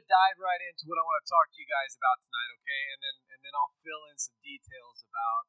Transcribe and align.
to 0.00 0.08
dive 0.08 0.40
right 0.40 0.62
into 0.64 0.88
what 0.88 0.96
I 0.96 1.04
want 1.04 1.20
to 1.20 1.28
talk 1.28 1.52
to 1.52 1.60
you 1.60 1.68
guys 1.68 1.92
about 1.92 2.24
tonight, 2.24 2.50
okay? 2.56 2.82
And 2.96 3.00
then 3.04 3.16
and 3.36 3.40
then 3.44 3.52
I'll 3.52 3.76
fill 3.84 4.08
in 4.08 4.16
some 4.16 4.40
details 4.40 5.04
about 5.04 5.44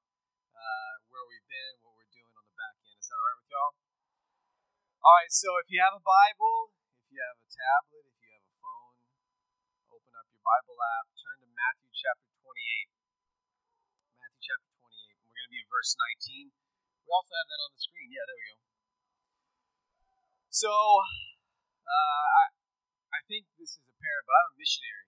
uh, 0.52 0.94
where 1.08 1.24
we've 1.24 1.48
been, 1.48 1.80
what 1.80 1.96
we're 1.96 2.12
doing 2.12 2.36
on 2.36 2.44
the 2.44 2.56
back 2.60 2.76
end. 2.84 3.00
Is 3.00 3.08
that 3.08 3.16
all 3.16 3.24
right 3.32 3.40
with 3.40 3.48
y'all? 3.48 3.74
All 5.08 5.16
right. 5.24 5.32
So 5.32 5.56
if 5.64 5.72
you 5.72 5.80
have 5.80 5.96
a 5.96 6.04
Bible, 6.04 6.76
if 7.00 7.16
you 7.16 7.24
have 7.24 7.40
a 7.40 7.48
tablet, 7.48 8.04
if 8.12 8.16
you 8.20 8.28
have 8.36 8.44
a 8.44 8.56
phone, 8.60 8.96
open 9.96 10.12
up 10.20 10.28
your 10.28 10.44
Bible 10.44 10.76
app, 11.00 11.08
turn 11.16 11.38
to 11.48 11.50
Matthew 11.56 11.88
chapter 11.96 12.28
28. 12.44 12.92
Matthew 14.20 14.42
chapter 14.52 14.72
28. 14.84 15.32
We're 15.32 15.32
going 15.32 15.48
to 15.48 15.54
be 15.56 15.64
in 15.64 15.70
verse 15.72 15.96
19. 15.96 16.52
We 16.52 17.10
also 17.16 17.32
have 17.40 17.48
that 17.48 17.62
on 17.64 17.72
the 17.72 17.80
screen. 17.80 18.12
Yeah, 18.12 18.28
there 18.28 18.36
we 18.36 18.46
go. 18.52 18.60
So, 20.52 20.72
uh, 21.88 22.28
I, 22.36 22.44
I 23.12 23.20
think 23.28 23.48
this 23.60 23.76
is 23.76 23.86
apparent, 23.86 24.24
but 24.28 24.36
I'm 24.40 24.56
a 24.56 24.60
missionary, 24.60 25.08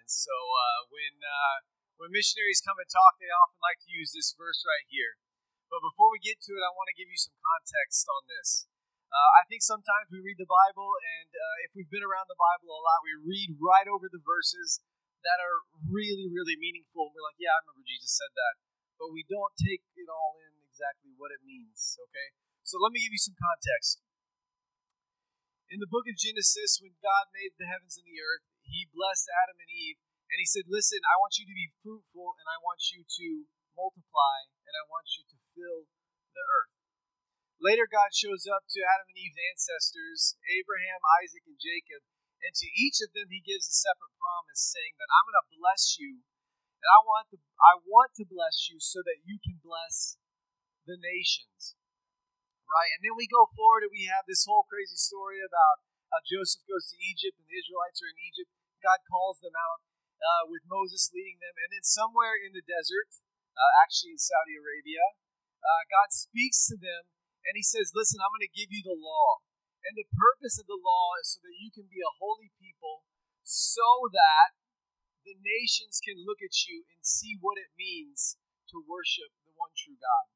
and 0.00 0.08
so 0.08 0.32
uh, 0.32 0.80
when 0.88 1.14
uh, 1.20 1.56
when 2.00 2.14
missionaries 2.14 2.64
come 2.64 2.80
and 2.80 2.88
talk, 2.88 3.20
they 3.20 3.28
often 3.28 3.60
like 3.60 3.80
to 3.84 3.90
use 3.92 4.16
this 4.16 4.32
verse 4.32 4.64
right 4.64 4.86
here. 4.88 5.20
But 5.68 5.84
before 5.84 6.08
we 6.08 6.18
get 6.24 6.40
to 6.48 6.56
it, 6.56 6.64
I 6.64 6.72
want 6.72 6.88
to 6.88 6.96
give 6.96 7.12
you 7.12 7.20
some 7.20 7.36
context 7.36 8.08
on 8.08 8.24
this. 8.24 8.64
Uh, 9.08 9.30
I 9.40 9.48
think 9.48 9.60
sometimes 9.64 10.08
we 10.08 10.20
read 10.20 10.40
the 10.40 10.48
Bible, 10.48 10.88
and 11.20 11.30
uh, 11.32 11.64
if 11.68 11.76
we've 11.76 11.88
been 11.88 12.04
around 12.04 12.28
the 12.28 12.40
Bible 12.40 12.72
a 12.72 12.80
lot, 12.80 13.04
we 13.04 13.16
read 13.20 13.56
right 13.60 13.88
over 13.88 14.08
the 14.08 14.20
verses 14.20 14.80
that 15.24 15.40
are 15.40 15.64
really, 15.88 16.28
really 16.28 16.56
meaningful. 16.56 17.08
And 17.08 17.12
we're 17.16 17.28
like, 17.28 17.40
yeah, 17.40 17.52
I 17.52 17.60
remember 17.64 17.84
Jesus 17.84 18.12
said 18.16 18.32
that. 18.32 18.54
But 18.96 19.12
we 19.12 19.24
don't 19.28 19.52
take 19.60 19.84
it 19.96 20.08
all 20.08 20.40
in 20.40 20.52
exactly 20.68 21.12
what 21.16 21.32
it 21.32 21.42
means, 21.44 21.96
okay? 22.08 22.28
So 22.64 22.76
let 22.78 22.92
me 22.92 23.00
give 23.00 23.14
you 23.14 23.22
some 23.22 23.36
context. 23.38 24.04
In 25.68 25.84
the 25.84 25.92
book 25.92 26.08
of 26.08 26.16
Genesis, 26.16 26.80
when 26.80 26.96
God 27.04 27.28
made 27.28 27.52
the 27.60 27.68
heavens 27.68 28.00
and 28.00 28.08
the 28.08 28.24
earth, 28.24 28.40
he 28.64 28.88
blessed 28.88 29.28
Adam 29.28 29.60
and 29.60 29.68
Eve, 29.68 30.00
and 30.32 30.40
he 30.40 30.48
said, 30.48 30.64
Listen, 30.64 31.04
I 31.04 31.20
want 31.20 31.36
you 31.36 31.44
to 31.44 31.52
be 31.52 31.76
fruitful, 31.84 32.40
and 32.40 32.48
I 32.48 32.56
want 32.64 32.88
you 32.88 33.04
to 33.04 33.28
multiply, 33.76 34.48
and 34.64 34.72
I 34.72 34.88
want 34.88 35.12
you 35.20 35.28
to 35.28 35.36
fill 35.52 35.84
the 36.32 36.40
earth. 36.40 36.72
Later, 37.60 37.84
God 37.84 38.16
shows 38.16 38.48
up 38.48 38.64
to 38.72 38.80
Adam 38.80 39.12
and 39.12 39.20
Eve's 39.20 39.36
ancestors, 39.36 40.40
Abraham, 40.48 41.04
Isaac, 41.20 41.44
and 41.44 41.60
Jacob, 41.60 42.00
and 42.40 42.56
to 42.56 42.68
each 42.72 43.04
of 43.04 43.12
them 43.12 43.28
he 43.28 43.44
gives 43.44 43.68
a 43.68 43.76
separate 43.76 44.16
promise, 44.16 44.72
saying 44.72 44.96
that 44.96 45.12
I'm 45.12 45.28
going 45.28 45.36
to 45.36 45.52
bless 45.52 46.00
you, 46.00 46.24
and 46.80 46.88
I 46.88 47.04
want 47.04 47.28
to, 47.36 47.38
I 47.60 47.76
want 47.84 48.16
to 48.16 48.24
bless 48.24 48.72
you 48.72 48.80
so 48.80 49.04
that 49.04 49.20
you 49.20 49.36
can 49.36 49.60
bless 49.60 50.16
the 50.88 50.96
nations 50.96 51.76
right? 52.68 52.90
And 52.96 53.00
then 53.04 53.16
we 53.16 53.28
go 53.28 53.48
forward 53.56 53.88
and 53.88 53.92
we 53.92 54.08
have 54.08 54.28
this 54.28 54.44
whole 54.44 54.68
crazy 54.68 54.96
story 54.96 55.40
about 55.40 55.80
how 56.12 56.20
Joseph 56.24 56.64
goes 56.64 56.88
to 56.92 56.96
Egypt 57.00 57.36
and 57.40 57.48
the 57.48 57.58
Israelites 57.58 58.00
are 58.00 58.12
in 58.12 58.20
Egypt. 58.20 58.48
God 58.80 59.00
calls 59.08 59.40
them 59.40 59.56
out 59.56 59.80
uh, 60.20 60.44
with 60.48 60.64
Moses 60.68 61.10
leading 61.12 61.40
them. 61.40 61.56
And 61.58 61.70
then 61.74 61.84
somewhere 61.84 62.36
in 62.36 62.54
the 62.54 62.64
desert, 62.64 63.20
uh, 63.56 63.72
actually 63.82 64.14
in 64.14 64.22
Saudi 64.22 64.56
Arabia, 64.56 65.04
uh, 65.60 65.82
God 65.90 66.14
speaks 66.14 66.68
to 66.70 66.76
them 66.78 67.10
and 67.48 67.58
he 67.58 67.64
says, 67.64 67.96
Listen, 67.96 68.22
I'm 68.22 68.32
going 68.32 68.46
to 68.46 68.56
give 68.56 68.70
you 68.70 68.84
the 68.84 68.96
law. 68.96 69.42
And 69.88 69.96
the 69.96 70.10
purpose 70.10 70.58
of 70.60 70.68
the 70.68 70.78
law 70.78 71.16
is 71.22 71.38
so 71.38 71.38
that 71.46 71.56
you 71.56 71.70
can 71.72 71.88
be 71.88 72.02
a 72.02 72.18
holy 72.18 72.52
people, 72.60 73.06
so 73.46 74.10
that 74.10 74.58
the 75.24 75.38
nations 75.38 76.02
can 76.02 76.18
look 76.26 76.42
at 76.44 76.52
you 76.66 76.84
and 76.92 77.00
see 77.04 77.38
what 77.40 77.56
it 77.56 77.72
means 77.78 78.36
to 78.74 78.84
worship 78.84 79.32
the 79.46 79.54
one 79.56 79.72
true 79.72 79.96
God. 79.96 80.26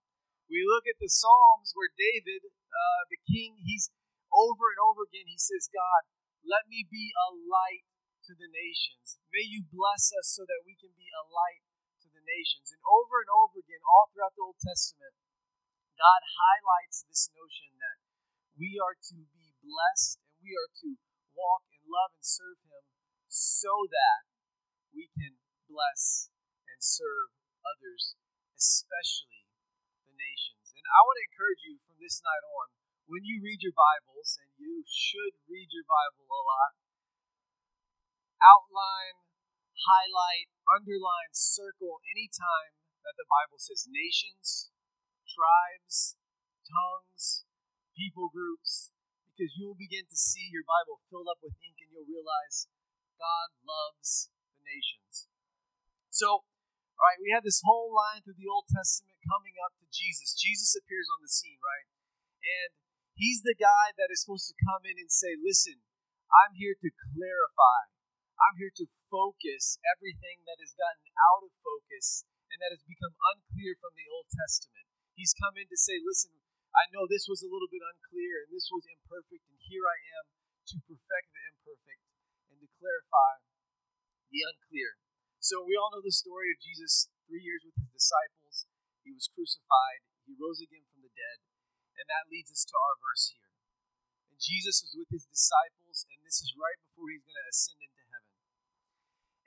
We 0.52 0.68
look 0.68 0.84
at 0.84 1.00
the 1.00 1.08
Psalms 1.08 1.72
where 1.72 1.88
David, 1.96 2.44
uh, 2.44 3.02
the 3.08 3.16
king, 3.24 3.56
he's 3.64 3.88
over 4.28 4.68
and 4.68 4.80
over 4.84 5.08
again, 5.08 5.24
he 5.24 5.40
says, 5.40 5.72
God, 5.72 6.04
let 6.44 6.68
me 6.68 6.84
be 6.84 7.08
a 7.16 7.28
light 7.32 7.88
to 8.28 8.36
the 8.36 8.52
nations. 8.52 9.16
May 9.32 9.48
you 9.48 9.64
bless 9.64 10.12
us 10.12 10.28
so 10.28 10.44
that 10.44 10.68
we 10.68 10.76
can 10.76 10.92
be 10.92 11.08
a 11.08 11.24
light 11.24 11.64
to 12.04 12.08
the 12.12 12.20
nations. 12.20 12.68
And 12.68 12.84
over 12.84 13.24
and 13.24 13.32
over 13.32 13.64
again, 13.64 13.80
all 13.80 14.12
throughout 14.12 14.36
the 14.36 14.44
Old 14.44 14.60
Testament, 14.60 15.16
God 15.96 16.20
highlights 16.20 17.08
this 17.08 17.32
notion 17.32 17.72
that 17.80 17.98
we 18.60 18.76
are 18.76 18.96
to 19.08 19.18
be 19.32 19.56
blessed 19.64 20.20
and 20.20 20.36
we 20.44 20.52
are 20.52 20.72
to 20.84 21.00
walk 21.32 21.64
and 21.72 21.84
love 21.88 22.12
and 22.12 22.26
serve 22.28 22.60
Him 22.68 22.84
so 23.32 23.88
that 23.88 24.28
we 24.92 25.08
can 25.16 25.40
bless 25.64 26.28
and 26.68 26.76
serve 26.84 27.32
others, 27.64 28.20
especially. 28.52 29.41
And 30.82 30.90
I 30.90 31.00
want 31.06 31.14
to 31.14 31.28
encourage 31.30 31.62
you 31.62 31.78
from 31.78 31.94
this 32.02 32.18
night 32.26 32.42
on, 32.42 32.74
when 33.06 33.22
you 33.22 33.38
read 33.38 33.62
your 33.62 33.74
Bibles, 33.74 34.34
and 34.42 34.50
you 34.58 34.82
should 34.82 35.38
read 35.46 35.70
your 35.70 35.86
Bible 35.86 36.26
a 36.26 36.42
lot, 36.42 36.74
outline, 38.42 39.22
highlight, 39.78 40.50
underline, 40.66 41.30
circle 41.30 42.02
anytime 42.10 42.74
that 43.06 43.14
the 43.14 43.30
Bible 43.30 43.62
says 43.62 43.86
nations, 43.86 44.74
tribes, 45.30 46.18
tongues, 46.66 47.46
people 47.94 48.26
groups, 48.34 48.90
because 49.30 49.54
you 49.54 49.70
will 49.70 49.78
begin 49.78 50.10
to 50.10 50.18
see 50.18 50.50
your 50.50 50.66
Bible 50.66 50.98
filled 51.06 51.30
up 51.30 51.38
with 51.46 51.54
ink 51.62 51.78
and 51.78 51.94
you'll 51.94 52.10
realize 52.10 52.66
God 53.22 53.54
loves 53.62 54.34
the 54.58 54.66
nations. 54.66 55.30
So, 56.10 56.42
right, 57.02 57.18
we 57.18 57.34
have 57.34 57.42
this 57.42 57.62
whole 57.66 57.90
line 57.90 58.22
through 58.22 58.38
the 58.38 58.50
Old 58.50 58.70
Testament 58.70 59.18
coming 59.26 59.58
up 59.58 59.74
to 59.82 59.86
Jesus. 59.90 60.38
Jesus 60.38 60.78
appears 60.78 61.10
on 61.10 61.20
the 61.22 61.30
scene, 61.30 61.58
right? 61.58 61.86
And 62.42 62.70
he's 63.18 63.42
the 63.42 63.58
guy 63.58 63.94
that 63.98 64.14
is 64.14 64.22
supposed 64.22 64.50
to 64.50 64.62
come 64.62 64.86
in 64.86 64.98
and 64.98 65.10
say, 65.10 65.34
Listen, 65.38 65.82
I'm 66.30 66.54
here 66.54 66.78
to 66.78 66.88
clarify. 66.94 67.90
I'm 68.38 68.58
here 68.58 68.74
to 68.82 68.86
focus 69.06 69.78
everything 69.86 70.42
that 70.46 70.58
has 70.58 70.74
gotten 70.74 71.06
out 71.30 71.46
of 71.46 71.54
focus 71.62 72.26
and 72.50 72.58
that 72.58 72.74
has 72.74 72.82
become 72.82 73.14
unclear 73.34 73.78
from 73.78 73.94
the 73.94 74.08
Old 74.10 74.26
Testament. 74.30 74.86
He's 75.14 75.36
come 75.36 75.54
in 75.58 75.70
to 75.70 75.78
say, 75.78 75.98
Listen, 76.02 76.38
I 76.72 76.88
know 76.88 77.04
this 77.04 77.28
was 77.28 77.44
a 77.44 77.50
little 77.52 77.68
bit 77.68 77.84
unclear 77.84 78.46
and 78.46 78.50
this 78.50 78.72
was 78.72 78.88
imperfect, 78.88 79.44
and 79.44 79.60
here 79.60 79.84
I 79.84 79.98
am 80.18 80.24
to 80.72 80.76
perfect 80.88 81.28
the 81.34 81.42
imperfect 81.52 82.02
and 82.48 82.58
to 82.64 82.68
clarify 82.80 83.44
the 84.32 84.40
unclear. 84.48 84.96
So 85.42 85.66
we 85.66 85.74
all 85.74 85.90
know 85.90 85.98
the 85.98 86.14
story 86.14 86.54
of 86.54 86.62
Jesus 86.62 87.10
three 87.26 87.42
years 87.42 87.66
with 87.66 87.74
his 87.74 87.90
disciples. 87.90 88.70
He 89.02 89.10
was 89.10 89.26
crucified, 89.26 90.06
he 90.22 90.38
rose 90.38 90.62
again 90.62 90.86
from 90.86 91.02
the 91.02 91.10
dead, 91.10 91.42
and 91.98 92.06
that 92.06 92.30
leads 92.30 92.54
us 92.54 92.62
to 92.62 92.78
our 92.78 92.94
verse 93.02 93.34
here. 93.34 93.50
And 94.30 94.38
Jesus 94.38 94.86
was 94.86 94.94
with 94.94 95.10
his 95.10 95.26
disciples, 95.26 96.06
and 96.14 96.22
this 96.22 96.38
is 96.46 96.54
right 96.54 96.78
before 96.86 97.10
he's 97.10 97.26
going 97.26 97.42
to 97.42 97.50
ascend 97.50 97.82
into 97.82 98.06
heaven. 98.14 98.38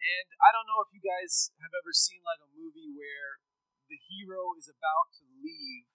And 0.03 0.27
I 0.43 0.51
don't 0.51 0.67
know 0.67 0.83
if 0.83 0.91
you 0.91 0.99
guys 0.99 1.55
have 1.63 1.71
ever 1.71 1.95
seen 1.95 2.19
like 2.27 2.43
a 2.43 2.51
movie 2.51 2.91
where 2.91 3.39
the 3.87 3.95
hero 3.95 4.51
is 4.59 4.67
about 4.67 5.15
to 5.23 5.25
leave 5.39 5.87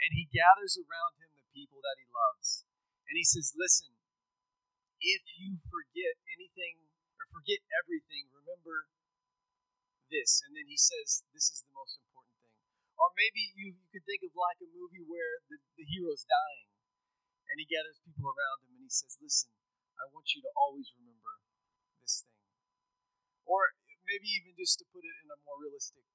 and 0.00 0.16
he 0.16 0.32
gathers 0.32 0.80
around 0.80 1.20
him 1.20 1.36
the 1.36 1.44
people 1.52 1.84
that 1.84 2.00
he 2.00 2.08
loves. 2.08 2.64
And 3.04 3.20
he 3.20 3.26
says, 3.28 3.52
Listen, 3.52 3.92
if 5.04 5.36
you 5.36 5.60
forget 5.68 6.16
anything 6.24 6.88
or 7.20 7.28
forget 7.28 7.60
everything, 7.84 8.32
remember 8.32 8.88
this. 10.10 10.42
And 10.44 10.52
then 10.58 10.66
he 10.66 10.76
says, 10.76 11.22
This 11.32 11.48
is 11.54 11.62
the 11.62 11.72
most 11.72 12.02
important 12.02 12.36
thing. 12.42 12.58
Or 12.98 13.08
maybe 13.16 13.54
you, 13.56 13.78
you 13.78 13.88
could 13.94 14.04
think 14.04 14.26
of 14.26 14.34
like 14.34 14.60
a 14.60 14.68
movie 14.68 15.06
where 15.06 15.40
the, 15.48 15.56
the 15.78 15.86
hero's 15.86 16.26
dying 16.26 16.68
and 17.48 17.58
he 17.58 17.66
gathers 17.66 18.02
people 18.04 18.30
around 18.30 18.66
him 18.66 18.76
and 18.76 18.84
he 18.84 18.92
says, 18.92 19.16
Listen, 19.22 19.54
I 19.96 20.10
want 20.10 20.34
you 20.34 20.42
to 20.44 20.52
always 20.58 20.90
remember 20.98 21.42
this 22.02 22.26
thing. 22.26 22.42
Or 23.46 23.74
maybe 24.06 24.30
even 24.34 24.54
just 24.58 24.78
to 24.82 24.90
put 24.90 25.06
it 25.06 25.16
in 25.22 25.30
a 25.30 25.38
more 25.46 25.58
realistic 25.58 26.06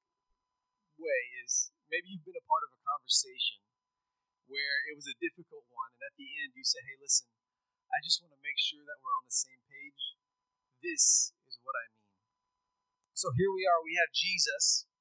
way, 0.96 1.22
is 1.44 1.72
maybe 1.92 2.16
you've 2.16 2.28
been 2.28 2.40
a 2.40 2.48
part 2.48 2.64
of 2.68 2.76
a 2.76 2.80
conversation 2.84 3.64
where 4.48 4.78
it 4.88 4.96
was 4.96 5.10
a 5.10 5.18
difficult 5.20 5.66
one, 5.74 5.92
and 5.96 6.04
at 6.06 6.16
the 6.16 6.30
end 6.44 6.54
you 6.56 6.64
say, 6.64 6.80
Hey, 6.84 6.98
listen, 7.02 7.28
I 7.92 8.00
just 8.04 8.22
want 8.24 8.34
to 8.36 8.42
make 8.46 8.60
sure 8.60 8.84
that 8.84 9.00
we're 9.02 9.18
on 9.20 9.28
the 9.28 9.36
same 9.36 9.62
page. 9.68 10.18
This 10.82 11.34
is 11.50 11.58
what 11.66 11.76
I 11.76 11.86
mean. 11.92 12.05
So 13.16 13.32
here 13.32 13.48
we 13.48 13.64
are, 13.64 13.80
we 13.80 13.96
have 13.96 14.12
Jesus, 14.12 14.92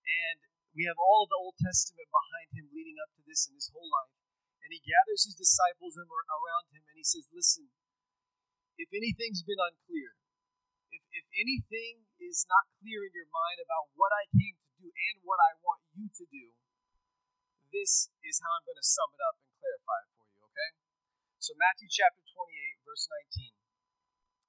and 0.00 0.40
we 0.72 0.88
have 0.88 0.96
all 0.96 1.28
of 1.28 1.30
the 1.30 1.36
Old 1.36 1.52
Testament 1.60 2.08
behind 2.08 2.48
him 2.56 2.72
leading 2.72 2.96
up 2.96 3.12
to 3.12 3.22
this 3.28 3.44
in 3.44 3.52
his 3.52 3.68
whole 3.68 3.92
life. 3.92 4.16
And 4.64 4.72
he 4.72 4.80
gathers 4.80 5.28
his 5.28 5.36
disciples 5.36 6.00
around 6.00 6.64
him 6.72 6.80
and 6.88 6.96
he 6.96 7.04
says, 7.04 7.28
Listen, 7.28 7.68
if 8.80 8.88
anything's 8.88 9.44
been 9.44 9.60
unclear, 9.60 10.16
if, 10.88 11.04
if 11.12 11.28
anything 11.36 12.08
is 12.16 12.48
not 12.48 12.72
clear 12.80 13.04
in 13.04 13.12
your 13.12 13.28
mind 13.28 13.60
about 13.60 13.92
what 14.00 14.16
I 14.16 14.24
came 14.32 14.56
to 14.56 14.70
do 14.80 14.88
and 14.88 15.20
what 15.20 15.36
I 15.36 15.60
want 15.60 15.84
you 15.92 16.08
to 16.08 16.24
do, 16.24 16.56
this 17.68 18.08
is 18.24 18.40
how 18.40 18.56
I'm 18.56 18.64
going 18.64 18.80
to 18.80 18.88
sum 18.96 19.12
it 19.12 19.20
up 19.20 19.36
and 19.44 19.52
clarify 19.60 20.08
it 20.08 20.10
for 20.16 20.24
you, 20.24 20.40
okay? 20.40 20.70
So, 21.36 21.52
Matthew 21.52 21.92
chapter 21.92 22.24
28, 22.24 22.88
verse 22.88 23.04
19, 23.28 23.52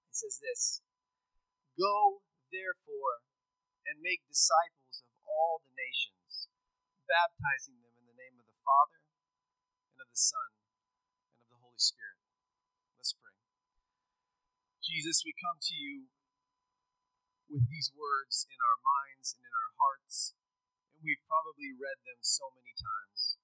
it 0.08 0.16
says 0.16 0.40
this 0.40 0.80
Go 1.76 2.24
therefore, 2.50 3.26
and 3.86 4.02
make 4.02 4.26
disciples 4.26 5.02
of 5.06 5.14
all 5.26 5.62
the 5.62 5.74
nations, 5.74 6.50
baptizing 7.06 7.82
them 7.82 7.94
in 7.98 8.06
the 8.10 8.18
name 8.18 8.38
of 8.38 8.46
the 8.46 8.60
Father, 8.62 9.02
and 9.94 9.98
of 10.02 10.10
the 10.10 10.20
Son, 10.20 10.50
and 11.34 11.42
of 11.46 11.50
the 11.54 11.62
Holy 11.62 11.82
Spirit. 11.82 12.22
Let's 12.98 13.14
pray. 13.18 13.38
Jesus, 14.82 15.22
we 15.26 15.34
come 15.38 15.62
to 15.62 15.76
you 15.78 16.10
with 17.50 17.66
these 17.70 17.90
words 17.94 18.46
in 18.46 18.58
our 18.62 18.80
minds 18.82 19.34
and 19.38 19.42
in 19.46 19.54
our 19.54 19.74
hearts, 19.78 20.34
and 20.94 21.02
we've 21.02 21.22
probably 21.26 21.74
read 21.74 22.02
them 22.06 22.22
so 22.22 22.50
many 22.58 22.74
times. 22.78 23.38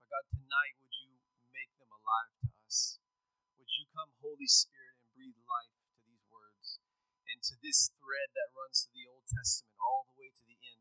But 0.00 0.08
God, 0.12 0.26
tonight, 0.28 0.76
would 0.80 0.92
you 0.92 1.12
make 1.52 1.72
them 1.80 1.88
alive 1.92 2.32
to 2.44 2.48
us? 2.64 3.00
Would 3.56 3.72
you 3.76 3.88
come, 3.92 4.12
Holy 4.20 4.48
Spirit, 4.48 4.96
and 5.00 5.08
breathe 5.16 5.40
life 5.48 5.75
and 7.36 7.44
to 7.44 7.60
this 7.60 7.92
thread 8.00 8.32
that 8.32 8.48
runs 8.56 8.88
through 8.88 8.96
the 8.96 9.12
Old 9.12 9.28
Testament 9.28 9.76
all 9.76 10.08
the 10.08 10.16
way 10.16 10.32
to 10.32 10.44
the 10.48 10.56
end 10.56 10.80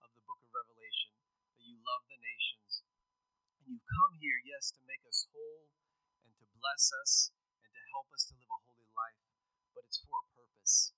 of 0.00 0.08
the 0.16 0.24
book 0.24 0.40
of 0.40 0.48
Revelation? 0.48 1.12
That 1.52 1.60
you 1.60 1.76
love 1.76 2.08
the 2.08 2.16
nations. 2.16 2.80
And 3.60 3.68
you've 3.68 3.84
come 3.84 4.16
here, 4.16 4.40
yes, 4.40 4.72
to 4.72 4.80
make 4.88 5.04
us 5.04 5.28
whole 5.28 5.68
and 6.24 6.32
to 6.40 6.48
bless 6.56 6.88
us 7.04 7.36
and 7.60 7.68
to 7.68 7.82
help 7.92 8.08
us 8.16 8.32
to 8.32 8.34
live 8.40 8.48
a 8.48 8.60
holy 8.64 8.88
life, 8.96 9.28
but 9.76 9.84
it's 9.84 10.00
for 10.00 10.24
a 10.24 10.26
purpose. 10.32 10.96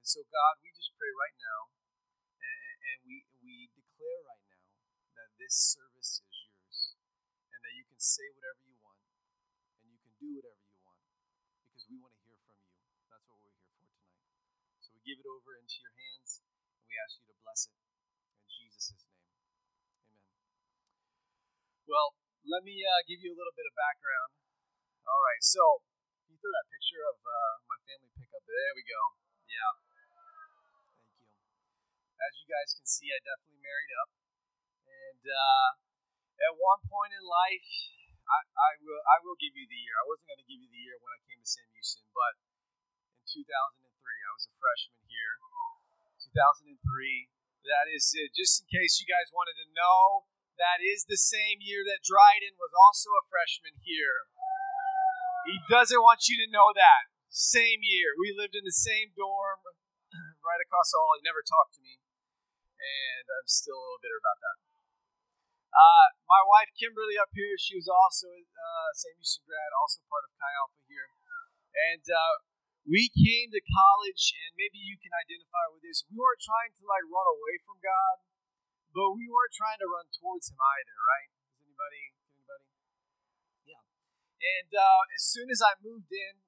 And 0.00 0.08
so, 0.08 0.24
God, 0.32 0.64
we 0.64 0.72
just 0.72 0.96
pray 0.96 1.12
right 1.12 1.36
now, 1.36 1.68
and, 2.40 2.76
and 2.88 2.98
we, 3.04 3.28
we 3.44 3.68
declare 3.76 4.32
right 4.32 4.48
now 4.48 4.64
that 5.12 5.28
this 5.36 5.76
service 5.76 6.24
is 6.24 6.32
yours, 6.48 6.96
and 7.52 7.60
that 7.60 7.76
you 7.76 7.84
can 7.84 8.00
say 8.00 8.24
whatever 8.32 8.64
you 8.64 8.80
want, 8.80 9.04
and 9.84 9.92
you 9.92 10.00
can 10.00 10.16
do 10.16 10.40
whatever 10.40 10.64
you 10.64 10.80
want, 10.88 11.04
because 11.68 11.84
we 11.84 12.00
want 12.00 12.16
to 12.16 12.22
hear 12.24 12.40
from 12.48 12.56
you. 12.64 12.72
That's 13.12 13.28
what 13.28 13.44
we're 13.44 13.52
here 13.52 13.68
for 13.76 13.84
tonight. 13.84 14.16
So 14.78 14.87
we 14.98 15.14
give 15.14 15.22
it 15.22 15.30
over 15.30 15.54
into 15.54 15.78
your 15.78 15.94
hands, 15.94 16.42
and 16.42 16.82
we 16.90 16.98
ask 16.98 17.22
you 17.22 17.30
to 17.30 17.36
bless 17.46 17.70
it 17.70 17.78
in 17.78 18.46
Jesus' 18.50 18.98
name. 18.98 19.14
Amen. 19.94 20.26
Well, 21.86 22.18
let 22.42 22.66
me 22.66 22.82
uh, 22.82 23.06
give 23.06 23.22
you 23.22 23.30
a 23.30 23.38
little 23.38 23.54
bit 23.54 23.70
of 23.70 23.78
background. 23.78 24.34
All 25.06 25.22
right, 25.22 25.38
so 25.38 25.86
you 26.26 26.34
throw 26.42 26.50
that 26.50 26.66
picture 26.66 27.06
of 27.06 27.22
uh, 27.22 27.54
my 27.70 27.78
family 27.86 28.10
pickup. 28.18 28.42
There 28.42 28.74
we 28.74 28.82
go. 28.82 29.02
Yeah. 29.46 29.70
Thank 29.86 31.14
you. 31.14 31.30
As 32.18 32.32
you 32.42 32.46
guys 32.50 32.74
can 32.74 32.86
see, 32.90 33.14
I 33.14 33.22
definitely 33.22 33.62
married 33.62 33.94
up. 34.02 34.10
And 34.82 35.24
uh, 35.30 35.68
at 36.42 36.58
one 36.58 36.82
point 36.90 37.14
in 37.14 37.22
life, 37.22 37.70
I, 38.26 38.38
I 38.50 38.70
will 38.82 39.02
I 39.06 39.16
will 39.22 39.38
give 39.38 39.54
you 39.54 39.64
the 39.64 39.78
year. 39.78 39.94
I 39.94 40.04
wasn't 40.10 40.34
going 40.34 40.42
to 40.42 40.48
give 40.50 40.58
you 40.58 40.68
the 40.68 40.82
year 40.82 40.98
when 40.98 41.14
I 41.14 41.20
came 41.22 41.38
to 41.38 41.46
Sam 41.46 41.70
Houston, 41.70 42.10
but 42.10 42.34
in 43.16 43.46
2003, 43.46 43.87
I 44.08 44.32
was 44.32 44.48
a 44.48 44.54
freshman 44.56 45.04
here. 45.04 45.36
2003. 46.32 47.28
That 47.68 47.92
is 47.92 48.08
it. 48.16 48.32
Just 48.32 48.64
in 48.64 48.66
case 48.72 48.96
you 48.96 49.06
guys 49.08 49.28
wanted 49.34 49.60
to 49.60 49.68
know, 49.76 50.30
that 50.56 50.80
is 50.80 51.04
the 51.04 51.20
same 51.20 51.60
year 51.60 51.84
that 51.84 52.00
Dryden 52.00 52.56
was 52.56 52.72
also 52.72 53.12
a 53.14 53.28
freshman 53.28 53.76
here. 53.84 54.26
He 55.44 55.60
doesn't 55.68 56.00
want 56.00 56.24
you 56.26 56.40
to 56.40 56.48
know 56.48 56.72
that. 56.72 57.12
Same 57.28 57.84
year. 57.84 58.16
We 58.16 58.32
lived 58.32 58.56
in 58.56 58.64
the 58.64 58.74
same 58.74 59.12
dorm 59.12 59.60
right 60.48 60.62
across 60.64 60.90
the 60.90 60.98
hall. 60.98 61.20
He 61.20 61.28
never 61.28 61.44
talked 61.44 61.76
to 61.76 61.84
me. 61.84 62.00
And 62.80 63.24
I'm 63.28 63.48
still 63.48 63.76
a 63.76 63.84
little 63.84 64.02
bitter 64.02 64.20
about 64.20 64.40
that. 64.40 64.56
Uh, 65.68 66.06
my 66.26 66.42
wife, 66.42 66.72
Kimberly, 66.74 67.20
up 67.20 67.30
here, 67.36 67.54
she 67.60 67.76
was 67.76 67.86
also 67.86 68.26
uh, 68.32 68.90
Sam 68.96 69.14
Houston 69.14 69.44
grad, 69.46 69.70
also 69.76 70.02
part 70.08 70.24
of 70.26 70.32
Chi 70.34 70.48
Alpha 70.58 70.80
here. 70.88 71.08
And 71.92 72.02
uh, 72.08 72.47
we 72.88 73.12
came 73.12 73.52
to 73.52 73.60
college, 73.60 74.32
and 74.32 74.56
maybe 74.56 74.80
you 74.80 74.96
can 74.96 75.12
identify 75.12 75.68
with 75.76 75.84
this. 75.84 76.08
We 76.08 76.16
weren't 76.16 76.40
trying 76.40 76.72
to 76.72 76.84
like 76.88 77.04
run 77.04 77.28
away 77.28 77.60
from 77.60 77.76
God, 77.84 78.16
but 78.96 79.12
we 79.12 79.28
weren't 79.28 79.52
trying 79.52 79.76
to 79.84 79.88
run 79.88 80.08
towards 80.08 80.48
Him 80.48 80.56
either, 80.56 80.96
right? 80.96 81.28
Is 81.28 81.60
anybody 81.68 82.02
anybody? 82.32 82.66
Yeah. 83.68 83.84
And 84.40 84.70
uh, 84.72 85.02
as 85.12 85.22
soon 85.22 85.52
as 85.52 85.60
I 85.60 85.76
moved 85.84 86.08
in, 86.08 86.40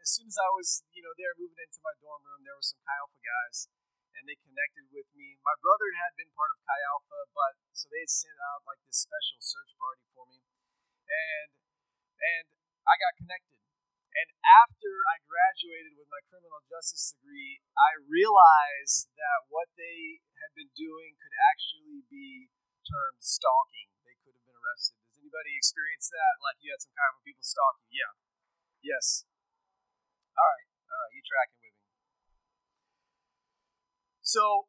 as 0.00 0.10
soon 0.16 0.26
as 0.32 0.40
I 0.40 0.48
was, 0.56 0.82
you 0.96 1.04
know, 1.04 1.12
there 1.14 1.36
moving 1.36 1.60
into 1.60 1.78
my 1.84 1.94
dorm 2.00 2.24
room, 2.24 2.42
there 2.42 2.56
were 2.56 2.64
some 2.64 2.80
Chi 2.82 2.96
Alpha 2.96 3.20
guys, 3.20 3.68
and 4.16 4.24
they 4.26 4.34
connected 4.40 4.88
with 4.90 5.06
me. 5.14 5.38
My 5.44 5.54
brother 5.60 5.92
had 5.94 6.16
been 6.16 6.32
part 6.32 6.56
of 6.56 6.58
Chi 6.64 6.78
Alpha, 6.88 7.20
but 7.36 7.52
so 7.76 7.86
they 7.92 8.02
had 8.02 8.10
sent 8.10 8.40
out 8.50 8.64
like 8.64 8.80
this 8.88 9.04
special 9.04 9.38
search 9.44 9.76
party 9.76 10.08
for 10.16 10.24
me, 10.26 10.40
and 11.04 11.48
and 12.16 12.46
I 12.88 12.96
got 12.96 13.12
connected. 13.20 13.61
After 14.52 14.92
I 15.08 15.16
graduated 15.24 15.96
with 15.96 16.12
my 16.12 16.20
criminal 16.28 16.60
justice 16.68 17.16
degree, 17.16 17.64
I 17.72 17.96
realized 18.04 19.08
that 19.16 19.48
what 19.48 19.72
they 19.80 20.20
had 20.44 20.52
been 20.52 20.68
doing 20.76 21.16
could 21.16 21.32
actually 21.48 22.04
be 22.12 22.52
termed 22.84 23.24
stalking. 23.24 23.88
They 24.04 24.12
could 24.20 24.36
have 24.36 24.44
been 24.44 24.60
arrested. 24.60 25.00
Does 25.08 25.24
anybody 25.24 25.56
experience 25.56 26.12
that? 26.12 26.34
Like 26.44 26.60
you 26.60 26.68
had 26.68 26.84
some 26.84 26.92
kind 26.92 27.16
of 27.16 27.24
people 27.24 27.40
stalking? 27.40 27.88
Yeah. 27.88 28.12
Yes. 28.84 29.24
All 30.36 30.44
right. 30.44 30.68
All 30.68 31.00
right. 31.00 31.12
You 31.16 31.22
tracking 31.24 31.56
with 31.64 31.72
me? 31.72 31.72
So, 34.20 34.68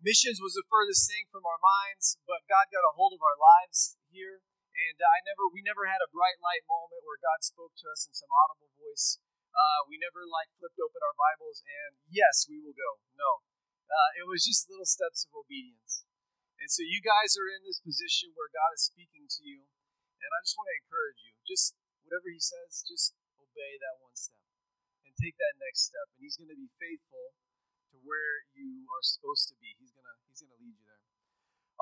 missions 0.00 0.44
was 0.44 0.54
the 0.54 0.66
furthest 0.68 1.08
thing 1.08 1.26
from 1.32 1.48
our 1.48 1.60
minds, 1.60 2.20
but 2.28 2.44
God 2.48 2.68
got 2.68 2.84
a 2.84 2.96
hold 2.96 3.16
of 3.16 3.22
our 3.24 3.38
lives 3.40 3.96
here, 4.12 4.44
and 4.72 4.96
I 5.00 5.20
never, 5.24 5.46
we 5.48 5.60
never 5.60 5.84
had 5.86 6.00
a 6.00 6.10
bright 6.10 6.40
light 6.40 6.64
moment 6.64 7.04
where 7.04 7.20
God 7.20 7.44
spoke 7.44 7.76
to 7.80 7.86
us 7.92 8.08
in 8.08 8.12
some 8.16 8.32
audible 8.32 8.72
voice. 8.80 9.20
Uh, 9.52 9.84
we 9.84 10.00
never 10.00 10.24
like 10.24 10.48
flipped 10.56 10.80
open 10.80 11.04
our 11.04 11.16
Bibles 11.16 11.60
and 11.64 12.00
yes, 12.08 12.48
we 12.48 12.56
will 12.56 12.76
go. 12.76 13.00
No, 13.16 13.44
uh, 13.92 14.10
it 14.16 14.24
was 14.24 14.48
just 14.48 14.72
little 14.72 14.88
steps 14.88 15.28
of 15.28 15.36
obedience. 15.36 16.08
And 16.56 16.70
so 16.70 16.86
you 16.86 17.02
guys 17.02 17.34
are 17.36 17.50
in 17.50 17.66
this 17.66 17.82
position 17.82 18.32
where 18.38 18.48
God 18.48 18.70
is 18.72 18.86
speaking 18.86 19.26
to 19.26 19.40
you, 19.42 19.66
and 20.22 20.30
I 20.30 20.38
just 20.46 20.54
want 20.54 20.70
to 20.70 20.78
encourage 20.78 21.20
you. 21.26 21.34
Just 21.42 21.74
whatever 22.06 22.30
He 22.30 22.38
says, 22.38 22.86
just 22.86 23.18
obey 23.34 23.82
that 23.82 23.98
one 23.98 24.14
step 24.14 24.46
and 25.02 25.12
take 25.18 25.34
that 25.42 25.58
next 25.58 25.90
step, 25.90 26.06
and 26.14 26.22
He's 26.22 26.38
going 26.38 26.54
to 26.54 26.56
be 26.56 26.70
faithful 26.78 27.34
to 27.92 27.98
where 28.06 28.46
you 28.54 28.86
are 28.88 29.02
supposed 29.02 29.50
to 29.50 29.58
be. 29.58 29.74
He's 29.76 29.90
gonna 29.90 30.16
He's 30.30 30.40
gonna 30.40 30.56
lead 30.62 30.78
you 30.78 30.86
there. 30.86 31.02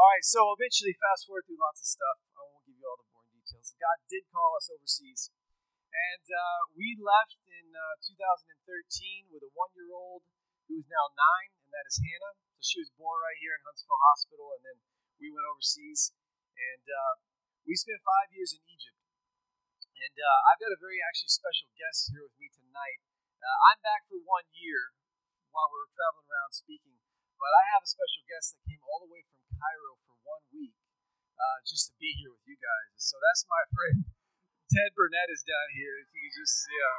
All 0.00 0.08
right, 0.16 0.24
so 0.24 0.48
eventually, 0.56 0.96
fast 0.96 1.28
forward 1.28 1.44
through 1.44 1.60
lots 1.60 1.84
of 1.84 1.88
stuff. 1.92 2.24
I 2.34 2.40
won't 2.40 2.64
give 2.64 2.80
you 2.80 2.88
all 2.88 2.96
the 2.96 3.06
boring 3.12 3.36
details. 3.50 3.74
God 3.82 3.98
did 4.06 4.22
call 4.30 4.54
us 4.54 4.70
overseas, 4.70 5.34
and 5.90 6.26
uh, 6.30 6.60
we 6.78 6.94
left 6.94 7.42
in 7.50 7.74
uh, 7.74 7.98
2013 7.98 9.34
with 9.34 9.42
a 9.42 9.50
one-year-old 9.58 10.22
who 10.70 10.78
is 10.78 10.86
now 10.86 11.10
nine, 11.10 11.50
and 11.66 11.70
that 11.74 11.86
is 11.90 11.98
Hannah. 11.98 12.38
So 12.62 12.62
she 12.62 12.78
was 12.78 12.94
born 12.94 13.18
right 13.18 13.38
here 13.42 13.58
in 13.58 13.62
Huntsville 13.66 13.98
Hospital, 14.14 14.54
and 14.54 14.62
then 14.62 14.78
we 15.18 15.34
went 15.34 15.50
overseas, 15.50 16.14
and 16.54 16.84
uh, 16.86 17.14
we 17.66 17.74
spent 17.74 17.98
five 18.06 18.30
years 18.30 18.54
in 18.54 18.62
Egypt. 18.70 18.94
And 19.98 20.16
uh, 20.16 20.38
I've 20.48 20.62
got 20.62 20.72
a 20.72 20.80
very 20.80 21.02
actually 21.02 21.34
special 21.34 21.68
guest 21.74 22.14
here 22.14 22.24
with 22.24 22.36
me 22.38 22.48
tonight. 22.54 23.02
Uh, 23.42 23.58
I'm 23.68 23.80
back 23.84 24.06
for 24.06 24.16
one 24.22 24.48
year 24.54 24.96
while 25.50 25.68
we 25.68 25.76
were 25.82 25.92
traveling 25.92 26.30
around 26.30 26.54
speaking. 26.54 26.96
But 27.36 27.52
I 27.52 27.64
have 27.76 27.84
a 27.84 27.90
special 27.90 28.24
guest 28.24 28.56
that 28.56 28.64
came 28.64 28.80
all 28.84 29.04
the 29.04 29.12
way 29.12 29.24
from 29.28 29.40
Cairo 29.60 29.96
for 30.04 30.16
one 30.24 30.44
week 30.56 30.79
uh, 31.40 31.58
just 31.64 31.88
to 31.88 31.94
be 31.96 32.12
here 32.20 32.28
with 32.28 32.44
you 32.44 32.60
guys. 32.60 33.00
So 33.00 33.16
that's 33.16 33.48
my 33.48 33.64
friend 33.72 34.04
Ted 34.72 34.92
Burnett 34.94 35.32
is 35.32 35.42
down 35.42 35.68
here. 35.74 35.98
If 36.04 36.12
you 36.12 36.20
could 36.28 36.36
just, 36.36 36.56
yeah. 36.68 36.96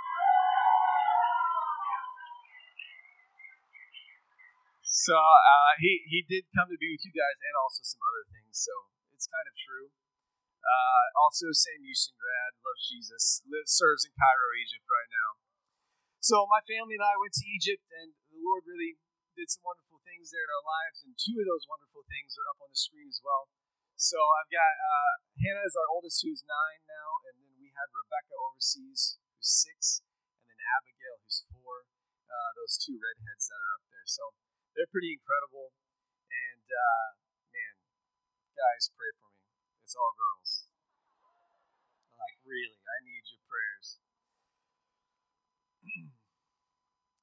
So 4.92 5.16
uh, 5.16 5.74
he 5.80 6.04
he 6.04 6.20
did 6.28 6.52
come 6.52 6.68
to 6.68 6.76
be 6.76 6.92
with 6.92 7.08
you 7.08 7.16
guys 7.16 7.38
and 7.40 7.56
also 7.56 7.80
some 7.80 8.04
other 8.04 8.28
things. 8.28 8.60
So 8.60 8.74
it's 9.16 9.24
kind 9.24 9.48
of 9.48 9.56
true. 9.56 9.88
Uh, 10.62 11.06
also, 11.26 11.50
Sam 11.56 11.82
Houston 11.82 12.14
grad, 12.20 12.54
loves 12.62 12.86
Jesus, 12.86 13.42
lives, 13.50 13.72
serves 13.72 14.06
in 14.06 14.14
Cairo, 14.14 14.50
Egypt 14.62 14.86
right 14.86 15.10
now. 15.10 15.30
So 16.22 16.46
my 16.46 16.62
family 16.70 17.00
and 17.00 17.08
I 17.08 17.18
went 17.18 17.34
to 17.34 17.46
Egypt, 17.50 17.88
and 17.98 18.14
the 18.30 18.44
Lord 18.46 18.68
really 18.68 19.00
did 19.34 19.50
some 19.50 19.66
wonderful 19.66 20.04
things 20.06 20.30
there 20.30 20.46
in 20.46 20.54
our 20.54 20.66
lives, 20.68 21.02
and 21.02 21.18
two 21.18 21.40
of 21.40 21.50
those 21.50 21.66
wonderful 21.66 22.06
things 22.06 22.38
are 22.38 22.52
up 22.52 22.62
on 22.62 22.70
the 22.70 22.78
screen 22.78 23.10
as 23.10 23.24
well. 23.26 23.50
So 24.02 24.18
I've 24.18 24.50
got 24.50 24.74
uh, 24.82 25.14
Hannah 25.46 25.62
is 25.62 25.78
our 25.78 25.86
oldest, 25.94 26.26
who's 26.26 26.42
nine 26.42 26.82
now, 26.90 27.22
and 27.30 27.38
then 27.38 27.54
we 27.62 27.70
had 27.70 27.86
Rebecca 27.94 28.34
overseas, 28.34 29.22
who's 29.38 29.46
six, 29.46 30.02
and 30.42 30.50
then 30.50 30.58
Abigail, 30.58 31.22
who's 31.22 31.46
four. 31.54 31.86
Uh, 32.26 32.50
those 32.58 32.82
two 32.82 32.98
redheads 32.98 33.46
that 33.54 33.62
are 33.62 33.78
up 33.78 33.86
there, 33.94 34.10
so 34.10 34.34
they're 34.74 34.90
pretty 34.90 35.14
incredible. 35.14 35.70
And 36.34 36.66
uh, 36.66 37.08
man, 37.54 37.78
guys, 38.58 38.90
pray 38.90 39.14
for 39.22 39.30
me. 39.38 39.46
It's 39.86 39.94
all 39.94 40.18
girls. 40.18 40.66
Like 42.18 42.42
really, 42.42 42.82
I 42.82 42.98
need 43.06 43.22
your 43.30 43.46
prayers. 43.46 44.02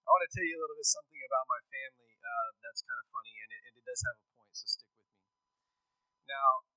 I 0.06 0.08
want 0.14 0.22
to 0.22 0.30
tell 0.30 0.46
you 0.46 0.54
a 0.54 0.62
little 0.62 0.78
bit 0.78 0.86
something 0.86 1.26
about 1.26 1.50
my 1.50 1.58
family 1.58 2.14
uh, 2.22 2.48
that's 2.62 2.86
kind 2.86 3.02
of 3.02 3.10
funny, 3.10 3.34
and 3.34 3.50
it, 3.50 3.66
and 3.66 3.74
it, 3.74 3.82
does 3.82 3.98
have 4.06 4.14
a 4.14 4.30
point, 4.38 4.54
so 4.54 4.70
stick 4.70 4.86
with. 4.94 5.07
Now, 6.28 6.68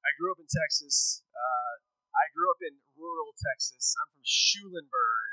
I 0.00 0.16
grew 0.16 0.32
up 0.32 0.40
in 0.40 0.48
Texas. 0.48 1.20
Uh, 1.28 1.72
I 2.16 2.32
grew 2.32 2.48
up 2.48 2.64
in 2.64 2.80
rural 2.96 3.36
Texas. 3.36 3.92
I'm 4.00 4.08
from 4.16 4.24
Schulenburg. 4.24 5.32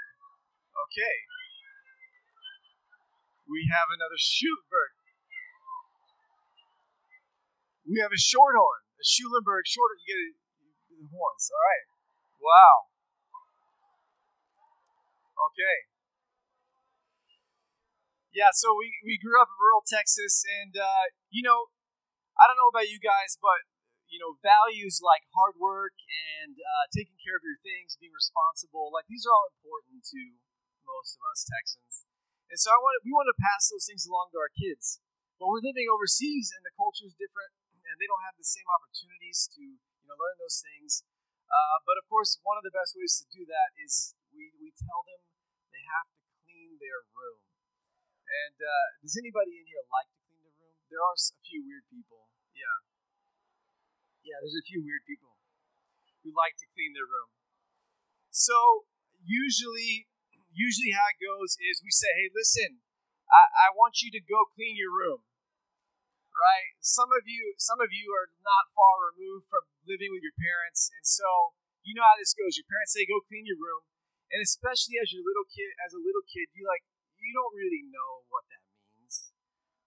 Okay. 0.87 1.17
We 3.47 3.71
have 3.71 3.87
another 3.87 4.19
Schulenburg. 4.19 4.99
We 7.87 7.99
have 7.99 8.11
a 8.11 8.19
shorthorn, 8.19 8.87
a 8.99 9.05
Schulenburg 9.07 9.67
shorthorn. 9.67 9.99
You 10.03 10.07
get 10.07 10.19
the 10.99 11.07
horns. 11.11 11.51
All 11.51 11.59
right. 11.59 11.85
Wow. 12.39 12.75
Okay. 15.51 15.77
Yeah, 18.33 18.49
so 18.55 18.73
we, 18.73 18.89
we 19.05 19.21
grew 19.21 19.37
up 19.37 19.51
in 19.51 19.57
rural 19.61 19.85
Texas, 19.85 20.41
and, 20.41 20.73
uh, 20.73 21.13
you 21.29 21.45
know, 21.45 21.69
I 22.43 22.51
don't 22.51 22.59
know 22.59 22.67
about 22.67 22.91
you 22.91 22.99
guys, 22.99 23.39
but, 23.39 23.63
you 24.11 24.19
know, 24.19 24.35
values 24.43 24.99
like 24.99 25.23
hard 25.31 25.55
work 25.55 25.95
and 26.43 26.59
uh, 26.59 26.85
taking 26.91 27.15
care 27.23 27.39
of 27.39 27.43
your 27.47 27.55
things, 27.63 27.95
being 27.95 28.11
responsible, 28.11 28.91
like 28.91 29.07
these 29.07 29.23
are 29.23 29.31
all 29.31 29.47
important 29.47 30.03
to 30.11 30.21
most 30.83 31.15
of 31.15 31.23
us 31.31 31.47
Texans. 31.47 32.03
And 32.51 32.59
so 32.59 32.67
I 32.67 32.77
wanted, 32.83 33.07
we 33.07 33.15
want 33.15 33.31
to 33.31 33.39
pass 33.39 33.71
those 33.71 33.87
things 33.87 34.03
along 34.03 34.35
to 34.35 34.43
our 34.43 34.51
kids. 34.51 34.99
But 35.39 35.47
we're 35.47 35.63
living 35.63 35.87
overseas, 35.87 36.51
and 36.51 36.67
the 36.67 36.75
culture 36.75 37.07
is 37.07 37.15
different, 37.15 37.55
and 37.87 37.95
they 37.95 38.11
don't 38.11 38.27
have 38.27 38.35
the 38.35 38.43
same 38.43 38.67
opportunities 38.67 39.47
to, 39.55 39.63
you 39.63 40.05
know, 40.05 40.19
learn 40.19 40.35
those 40.35 40.59
things. 40.59 41.07
Uh, 41.47 41.77
but 41.87 41.95
of 41.95 42.03
course, 42.11 42.43
one 42.43 42.59
of 42.59 42.67
the 42.67 42.75
best 42.75 42.99
ways 42.99 43.23
to 43.23 43.25
do 43.31 43.47
that 43.47 43.71
is 43.79 44.19
we, 44.35 44.51
we 44.59 44.75
tell 44.75 45.07
them 45.07 45.23
they 45.71 45.83
have 45.95 46.11
to 46.11 46.21
clean 46.43 46.75
their 46.83 47.07
room. 47.15 47.39
And 48.27 48.57
uh, 48.59 48.87
does 48.99 49.15
anybody 49.15 49.61
in 49.61 49.65
here 49.69 49.85
like 49.87 50.11
to 50.11 50.19
clean 50.27 50.41
their 50.43 50.57
room? 50.59 50.75
There 50.91 51.01
are 51.01 51.15
a 51.15 51.21
few 51.45 51.63
weird 51.63 51.85
people. 51.87 52.32
Yeah. 52.63 52.79
Yeah, 54.23 54.37
there's 54.39 54.55
a 54.55 54.63
few 54.63 54.79
weird 54.79 55.03
people 55.03 55.35
who 56.23 56.31
like 56.31 56.55
to 56.63 56.67
clean 56.71 56.95
their 56.95 57.07
room. 57.07 57.35
So 58.31 58.87
usually, 59.19 60.07
usually 60.55 60.95
how 60.95 61.11
it 61.11 61.19
goes 61.19 61.59
is 61.59 61.83
we 61.83 61.91
say, 61.91 62.07
"Hey, 62.15 62.31
listen, 62.31 62.79
I, 63.27 63.67
I 63.67 63.75
want 63.75 63.99
you 63.99 64.09
to 64.15 64.23
go 64.23 64.47
clean 64.55 64.79
your 64.79 64.95
room." 64.95 65.27
Right? 66.33 66.73
Some 66.81 67.11
of 67.13 67.27
you, 67.27 67.53
some 67.59 67.77
of 67.83 67.93
you 67.93 68.09
are 68.15 68.31
not 68.41 68.71
far 68.73 69.13
removed 69.13 69.47
from 69.51 69.69
living 69.85 70.09
with 70.15 70.23
your 70.25 70.35
parents, 70.39 70.89
and 70.95 71.05
so 71.05 71.53
you 71.83 71.93
know 71.93 72.07
how 72.07 72.15
this 72.17 72.33
goes. 72.33 72.55
Your 72.55 72.65
parents 72.67 72.95
say, 72.95 73.03
"Go 73.05 73.19
clean 73.27 73.45
your 73.45 73.59
room," 73.59 73.83
and 74.31 74.39
especially 74.39 74.97
as 75.03 75.11
your 75.11 75.21
little 75.21 75.45
kid, 75.51 75.75
as 75.83 75.93
a 75.93 76.01
little 76.01 76.23
kid, 76.25 76.47
you 76.55 76.63
like 76.65 76.87
you 77.19 77.31
don't 77.35 77.53
really 77.53 77.83
know 77.91 78.23
what 78.31 78.47
that 78.49 78.63
means. 78.65 79.29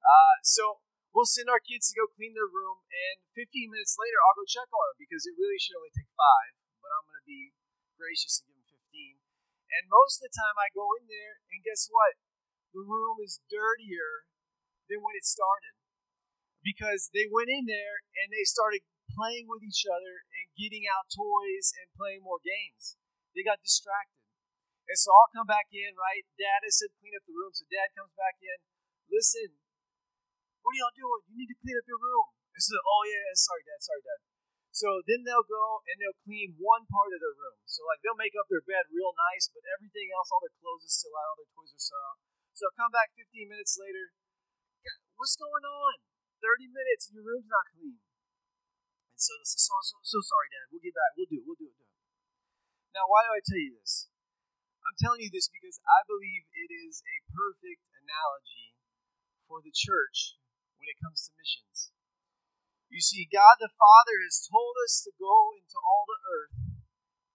Uh, 0.04 0.34
so 0.44 0.80
we'll 1.16 1.24
send 1.24 1.48
our 1.48 1.64
kids 1.64 1.88
to 1.88 1.96
go 1.96 2.04
clean 2.12 2.36
their 2.36 2.44
room, 2.44 2.84
and 2.92 3.24
15 3.32 3.72
minutes 3.72 3.96
later, 3.96 4.20
I'll 4.20 4.36
go 4.36 4.44
check 4.44 4.68
on 4.68 4.84
them 4.92 5.00
because 5.00 5.24
it 5.24 5.32
really 5.40 5.56
should 5.56 5.80
only 5.80 5.96
take 5.96 6.12
five, 6.12 6.52
but 6.84 6.92
I'm 6.92 7.08
going 7.08 7.24
to 7.24 7.24
be 7.24 7.56
gracious 7.96 8.44
and 8.44 8.52
give 8.52 8.68
them 8.68 8.76
15. 8.84 9.16
And 9.80 9.88
most 9.88 10.20
of 10.20 10.28
the 10.28 10.36
time, 10.36 10.60
I 10.60 10.68
go 10.76 10.92
in 11.00 11.08
there, 11.08 11.40
and 11.48 11.64
guess 11.64 11.88
what? 11.88 12.20
The 12.76 12.84
room 12.84 13.16
is 13.24 13.40
dirtier 13.48 14.28
than 14.92 15.00
when 15.00 15.16
it 15.16 15.24
started 15.24 15.72
because 16.60 17.08
they 17.16 17.24
went 17.32 17.48
in 17.48 17.64
there 17.64 18.04
and 18.20 18.28
they 18.28 18.44
started 18.44 18.84
playing 19.16 19.48
with 19.48 19.64
each 19.64 19.88
other 19.88 20.28
and 20.36 20.52
getting 20.60 20.84
out 20.84 21.08
toys 21.08 21.72
and 21.80 21.96
playing 21.96 22.20
more 22.20 22.42
games. 22.44 23.00
They 23.32 23.40
got 23.40 23.64
distracted. 23.64 24.20
And 24.86 24.98
so 25.00 25.14
I'll 25.16 25.32
come 25.32 25.48
back 25.48 25.72
in, 25.72 25.96
right? 25.96 26.28
Dad 26.36 26.62
has 26.68 26.76
said 26.76 26.92
clean 27.00 27.16
up 27.16 27.24
the 27.24 27.32
room. 27.32 27.56
So 27.56 27.64
dad 27.72 27.96
comes 27.96 28.12
back 28.12 28.36
in. 28.44 28.58
Listen, 29.08 29.56
what 30.66 30.74
are 30.74 30.80
y'all 30.82 30.98
doing? 30.98 31.22
You 31.30 31.36
need 31.38 31.50
to 31.54 31.58
clean 31.62 31.78
up 31.78 31.86
your 31.86 32.02
room. 32.02 32.26
I 32.50 32.58
said, 32.58 32.82
oh 32.82 33.02
yeah, 33.06 33.30
sorry 33.38 33.62
dad, 33.62 33.78
sorry 33.78 34.02
dad. 34.02 34.18
So 34.74 34.98
then 35.06 35.22
they'll 35.22 35.46
go 35.46 35.86
and 35.86 35.94
they'll 36.02 36.18
clean 36.26 36.58
one 36.58 36.82
part 36.90 37.14
of 37.14 37.22
their 37.22 37.38
room. 37.38 37.62
So 37.70 37.86
like 37.86 38.02
they'll 38.02 38.18
make 38.18 38.34
up 38.34 38.50
their 38.50 38.66
bed 38.66 38.90
real 38.90 39.14
nice, 39.14 39.46
but 39.46 39.62
everything 39.78 40.10
else, 40.10 40.34
all 40.34 40.42
their 40.42 40.58
clothes 40.58 40.82
is 40.82 40.90
still 40.90 41.14
out, 41.14 41.30
all 41.30 41.38
their 41.38 41.52
toys 41.54 41.70
are 41.70 41.78
still 41.78 42.02
out. 42.02 42.18
So 42.58 42.66
I'll 42.66 42.74
come 42.82 42.90
back 42.90 43.14
15 43.14 43.46
minutes 43.46 43.78
later. 43.78 44.10
What's 45.14 45.38
going 45.38 45.62
on? 45.62 46.02
30 46.42 46.66
minutes 46.66 47.08
and 47.08 47.14
your 47.14 47.30
room's 47.30 47.46
not 47.46 47.70
clean. 47.70 48.02
And 49.14 49.20
so 49.22 49.38
they 49.38 49.46
say, 49.46 49.62
so, 49.62 49.78
so, 49.86 49.96
so 50.02 50.18
sorry, 50.18 50.50
Dad. 50.50 50.66
We'll 50.74 50.82
get 50.82 50.98
back. 50.98 51.14
We'll 51.14 51.30
do 51.30 51.38
it. 51.40 51.46
We'll. 51.46 51.56
Do 51.62 51.70
it. 51.70 51.86
Now, 52.90 53.06
why 53.06 53.22
do 53.22 53.38
I 53.38 53.40
tell 53.40 53.62
you 53.62 53.78
this? 53.78 54.10
I'm 54.82 54.98
telling 54.98 55.22
you 55.22 55.30
this 55.30 55.46
because 55.46 55.78
I 55.84 56.04
believe 56.10 56.48
it 56.52 56.72
is 56.72 57.04
a 57.06 57.16
perfect 57.32 57.84
analogy 57.96 58.76
for 59.48 59.60
the 59.60 59.72
church 59.72 60.36
when 60.86 60.94
it 60.94 61.02
comes 61.02 61.26
to 61.26 61.34
missions. 61.34 61.90
You 62.86 63.02
see, 63.02 63.26
God 63.26 63.58
the 63.58 63.74
Father 63.74 64.22
has 64.22 64.46
told 64.46 64.78
us 64.86 65.02
to 65.02 65.10
go 65.18 65.50
into 65.58 65.74
all 65.82 66.06
the 66.06 66.22
earth 66.22 66.54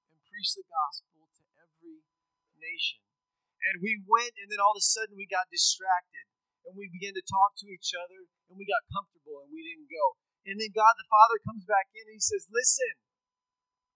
and 0.07 0.23
preach 0.31 0.55
the 0.55 0.63
gospel 0.63 1.27
to 1.27 1.43
every 1.59 2.07
nation. 2.55 3.03
And 3.67 3.83
we 3.83 3.99
went, 4.07 4.39
and 4.39 4.47
then 4.47 4.63
all 4.63 4.71
of 4.71 4.79
a 4.79 4.87
sudden 4.87 5.19
we 5.19 5.27
got 5.27 5.51
distracted. 5.51 6.31
And 6.63 6.79
we 6.79 6.87
began 6.87 7.11
to 7.19 7.25
talk 7.27 7.59
to 7.59 7.67
each 7.67 7.91
other, 7.91 8.23
and 8.47 8.55
we 8.55 8.63
got 8.63 8.87
comfortable, 8.87 9.43
and 9.43 9.51
we 9.51 9.65
didn't 9.67 9.91
go. 9.91 10.15
And 10.47 10.55
then 10.55 10.71
God 10.71 10.95
the 10.95 11.11
Father 11.11 11.43
comes 11.43 11.67
back 11.67 11.91
in 11.91 12.07
and 12.07 12.15
he 12.15 12.23
says, 12.23 12.47
Listen, 12.47 12.95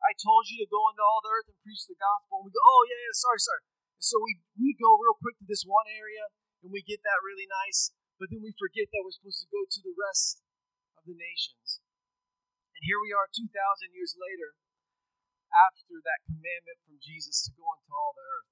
I 0.03 0.11
told 0.19 0.51
you 0.51 0.59
to 0.59 0.67
go 0.67 0.91
into 0.91 1.01
all 1.01 1.23
the 1.23 1.31
earth 1.31 1.47
and 1.49 1.57
preach 1.63 1.87
the 1.87 1.95
gospel. 1.95 2.43
And 2.43 2.45
we 2.45 2.53
go, 2.53 2.61
oh, 2.61 2.83
yeah, 2.85 3.01
yeah, 3.01 3.15
sorry, 3.17 3.41
sorry. 3.41 3.63
And 3.97 4.05
so 4.05 4.21
we, 4.21 4.37
we 4.59 4.77
go 4.77 4.93
real 4.93 5.17
quick 5.17 5.41
to 5.41 5.47
this 5.49 5.65
one 5.65 5.89
area 5.89 6.29
and 6.61 6.69
we 6.69 6.85
get 6.85 7.01
that 7.01 7.25
really 7.25 7.49
nice, 7.49 7.89
but 8.19 8.31
then 8.31 8.43
we 8.43 8.55
forget 8.55 8.87
that 8.91 9.03
we're 9.03 9.15
supposed 9.15 9.43
to 9.43 9.51
go 9.51 9.63
to 9.67 9.81
the 9.83 9.95
rest 9.95 10.39
of 10.95 11.03
the 11.03 11.17
nations. 11.17 11.83
And 12.75 12.83
here 12.83 12.99
we 12.99 13.15
are 13.15 13.27
2,000 13.31 13.47
years 13.95 14.15
later 14.15 14.55
after 15.51 15.99
that 16.03 16.27
commandment 16.27 16.83
from 16.83 16.99
Jesus 16.99 17.47
to 17.47 17.55
go 17.55 17.71
into 17.75 17.91
all 17.95 18.11
the 18.15 18.23
earth. 18.23 18.51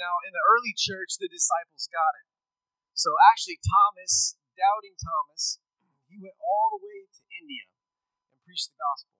Now, 0.00 0.16
in 0.24 0.32
the 0.32 0.44
early 0.48 0.72
church, 0.72 1.20
the 1.20 1.28
disciples 1.28 1.88
got 1.92 2.16
it. 2.16 2.28
So 2.96 3.12
actually, 3.32 3.60
Thomas, 3.60 4.36
doubting 4.56 4.96
Thomas, 4.96 5.60
he 6.08 6.16
went 6.16 6.36
all 6.40 6.72
the 6.72 6.80
way 6.80 7.04
to 7.04 7.22
India 7.36 7.68
and 8.32 8.40
preached 8.44 8.72
the 8.72 8.80
gospel 8.80 9.16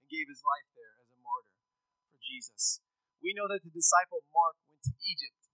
and 0.00 0.08
gave 0.08 0.28
his 0.32 0.40
life 0.40 0.68
there 0.72 0.96
as 1.04 1.12
a 1.12 1.20
martyr 1.20 1.56
for 2.08 2.18
Jesus. 2.24 2.80
We 3.20 3.36
know 3.36 3.46
that 3.46 3.62
the 3.62 3.70
disciple 3.70 4.24
Mark 4.32 4.56
went 4.66 4.82
to 4.88 4.94
Egypt 5.04 5.52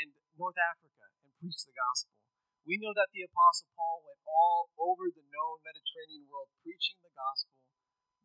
and 0.00 0.16
North 0.34 0.58
Africa 0.58 1.12
and 1.22 1.30
preached 1.38 1.68
the 1.68 1.76
gospel. 1.76 2.15
We 2.66 2.82
know 2.82 2.90
that 2.98 3.14
the 3.14 3.22
apostle 3.22 3.70
Paul 3.78 4.02
went 4.02 4.18
all 4.26 4.74
over 4.74 5.06
the 5.06 5.22
known 5.30 5.62
Mediterranean 5.62 6.26
world 6.26 6.50
preaching 6.66 6.98
the 6.98 7.14
gospel, 7.14 7.62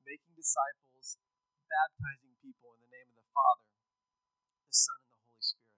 making 0.01 0.33
disciples, 0.33 1.21
baptizing 1.69 2.33
people 2.41 2.73
in 2.73 2.81
the 2.81 2.89
name 2.89 3.13
of 3.13 3.21
the 3.21 3.29
Father, 3.29 3.69
the 4.65 4.73
Son, 4.73 4.97
and 4.97 5.13
the 5.13 5.21
Holy 5.21 5.45
Spirit. 5.45 5.77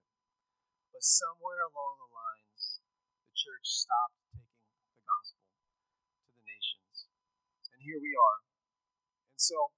But 0.96 1.04
somewhere 1.04 1.60
along 1.68 2.08
the 2.08 2.12
lines, 2.16 2.80
the 3.28 3.36
church 3.36 3.68
stopped 3.68 4.16
taking 4.32 4.96
the 4.96 5.04
gospel 5.12 5.44
to 5.44 6.28
the 6.32 6.44
nations. 6.48 7.04
And 7.68 7.84
here 7.84 8.00
we 8.00 8.16
are. 8.16 8.48
And 9.28 9.40
so 9.44 9.76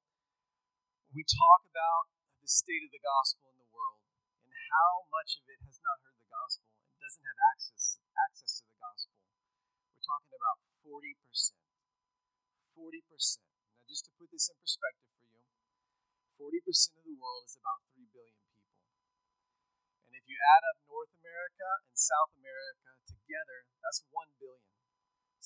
we 1.11 1.27
talk 1.27 1.67
about 1.67 2.15
the 2.39 2.47
state 2.47 2.87
of 2.87 2.95
the 2.95 3.03
gospel 3.03 3.51
in 3.51 3.59
the 3.59 3.67
world 3.75 3.99
and 4.47 4.55
how 4.79 5.11
much 5.11 5.43
of 5.43 5.51
it 5.51 5.59
has 5.67 5.83
not 5.83 5.99
heard 6.07 6.23
the 6.23 6.31
gospel 6.31 6.71
and 6.71 7.03
doesn't 7.03 7.27
have 7.27 7.43
access 7.51 8.06
access 8.17 8.61
to 8.61 8.65
the 8.67 8.77
gospel. 8.81 9.21
We're 9.93 10.05
talking 10.05 10.33
about 10.33 10.59
40%. 10.83 11.17
40%. 12.73 13.45
Now 13.77 13.85
just 13.89 14.09
to 14.09 14.13
put 14.17 14.33
this 14.33 14.49
in 14.49 14.57
perspective 14.61 15.13
for 15.17 15.29
you, 15.29 15.45
40% 16.41 17.01
of 17.01 17.05
the 17.05 17.17
world 17.17 17.45
is 17.49 17.57
about 17.57 17.85
3 17.93 18.05
billion 18.13 18.41
people. 18.53 18.77
And 20.09 20.13
if 20.17 20.25
you 20.29 20.37
add 20.37 20.65
up 20.69 20.81
North 20.85 21.13
America 21.21 21.69
and 21.89 21.97
South 21.97 22.33
America 22.37 23.01
together, 23.09 23.69
that's 23.81 24.05
1 24.13 24.41
billion. 24.41 24.77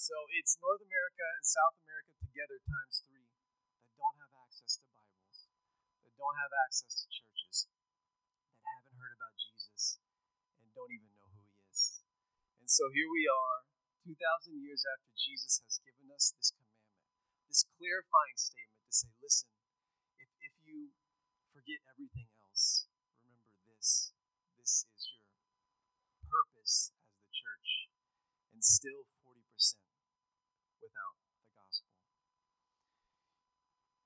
So 0.01 0.17
it's 0.33 0.57
North 0.65 0.81
America 0.81 1.27
and 1.37 1.45
South 1.45 1.77
America 1.85 2.17
together 2.25 2.57
times 2.65 3.05
3 3.05 3.21
that 3.21 3.93
don't 4.01 4.17
have 4.17 4.33
access 4.33 4.81
to 4.81 4.89
Bibles, 4.97 5.39
that 6.01 6.15
don't 6.17 6.39
have 6.41 6.53
access 6.65 7.05
to 7.05 7.07
churches, 7.13 7.69
that 7.69 8.65
haven't 8.65 8.97
heard 8.97 9.13
about 9.21 9.37
Jesus, 9.37 10.01
and 10.65 10.73
don't 10.73 10.89
even 10.89 11.13
know. 11.13 11.20
And 12.71 12.79
so 12.79 12.87
here 12.95 13.11
we 13.11 13.27
are, 13.27 13.67
2,000 14.07 14.63
years 14.63 14.87
after 14.87 15.11
Jesus 15.19 15.59
has 15.67 15.83
given 15.83 16.07
us 16.15 16.31
this 16.39 16.55
commandment, 16.55 17.03
this 17.51 17.67
clarifying 17.67 18.39
statement 18.39 18.87
to 18.87 18.95
say, 18.95 19.11
listen, 19.19 19.51
if, 20.23 20.31
if 20.39 20.55
you 20.63 20.95
forget 21.51 21.83
everything 21.91 22.31
else, 22.47 22.87
remember 23.27 23.59
this. 23.75 24.15
This 24.55 24.87
is 24.87 25.03
your 25.19 25.35
purpose 26.31 26.95
as 27.11 27.19
the 27.19 27.35
church. 27.35 27.91
And 28.55 28.63
still 28.63 29.03
40% 29.19 29.43
without 30.79 31.19
the 31.27 31.51
gospel. 31.51 31.91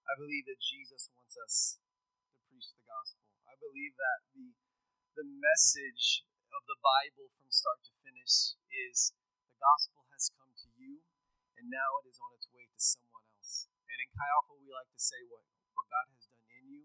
I 0.09 0.17
believe 0.17 0.49
that 0.49 0.65
Jesus 0.65 1.13
wants 1.13 1.37
us 1.37 1.85
to 2.33 2.41
preach 2.49 2.73
the 2.73 2.89
gospel. 2.89 3.29
I 3.45 3.61
believe 3.61 3.93
that 4.01 4.25
the 4.33 4.57
the 5.21 5.29
message 5.29 6.25
of 6.55 6.65
the 6.71 6.79
Bible 6.79 7.27
from 7.35 7.51
start 7.51 7.83
to 7.83 7.93
finish 7.99 8.55
is 8.71 9.11
the 9.51 9.59
gospel 9.59 10.07
has 10.15 10.31
come 10.39 10.55
to 10.55 10.71
you 10.79 11.03
and 11.59 11.67
now 11.67 11.99
it 12.03 12.07
is 12.07 12.19
on 12.23 12.31
its 12.39 12.47
way 12.55 12.71
to 12.71 12.79
someone 12.79 13.27
else. 13.35 13.67
And 13.91 13.99
in 13.99 14.09
Chi 14.15 14.27
Alpha 14.39 14.55
we 14.55 14.71
like 14.71 14.91
to 14.95 15.03
say 15.03 15.19
what, 15.27 15.43
what 15.75 15.91
God 15.91 16.07
has 16.15 16.31
done 16.31 16.47
in 16.55 16.65
you, 16.71 16.83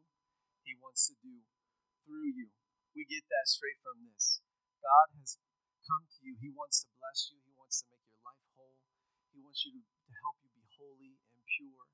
He 0.66 0.74
wants 0.82 1.06
to 1.14 1.16
do 1.22 1.46
through 2.02 2.34
you. 2.34 2.50
We 2.98 3.06
get 3.06 3.30
that 3.30 3.46
straight 3.46 3.78
from 3.86 4.02
this. 4.10 4.42
God 4.82 5.14
has 5.22 5.38
come 5.86 6.10
to 6.10 6.20
you. 6.26 6.34
He 6.42 6.50
wants 6.50 6.82
to 6.82 6.90
bless 6.98 7.30
you. 7.30 7.38
He 7.46 7.54
wants 7.54 7.86
to 7.86 7.94
make 7.94 8.06
your 8.10 8.22
life 8.26 8.46
whole. 8.58 8.82
He 9.30 9.40
wants 9.42 9.62
you 9.66 9.78
to, 9.78 9.82
to 9.86 10.14
help 10.26 10.42
you 10.42 10.50
be 10.58 10.66
holy 10.74 11.14
and 11.14 11.42
pure. 11.46 11.86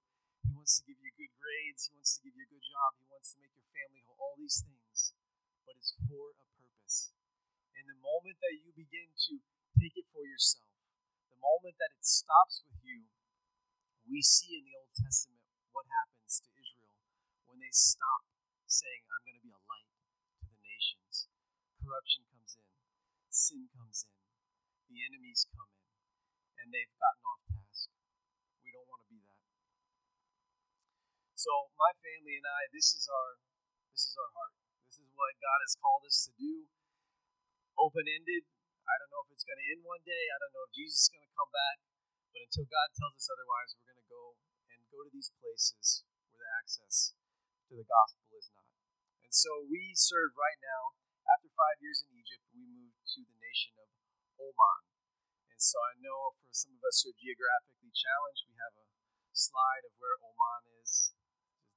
He 0.47 0.51
wants 0.55 0.79
to 0.79 0.87
give 0.87 0.99
you 1.03 1.11
good 1.11 1.33
grades. 1.35 1.91
He 1.91 1.93
wants 1.99 2.15
to 2.15 2.19
give 2.23 2.35
you 2.39 2.45
a 2.47 2.51
good 2.55 2.63
job. 2.63 2.95
He 2.95 3.05
wants 3.11 3.35
to 3.35 3.37
make 3.43 3.51
your 3.51 3.67
family 3.67 4.03
whole. 4.07 4.15
All 4.15 4.35
these 4.39 4.63
things. 4.63 5.11
But 5.67 5.75
it's 5.75 5.91
for 6.07 6.31
a 6.31 6.45
purpose. 6.55 7.11
And 7.75 7.85
the 7.91 7.99
moment 7.99 8.39
that 8.39 8.55
you 8.55 8.71
begin 8.71 9.11
to 9.11 9.33
take 9.75 9.95
it 9.99 10.07
for 10.07 10.23
yourself, 10.23 10.71
the 11.27 11.39
moment 11.43 11.75
that 11.79 11.91
it 11.91 12.07
stops 12.07 12.63
with 12.63 12.79
you, 12.87 13.03
we 14.07 14.23
see 14.23 14.55
in 14.55 14.63
the 14.63 14.75
Old 14.79 14.95
Testament 14.95 15.43
what 15.75 15.83
happens 15.91 16.39
to 16.39 16.49
Israel 16.55 16.95
when 17.51 17.59
they 17.59 17.73
stop 17.73 18.23
saying, 18.63 19.03
I'm 19.11 19.23
going 19.27 19.39
to 19.39 19.45
be 19.45 19.51
a 19.51 19.61
light 19.67 19.91
to 20.39 20.45
the 20.47 20.59
nations. 20.63 21.27
Corruption 21.83 22.23
comes 22.31 22.55
in, 22.55 22.69
sin 23.27 23.67
comes 23.75 24.07
in, 24.07 24.15
the 24.87 25.03
enemies 25.03 25.45
come 25.51 25.67
in, 25.67 25.91
and 26.63 26.67
they've 26.71 26.95
gotten 26.95 27.23
off 27.27 27.43
task. 27.51 27.91
We 28.63 28.71
don't 28.71 28.87
want 28.87 29.03
to 29.03 29.09
be 29.11 29.19
that. 29.27 29.43
So 31.35 31.69
my 31.75 31.91
family 31.99 32.39
and 32.39 32.47
I, 32.47 32.71
this 32.71 32.95
is 32.95 33.05
our 33.11 33.37
this 33.91 34.11
is 34.11 34.15
our 34.17 34.31
heart. 34.33 34.55
This 34.87 34.97
is 34.97 35.09
what 35.13 35.35
God 35.39 35.59
has 35.61 35.75
called 35.77 36.03
us 36.07 36.25
to 36.27 36.31
do. 36.39 36.67
Open 37.75 38.07
ended. 38.07 38.47
I 38.85 38.95
don't 38.99 39.11
know 39.11 39.23
if 39.27 39.33
it's 39.35 39.45
going 39.47 39.59
to 39.59 39.67
end 39.71 39.81
one 39.83 40.03
day. 40.05 40.25
I 40.31 40.37
don't 40.39 40.53
know 40.55 40.65
if 40.67 40.73
Jesus 40.75 41.07
is 41.07 41.11
going 41.11 41.25
to 41.25 41.33
come 41.35 41.51
back. 41.51 41.77
But 42.31 42.45
until 42.47 42.67
God 42.67 42.89
tells 42.95 43.15
us 43.19 43.27
otherwise, 43.31 43.75
we're 43.75 43.89
going 43.91 44.03
to 44.03 44.11
go 44.11 44.23
and 44.71 44.79
go 44.91 44.99
to 45.03 45.11
these 45.11 45.31
places 45.39 46.03
where 46.31 46.39
the 46.39 46.51
access 46.59 47.15
to 47.69 47.73
the 47.75 47.87
gospel 47.87 48.27
is 48.35 48.47
not. 48.51 48.69
And 49.23 49.33
so 49.33 49.65
we 49.67 49.95
serve 49.95 50.35
right 50.35 50.59
now. 50.61 50.95
After 51.25 51.49
five 51.57 51.81
years 51.81 52.05
in 52.05 52.13
Egypt, 52.13 52.45
we 52.53 52.61
moved 52.69 53.01
to 53.17 53.25
the 53.25 53.37
nation 53.41 53.73
of 53.81 53.89
Oman. 54.37 54.81
And 55.49 55.57
so 55.57 55.81
I 55.81 55.97
know 55.97 56.37
for 56.37 56.53
some 56.53 56.77
of 56.77 56.85
us 56.85 57.01
who 57.01 57.09
are 57.09 57.17
geographically 57.17 57.89
challenged, 57.89 58.45
we 58.45 58.53
have 58.61 58.77
a 58.77 58.85
slide 59.33 59.89
of 59.89 59.97
where 59.97 60.21
Oman 60.21 60.69
is 60.85 61.15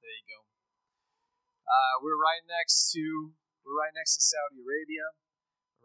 there 0.08 0.14
you 0.14 0.26
go. 0.30 0.40
Uh, 1.68 1.94
we're 2.00 2.16
right 2.16 2.40
next 2.48 2.88
to 2.96 3.34
we're 3.60 3.76
right 3.76 3.92
next 3.92 4.16
to 4.16 4.22
Saudi 4.24 4.64
Arabia. 4.64 5.12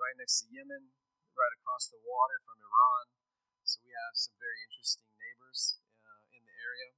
Right 0.04 0.20
next 0.20 0.44
to 0.44 0.52
Yemen. 0.52 0.92
Right 1.32 1.56
across 1.64 1.88
the 1.88 1.96
water 2.04 2.36
from 2.44 2.60
Iran. 2.60 3.08
So 3.64 3.80
we 3.88 3.96
have 3.96 4.12
some 4.20 4.36
very 4.36 4.60
interesting 4.68 5.08
neighbors 5.16 5.80
uh, 6.04 6.28
in 6.36 6.44
the 6.44 6.56
area. 6.60 6.92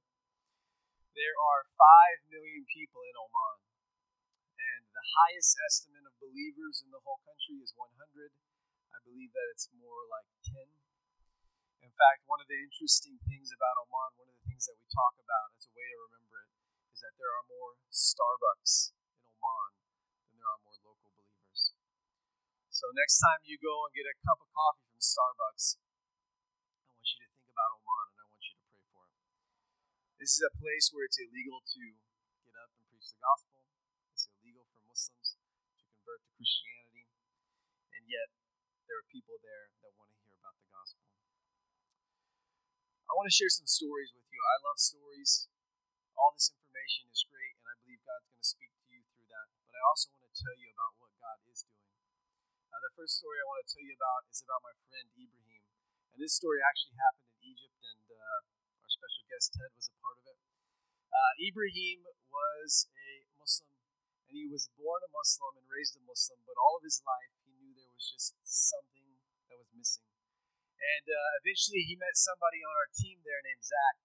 There 1.14 1.38
are 1.38 1.70
five 1.70 2.26
million 2.26 2.66
people 2.66 3.06
in 3.06 3.14
Oman, 3.14 3.62
and 4.58 4.90
the 4.90 5.06
highest 5.22 5.54
estimate 5.70 6.02
of 6.02 6.18
believers 6.18 6.82
in 6.82 6.90
the 6.90 6.98
whole 7.06 7.22
country 7.22 7.62
is 7.62 7.70
100. 7.78 7.94
I 8.90 8.98
believe 9.06 9.30
that 9.38 9.54
it's 9.54 9.70
more 9.70 10.02
like 10.10 10.26
10. 10.42 10.66
In 11.86 11.94
fact, 11.94 12.26
one 12.26 12.42
of 12.42 12.50
the 12.50 12.58
interesting 12.58 13.22
things 13.22 13.54
about 13.54 13.86
Oman, 13.86 14.18
one 14.18 14.34
of 14.34 14.36
the 14.42 14.50
things 14.50 14.66
that 14.66 14.74
we 14.74 14.86
talk 14.90 15.14
about 15.22 15.54
as 15.54 15.70
a 15.70 15.72
way 15.78 15.86
to 15.86 15.98
remember 16.10 16.42
it, 16.42 16.50
is 16.90 17.06
that 17.06 17.14
there 17.22 17.30
are 17.38 17.46
more 17.54 17.78
Starbucks 17.86 18.98
in 19.14 19.22
Oman 19.30 19.70
than 20.26 20.42
there 20.42 20.50
are 20.50 20.58
more 20.66 20.74
local 20.82 21.14
believers. 21.14 21.70
So 22.76 22.92
next 22.92 23.24
time 23.24 23.40
you 23.48 23.56
go 23.56 23.88
and 23.88 23.92
get 23.96 24.04
a 24.04 24.12
cup 24.20 24.36
of 24.36 24.52
coffee 24.52 24.84
from 24.92 25.00
Starbucks, 25.00 25.80
I 25.80 26.92
want 26.92 27.08
you 27.08 27.24
to 27.24 27.28
think 27.32 27.48
about 27.48 27.72
Oman 27.72 28.04
and 28.12 28.18
I 28.20 28.26
want 28.28 28.44
you 28.44 28.52
to 28.52 28.64
pray 28.68 28.84
for 28.92 29.00
it. 29.08 29.16
This 30.20 30.36
is 30.36 30.44
a 30.44 30.52
place 30.60 30.92
where 30.92 31.08
it's 31.08 31.16
illegal 31.16 31.64
to 31.64 31.80
get 32.44 32.52
up 32.52 32.68
and 32.76 32.84
preach 32.92 33.16
the 33.16 33.20
gospel. 33.24 33.64
It's 34.12 34.28
illegal 34.28 34.68
for 34.68 34.84
Muslims 34.84 35.40
to 35.40 35.84
convert 35.88 36.20
to 36.20 36.30
Christianity. 36.36 37.08
And 37.96 38.04
yet, 38.12 38.28
there 38.84 39.00
are 39.00 39.08
people 39.08 39.40
there 39.40 39.72
that 39.80 39.96
want 39.96 40.12
to 40.12 40.20
hear 40.20 40.36
about 40.36 40.60
the 40.60 40.68
gospel. 40.68 41.08
I 43.08 43.16
want 43.16 43.24
to 43.24 43.32
share 43.32 43.48
some 43.56 43.64
stories 43.64 44.12
with 44.12 44.28
you. 44.28 44.40
I 44.52 44.56
love 44.68 44.76
stories. 44.76 45.48
All 46.12 46.36
this 46.36 46.52
information 46.52 47.08
is 47.08 47.24
great, 47.24 47.56
and 47.56 47.72
I 47.72 47.74
believe 47.80 48.04
God's 48.04 48.28
going 48.28 48.44
to 48.44 48.44
speak 48.44 48.68
to 48.68 48.84
you 48.92 49.00
through 49.16 49.32
that. 49.32 49.48
But 49.64 49.80
I 49.80 49.82
also 49.88 50.12
want 50.12 50.28
to 50.28 50.36
tell 50.36 50.56
you 50.60 50.68
about 50.76 50.92
what 51.00 51.16
God 51.16 51.40
is 51.48 51.64
doing. 51.64 51.85
Uh, 52.76 52.84
the 52.92 53.00
first 53.00 53.24
story 53.24 53.40
I 53.40 53.48
want 53.48 53.64
to 53.64 53.72
tell 53.72 53.88
you 53.88 53.96
about 53.96 54.28
is 54.28 54.44
about 54.44 54.60
my 54.60 54.76
friend 54.84 55.08
Ibrahim. 55.16 55.64
And 56.12 56.20
this 56.20 56.36
story 56.36 56.60
actually 56.60 56.92
happened 57.00 57.32
in 57.32 57.56
Egypt, 57.56 57.72
and 57.72 58.04
uh, 58.12 58.84
our 58.84 58.90
special 58.92 59.24
guest 59.32 59.56
Ted 59.56 59.72
was 59.72 59.88
a 59.88 59.96
part 59.96 60.20
of 60.20 60.28
it. 60.28 60.36
Uh, 61.08 61.32
Ibrahim 61.40 62.04
was 62.28 62.84
a 62.92 63.32
Muslim, 63.40 63.80
and 64.28 64.36
he 64.36 64.44
was 64.44 64.68
born 64.76 65.00
a 65.00 65.08
Muslim 65.08 65.56
and 65.56 65.64
raised 65.72 65.96
a 65.96 66.04
Muslim, 66.04 66.36
but 66.44 66.60
all 66.60 66.76
of 66.76 66.84
his 66.84 67.00
life 67.00 67.32
he 67.48 67.56
knew 67.56 67.72
there 67.72 67.88
was 67.96 68.12
just 68.12 68.36
something 68.44 69.08
that 69.48 69.56
was 69.56 69.72
missing. 69.72 70.04
And 70.76 71.08
uh, 71.08 71.40
eventually 71.40 71.80
he 71.80 71.96
met 71.96 72.20
somebody 72.20 72.60
on 72.60 72.76
our 72.76 72.92
team 72.92 73.24
there 73.24 73.40
named 73.40 73.64
Zach. 73.64 73.96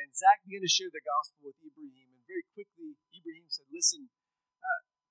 And 0.00 0.16
Zach 0.16 0.40
began 0.48 0.64
to 0.64 0.72
share 0.72 0.88
the 0.88 1.04
gospel 1.04 1.52
with 1.52 1.60
Ibrahim. 1.60 2.08
And 2.16 2.24
very 2.24 2.48
quickly, 2.56 2.96
Ibrahim 3.12 3.52
said, 3.52 3.68
Listen, 3.68 4.08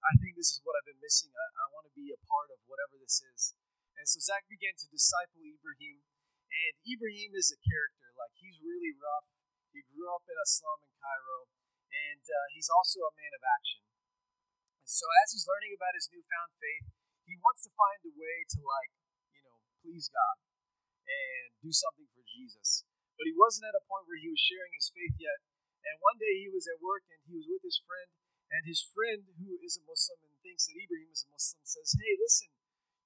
I 0.03 0.13
think 0.19 0.35
this 0.35 0.51
is 0.51 0.59
what 0.67 0.75
I've 0.75 0.87
been 0.87 0.99
missing. 0.99 1.31
I, 1.31 1.47
I 1.63 1.65
want 1.71 1.87
to 1.87 1.95
be 1.95 2.11
a 2.11 2.19
part 2.27 2.51
of 2.51 2.59
whatever 2.67 2.99
this 2.99 3.23
is. 3.23 3.55
And 3.95 4.03
so 4.03 4.19
Zach 4.19 4.43
began 4.51 4.75
to 4.75 4.91
disciple 4.91 5.39
Ibrahim. 5.39 6.03
And 6.51 6.73
Ibrahim 6.83 7.33
is 7.39 7.49
a 7.49 7.59
character. 7.59 8.11
Like, 8.19 8.35
he's 8.35 8.59
really 8.59 8.93
rough. 8.99 9.31
He 9.71 9.81
grew 9.95 10.11
up 10.11 10.27
in 10.27 10.35
a 10.35 10.47
slum 10.47 10.83
in 10.83 10.91
Cairo. 10.99 11.47
And 11.93 12.23
uh, 12.25 12.47
he's 12.51 12.67
also 12.67 13.07
a 13.07 13.15
man 13.15 13.31
of 13.31 13.43
action. 13.47 13.83
And 14.83 14.91
so 14.91 15.07
as 15.23 15.31
he's 15.31 15.47
learning 15.47 15.71
about 15.71 15.95
his 15.95 16.11
newfound 16.11 16.51
faith, 16.59 16.91
he 17.23 17.39
wants 17.39 17.63
to 17.63 17.71
find 17.71 18.03
a 18.03 18.11
way 18.11 18.43
to, 18.53 18.59
like, 18.59 18.91
you 19.31 19.41
know, 19.47 19.55
please 19.79 20.11
God 20.11 20.43
and 21.07 21.47
do 21.63 21.71
something 21.71 22.07
for 22.11 22.23
Jesus. 22.27 22.83
But 23.15 23.29
he 23.29 23.35
wasn't 23.35 23.69
at 23.69 23.77
a 23.77 23.87
point 23.87 24.09
where 24.09 24.19
he 24.19 24.27
was 24.27 24.41
sharing 24.41 24.73
his 24.75 24.91
faith 24.91 25.15
yet. 25.15 25.39
And 25.83 25.99
one 25.99 26.19
day 26.19 26.43
he 26.43 26.49
was 26.51 26.67
at 26.67 26.79
work 26.79 27.03
and 27.11 27.19
he 27.27 27.35
was 27.35 27.47
with 27.47 27.63
his 27.63 27.79
friend, 27.83 28.09
and 28.53 28.69
his 28.69 28.85
friend, 28.85 29.25
who 29.41 29.57
is 29.65 29.81
a 29.81 29.83
Muslim 29.89 30.21
and 30.29 30.37
thinks 30.45 30.69
that 30.69 30.77
Ibrahim 30.77 31.09
is 31.09 31.25
a 31.25 31.33
Muslim, 31.33 31.65
says, 31.65 31.97
Hey, 31.97 32.13
listen, 32.21 32.53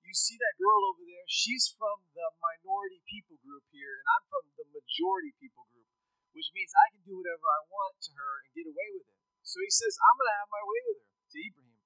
you 0.04 0.12
see 0.16 0.36
that 0.40 0.60
girl 0.60 0.88
over 0.88 1.04
there? 1.04 1.24
She's 1.28 1.72
from 1.72 2.04
the 2.12 2.28
minority 2.40 3.00
people 3.08 3.40
group 3.44 3.64
here, 3.72 4.00
and 4.00 4.08
I'm 4.08 4.26
from 4.28 4.46
the 4.60 4.68
majority 4.72 5.32
people 5.40 5.68
group, 5.72 5.88
which 6.36 6.52
means 6.52 6.72
I 6.76 6.92
can 6.96 7.04
do 7.08 7.20
whatever 7.20 7.48
I 7.48 7.64
want 7.68 7.96
to 8.08 8.12
her 8.16 8.34
and 8.44 8.56
get 8.56 8.72
away 8.72 8.88
with 8.96 9.08
it. 9.08 9.20
So 9.44 9.64
he 9.64 9.72
says, 9.72 9.96
I'm 10.00 10.16
going 10.20 10.32
to 10.32 10.40
have 10.44 10.52
my 10.52 10.64
way 10.64 10.80
with 10.92 11.00
her 11.04 11.12
to 11.16 11.40
Ibrahim. 11.40 11.84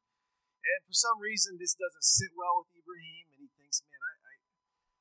And 0.62 0.82
for 0.86 0.93
some 0.93 1.17
reason, 1.17 1.58
this 1.58 1.74
doesn't 1.74 2.06
sit 2.06 2.34
well 2.38 2.62
with 2.62 2.74
Ibrahim, 2.78 3.26
and 3.34 3.39
he 3.45 3.50
thinks, 3.58 3.82
man, 3.86 4.02
I, 4.02 4.13
I 4.21 4.34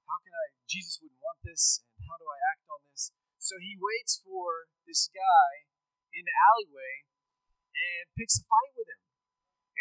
how 0.09 0.19
can 0.25 0.33
I, 0.33 0.45
Jesus 0.65 1.01
wouldn't 1.01 1.21
want 1.21 1.41
this, 1.45 1.85
and 1.97 2.01
how 2.09 2.17
do 2.17 2.25
I 2.25 2.41
act 2.57 2.65
on 2.73 2.81
this? 2.89 3.13
So 3.37 3.61
he 3.61 3.77
waits 3.77 4.21
for 4.21 4.73
this 4.89 5.13
guy 5.13 5.69
in 6.17 6.25
the 6.25 6.37
alleyway 6.53 7.05
and 7.81 8.05
picks 8.15 8.37
a 8.37 8.45
fight 8.45 8.73
with 8.77 8.89
him. 8.89 9.01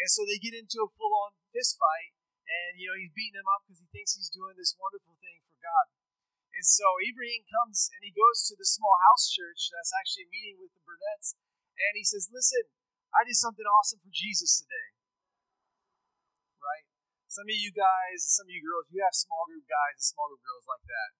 And 0.00 0.08
so 0.08 0.24
they 0.24 0.40
get 0.40 0.56
into 0.56 0.80
a 0.80 0.88
full 0.96 1.12
on 1.12 1.36
fist 1.52 1.76
fight, 1.76 2.16
and 2.48 2.80
you 2.80 2.88
know, 2.88 2.96
he's 2.96 3.12
beating 3.12 3.36
him 3.36 3.50
up 3.52 3.68
because 3.68 3.84
he 3.84 3.88
thinks 3.92 4.16
he's 4.16 4.32
doing 4.32 4.56
this 4.56 4.72
wonderful 4.80 5.20
thing 5.20 5.44
for 5.44 5.60
God. 5.60 5.92
And 6.56 6.66
so 6.66 6.98
Ibrahim 6.98 7.46
comes 7.46 7.92
and 7.94 8.02
he 8.02 8.10
goes 8.10 8.48
to 8.50 8.58
the 8.58 8.66
small 8.66 8.96
house 9.06 9.30
church 9.30 9.70
that's 9.70 9.94
actually 9.94 10.32
meeting 10.32 10.58
with 10.58 10.72
the 10.72 10.82
Burnett's, 10.82 11.36
and 11.76 11.92
he 11.94 12.02
says, 12.02 12.32
Listen, 12.32 12.72
I 13.12 13.28
did 13.28 13.36
something 13.36 13.66
awesome 13.66 14.00
for 14.00 14.10
Jesus 14.10 14.58
today. 14.64 14.88
Right? 16.58 16.86
Some 17.28 17.46
of 17.46 17.56
you 17.56 17.70
guys, 17.70 18.24
some 18.24 18.48
of 18.48 18.52
you 18.52 18.64
girls, 18.64 18.88
you 18.90 19.04
have 19.04 19.14
small 19.14 19.46
group 19.46 19.68
guys 19.68 20.00
and 20.00 20.06
small 20.10 20.32
group 20.32 20.42
girls 20.42 20.66
like 20.66 20.84
that. 20.88 21.10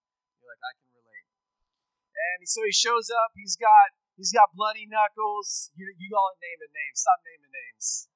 You're 0.41 0.51
like, 0.51 0.65
I 0.65 0.73
can 0.81 0.91
relate. 0.91 1.29
And 2.17 2.49
so 2.49 2.65
he 2.65 2.75
shows 2.75 3.13
up. 3.13 3.37
He's 3.37 3.55
got 3.61 3.95
he's 4.21 4.37
got 4.37 4.53
bloody 4.53 4.85
knuckles. 4.85 5.73
You 5.73 5.89
you 5.97 6.13
all 6.13 6.37
are 6.37 6.45
naming 6.45 6.77
names. 6.77 7.01
Stop 7.01 7.25
naming 7.25 7.49
names. 7.49 8.13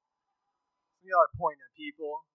We 1.00 1.16
are 1.16 1.32
pointing 1.32 1.64
at 1.64 1.72
people. 1.72 2.28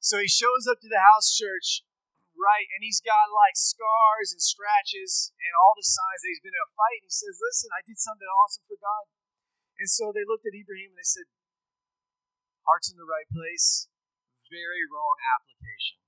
So 0.00 0.16
he 0.16 0.26
shows 0.26 0.64
up 0.64 0.80
to 0.80 0.88
the 0.88 1.04
house 1.04 1.30
church, 1.36 1.84
right, 2.32 2.66
and 2.72 2.80
he's 2.80 3.04
got 3.04 3.28
like 3.28 3.54
scars 3.60 4.32
and 4.32 4.40
scratches 4.40 5.36
and 5.36 5.52
all 5.52 5.76
the 5.76 5.84
signs 5.84 6.24
that 6.24 6.32
he's 6.32 6.42
been 6.42 6.56
in 6.56 6.64
a 6.64 6.72
fight. 6.72 7.04
And 7.04 7.12
he 7.12 7.14
says, 7.14 7.36
"Listen, 7.36 7.68
I 7.76 7.84
did 7.84 8.00
something 8.00 8.26
awesome 8.40 8.64
for 8.64 8.80
God." 8.80 9.12
And 9.76 9.88
so 9.92 10.10
they 10.16 10.24
looked 10.24 10.48
at 10.48 10.56
Ibrahim 10.56 10.96
and 10.96 11.00
they 11.00 11.06
said, 11.06 11.28
"Heart's 12.64 12.88
in 12.88 12.96
the 12.96 13.06
right 13.08 13.28
place, 13.28 13.92
very 14.48 14.88
wrong 14.88 15.20
application." 15.36 16.00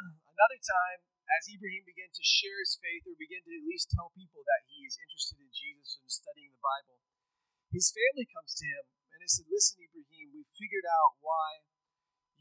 Another 0.00 0.62
time, 0.64 1.09
as 1.38 1.46
Ibrahim 1.46 1.86
began 1.86 2.10
to 2.10 2.24
share 2.26 2.58
his 2.58 2.74
faith 2.80 3.06
or 3.06 3.14
began 3.14 3.42
to 3.46 3.52
at 3.54 3.68
least 3.68 3.94
tell 3.94 4.10
people 4.18 4.42
that 4.42 4.66
he 4.66 4.82
is 4.82 4.98
interested 4.98 5.38
in 5.38 5.50
Jesus 5.54 6.02
and 6.02 6.10
studying 6.10 6.50
the 6.50 6.62
Bible, 6.62 6.98
his 7.70 7.94
family 7.94 8.26
comes 8.26 8.58
to 8.58 8.66
him 8.66 8.84
and 9.14 9.22
they 9.22 9.30
said, 9.30 9.46
Listen, 9.46 9.78
Ibrahim, 9.78 10.34
we 10.34 10.42
figured 10.58 10.86
out 10.90 11.22
why 11.22 11.62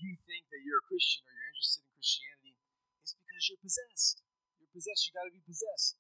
you 0.01 0.17
think 0.25 0.49
that 0.49 0.65
you're 0.65 0.81
a 0.81 0.89
Christian 0.89 1.27
or 1.29 1.33
you're 1.37 1.49
interested 1.53 1.85
in 1.85 1.93
Christianity. 1.93 2.55
It's 3.05 3.13
because 3.13 3.43
you're 3.45 3.61
possessed. 3.61 4.25
You're 4.57 4.73
possessed. 4.73 5.05
You 5.05 5.11
got 5.13 5.29
to 5.29 5.35
be 5.35 5.45
possessed. 5.45 5.99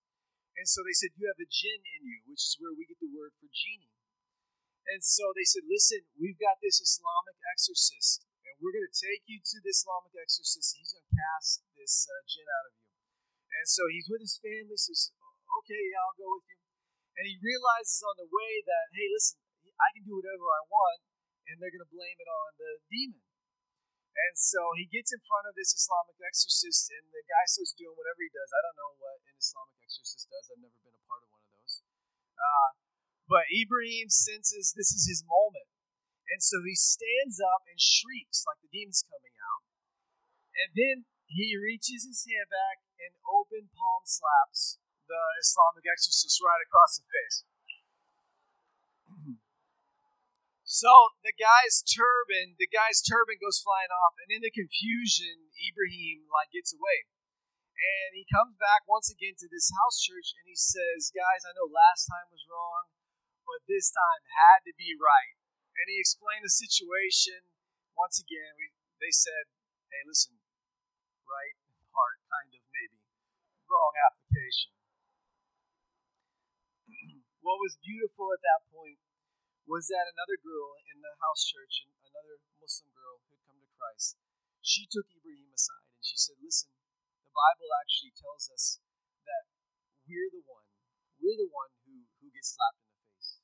And 0.57 0.65
so 0.65 0.81
they 0.81 0.97
said, 0.97 1.13
You 1.13 1.29
have 1.29 1.39
a 1.39 1.45
jinn 1.45 1.85
in 1.85 2.01
you, 2.09 2.25
which 2.25 2.41
is 2.41 2.57
where 2.57 2.73
we 2.73 2.89
get 2.89 2.97
the 2.97 3.13
word 3.13 3.37
for 3.37 3.51
genie. 3.53 3.93
And 4.89 5.05
so 5.05 5.29
they 5.37 5.45
said, 5.45 5.69
Listen, 5.69 6.09
we've 6.17 6.41
got 6.41 6.57
this 6.65 6.81
Islamic 6.81 7.37
exorcist 7.53 8.25
and 8.49 8.57
we're 8.57 8.73
going 8.73 8.89
to 8.89 8.97
take 8.97 9.23
you 9.29 9.37
to 9.37 9.57
the 9.61 9.71
Islamic 9.71 10.15
exorcist, 10.17 10.73
and 10.73 10.81
he's 10.81 10.91
going 10.91 11.05
to 11.05 11.15
cast 11.15 11.61
this 11.89 12.05
uh, 12.05 12.21
jinn 12.29 12.45
out 12.45 12.69
of 12.69 12.73
you. 12.77 12.85
And 13.49 13.65
so 13.65 13.89
he's 13.89 14.05
with 14.05 14.21
his 14.21 14.37
family, 14.37 14.77
so 14.77 14.93
he 14.93 14.97
says, 15.01 15.17
okay, 15.17 15.81
yeah, 15.89 16.05
I'll 16.05 16.21
go 16.21 16.37
with 16.37 16.45
you. 16.45 16.61
And 17.17 17.25
he 17.25 17.41
realizes 17.41 18.05
on 18.05 18.21
the 18.21 18.29
way 18.29 18.61
that, 18.61 18.93
hey, 18.93 19.09
listen, 19.09 19.41
I 19.73 19.89
can 19.97 20.05
do 20.05 20.21
whatever 20.21 20.45
I 20.53 20.61
want, 20.69 21.01
and 21.49 21.57
they're 21.57 21.73
going 21.73 21.81
to 21.81 21.89
blame 21.89 22.13
it 22.21 22.29
on 22.29 22.49
the 22.61 22.77
demon. 22.93 23.25
And 23.25 24.35
so 24.37 24.77
he 24.77 24.85
gets 24.85 25.09
in 25.09 25.21
front 25.25 25.49
of 25.49 25.57
this 25.57 25.73
Islamic 25.73 26.19
exorcist, 26.21 26.93
and 26.93 27.09
the 27.09 27.25
guy 27.25 27.43
starts 27.49 27.73
doing 27.73 27.97
whatever 27.97 28.21
he 28.21 28.29
does. 28.29 28.51
I 28.53 28.61
don't 28.69 28.77
know 28.77 28.93
what 29.01 29.17
an 29.25 29.33
Islamic 29.33 29.79
exorcist 29.81 30.29
does. 30.29 30.45
I've 30.53 30.61
never 30.61 30.79
been 30.85 30.93
a 30.93 31.03
part 31.09 31.25
of 31.25 31.29
one 31.33 31.41
of 31.41 31.51
those. 31.57 31.75
Uh, 32.37 32.69
but 33.25 33.49
Ibrahim 33.49 34.13
senses 34.13 34.77
this 34.77 34.93
is 34.93 35.09
his 35.09 35.25
moment. 35.25 35.65
And 36.29 36.45
so 36.45 36.61
he 36.61 36.77
stands 36.77 37.41
up 37.41 37.65
and 37.65 37.79
shrieks 37.81 38.45
like 38.45 38.61
the 38.61 38.69
demon's 38.69 39.01
coming 39.01 39.33
out. 39.41 39.63
And 40.59 40.69
then 40.75 40.95
he 41.29 41.53
reaches 41.53 42.09
his 42.09 42.25
hand 42.25 42.49
back 42.49 42.81
and 42.97 43.13
open 43.29 43.69
palm 43.69 44.03
slaps 44.03 44.81
the 45.05 45.21
Islamic 45.41 45.85
exorcist 45.85 46.41
right 46.41 46.61
across 46.65 46.97
the 46.97 47.05
face. 47.05 47.37
So 50.69 51.17
the 51.25 51.33
guy's 51.33 51.81
turban, 51.81 52.53
the 52.61 52.69
guy's 52.69 53.01
turban 53.01 53.41
goes 53.41 53.57
flying 53.57 53.89
off, 53.89 54.13
and 54.21 54.29
in 54.29 54.45
the 54.45 54.53
confusion, 54.53 55.49
Ibrahim 55.57 56.29
like 56.29 56.53
gets 56.53 56.77
away. 56.77 57.09
And 57.73 58.13
he 58.13 58.27
comes 58.27 58.59
back 58.59 58.85
once 58.85 59.09
again 59.09 59.33
to 59.39 59.47
this 59.47 59.71
house 59.71 59.97
church 60.03 60.35
and 60.35 60.45
he 60.45 60.53
says, 60.53 61.15
Guys, 61.15 61.47
I 61.47 61.55
know 61.55 61.65
last 61.71 62.11
time 62.11 62.27
was 62.27 62.43
wrong, 62.45 62.91
but 63.47 63.63
this 63.65 63.87
time 63.89 64.21
had 64.29 64.67
to 64.67 64.75
be 64.75 64.99
right. 64.99 65.39
And 65.79 65.87
he 65.87 65.97
explained 65.97 66.43
the 66.43 66.51
situation. 66.51 67.49
Once 67.95 68.19
again, 68.19 68.53
we, 68.59 68.75
they 68.99 69.15
said, 69.15 69.47
Hey, 69.89 70.03
listen, 70.05 70.38
right 71.29 71.55
part, 71.93 72.17
kind 72.25 72.49
of, 72.57 72.61
maybe. 72.73 72.99
Wrong 73.69 73.93
application. 74.09 74.73
what 77.45 77.61
was 77.61 77.77
beautiful 77.77 78.33
at 78.33 78.41
that 78.41 78.65
point 78.73 78.97
was 79.69 79.85
that 79.93 80.09
another 80.09 80.41
girl 80.41 80.81
in 80.89 80.97
the 81.05 81.13
house 81.21 81.45
church, 81.45 81.85
another 82.01 82.41
Muslim 82.57 82.89
girl 82.97 83.21
who 83.21 83.37
had 83.37 83.45
come 83.45 83.61
to 83.61 83.69
Christ, 83.77 84.17
she 84.65 84.89
took 84.89 85.05
Ibrahim 85.13 85.53
aside 85.53 85.85
and 85.93 86.01
she 86.01 86.17
said, 86.17 86.41
Listen, 86.41 86.73
the 87.21 87.29
Bible 87.29 87.69
actually 87.77 88.17
tells 88.17 88.49
us 88.49 88.81
that 89.29 89.45
we're 90.09 90.33
the 90.33 90.41
one, 90.49 90.65
we're 91.21 91.37
the 91.37 91.53
one 91.53 91.69
who, 91.85 92.09
who 92.17 92.33
gets 92.33 92.57
slapped 92.57 92.81
in 92.81 92.89
the 92.89 92.97
face. 93.13 93.37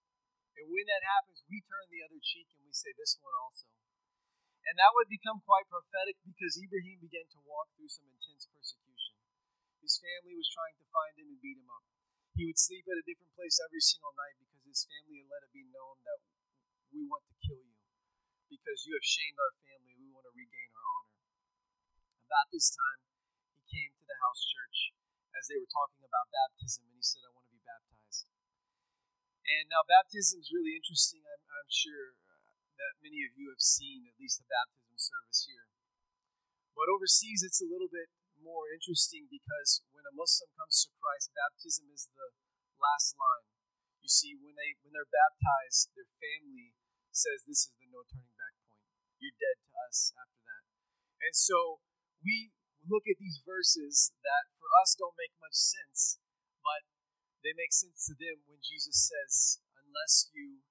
And 0.58 0.66
when 0.74 0.90
that 0.90 1.06
happens, 1.06 1.46
we 1.46 1.62
turn 1.62 1.86
the 1.94 2.02
other 2.02 2.18
cheek 2.18 2.50
and 2.58 2.66
we 2.66 2.74
say, 2.74 2.90
This 2.98 3.22
one 3.22 3.38
also. 3.38 3.70
And 4.66 4.82
that 4.82 4.98
would 4.98 5.10
become 5.10 5.46
quite 5.46 5.70
prophetic 5.70 6.18
because 6.26 6.58
Ibrahim 6.58 6.98
began 6.98 7.30
to 7.30 7.40
walk 7.46 7.70
through 7.78 7.90
some 7.94 8.10
intense 8.10 8.50
persecution. 8.50 9.14
His 9.86 10.02
family 10.02 10.34
was 10.34 10.50
trying 10.50 10.74
to 10.82 10.86
find 10.90 11.14
him 11.14 11.30
and 11.30 11.38
beat 11.38 11.62
him 11.62 11.70
up. 11.70 11.86
He 12.34 12.50
would 12.50 12.58
sleep 12.58 12.90
at 12.90 12.98
a 12.98 13.06
different 13.06 13.38
place 13.38 13.62
every 13.62 13.80
single 13.80 14.12
night 14.18 14.42
because 14.42 14.66
his 14.66 14.84
family 14.90 15.22
had 15.22 15.30
let 15.30 15.46
it 15.46 15.54
be 15.54 15.70
known 15.70 16.02
that 16.04 16.20
we 16.90 17.06
want 17.06 17.24
to 17.30 17.36
kill 17.46 17.62
you 17.62 17.78
because 18.50 18.84
you 18.90 18.98
have 18.98 19.06
shamed 19.06 19.38
our 19.38 19.54
family. 19.62 19.94
We 20.02 20.10
want 20.10 20.26
to 20.26 20.34
regain 20.34 20.74
our 20.74 20.88
honor. 20.98 21.16
About 22.26 22.50
this 22.50 22.74
time, 22.74 23.06
he 23.54 23.62
came 23.70 23.94
to 23.94 24.06
the 24.10 24.18
house 24.26 24.42
church 24.42 24.98
as 25.38 25.46
they 25.46 25.62
were 25.62 25.70
talking 25.70 26.02
about 26.02 26.34
baptism, 26.34 26.90
and 26.90 26.98
he 26.98 27.06
said, 27.06 27.22
I 27.22 27.32
want 27.32 27.46
to 27.46 27.54
be 27.54 27.62
baptized. 27.62 28.26
And 29.46 29.70
now, 29.70 29.86
baptism 29.86 30.42
is 30.42 30.50
really 30.50 30.74
interesting. 30.74 31.22
I'm, 31.22 31.44
I'm 31.54 31.70
sure 31.70 32.18
that 32.78 33.02
many 33.02 33.24
of 33.26 33.34
you 33.36 33.52
have 33.52 33.64
seen 33.64 34.06
at 34.08 34.20
least 34.20 34.44
a 34.44 34.48
baptism 34.48 34.96
service 34.96 35.42
here. 35.48 35.68
But 36.76 36.92
overseas, 36.92 37.42
it's 37.42 37.64
a 37.64 37.72
little 37.72 37.88
bit 37.88 38.12
more 38.40 38.68
interesting 38.70 39.32
because 39.32 39.82
when 39.96 40.04
a 40.04 40.14
Muslim 40.14 40.52
comes 40.60 40.84
to 40.86 40.94
Christ, 41.00 41.32
baptism 41.32 41.88
is 41.90 42.12
the 42.12 42.36
last 42.78 43.16
line. 43.16 43.48
You 44.04 44.12
see, 44.12 44.38
when 44.38 44.54
they 44.54 44.78
when 44.86 44.94
they're 44.94 45.10
baptized, 45.10 45.96
their 45.98 46.06
family 46.06 46.78
says 47.10 47.48
this 47.48 47.66
is 47.66 47.74
the 47.80 47.90
no 47.90 48.04
turning 48.06 48.36
back 48.38 48.54
point. 48.68 48.86
You're 49.18 49.40
dead 49.40 49.58
to 49.66 49.72
us 49.88 50.14
after 50.14 50.42
that. 50.46 50.64
And 51.26 51.34
so 51.34 51.82
we 52.22 52.54
look 52.86 53.10
at 53.10 53.18
these 53.18 53.42
verses 53.42 54.14
that 54.22 54.52
for 54.60 54.70
us 54.84 54.94
don't 54.94 55.18
make 55.18 55.34
much 55.42 55.58
sense, 55.58 56.22
but 56.62 56.86
they 57.42 57.56
make 57.58 57.74
sense 57.74 58.06
to 58.12 58.14
them 58.14 58.46
when 58.46 58.62
Jesus 58.62 59.10
says, 59.10 59.64
unless 59.74 60.30
you 60.36 60.62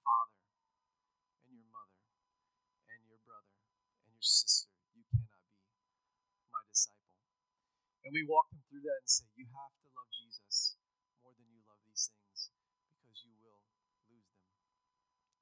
father 0.00 0.40
and 1.46 1.54
your 1.60 1.70
mother 1.70 2.00
and 2.90 3.00
your 3.06 3.20
brother 3.22 3.56
and 4.04 4.10
your 4.10 4.24
sister 4.24 4.72
you 4.96 5.04
cannot 5.12 5.44
be 5.48 5.64
my 6.50 6.62
disciple. 6.68 7.20
And 8.04 8.10
we 8.12 8.24
walk 8.26 8.50
them 8.50 8.64
through 8.68 8.84
that 8.84 9.00
and 9.04 9.10
say, 9.10 9.28
You 9.36 9.46
have 9.52 9.72
to 9.80 9.86
love 9.92 10.10
Jesus 10.10 10.80
more 11.20 11.32
than 11.36 11.46
you 11.52 11.60
love 11.64 11.80
these 11.84 12.10
things 12.10 12.50
because 12.88 13.16
you 13.22 13.32
will 13.44 13.64
lose 14.08 14.30
them. 14.34 14.48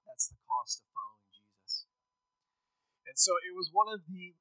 That's 0.05 0.29
the 0.31 0.41
cost 0.45 0.83
of 0.83 0.87
following 0.91 1.31
Jesus. 1.33 1.87
And 3.07 3.17
so 3.17 3.39
it 3.41 3.55
was 3.55 3.71
one 3.73 3.89
of 3.89 4.05
the 4.05 4.37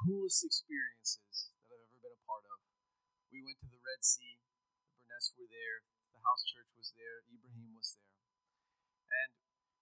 coolest 0.00 0.40
experiences 0.46 1.52
that 1.68 1.76
I've 1.76 1.84
ever 1.84 1.98
been 2.00 2.16
a 2.16 2.24
part 2.24 2.46
of. 2.48 2.58
We 3.28 3.44
went 3.44 3.60
to 3.60 3.68
the 3.68 3.78
Red 3.84 4.00
Sea, 4.00 4.40
the 4.80 4.88
Burnetts 4.96 5.36
were 5.36 5.50
there, 5.50 5.84
the 6.10 6.24
house 6.24 6.42
church 6.48 6.72
was 6.74 6.96
there, 6.96 7.22
Ibrahim 7.28 7.76
was 7.76 7.94
there. 8.00 8.29
And 9.10 9.30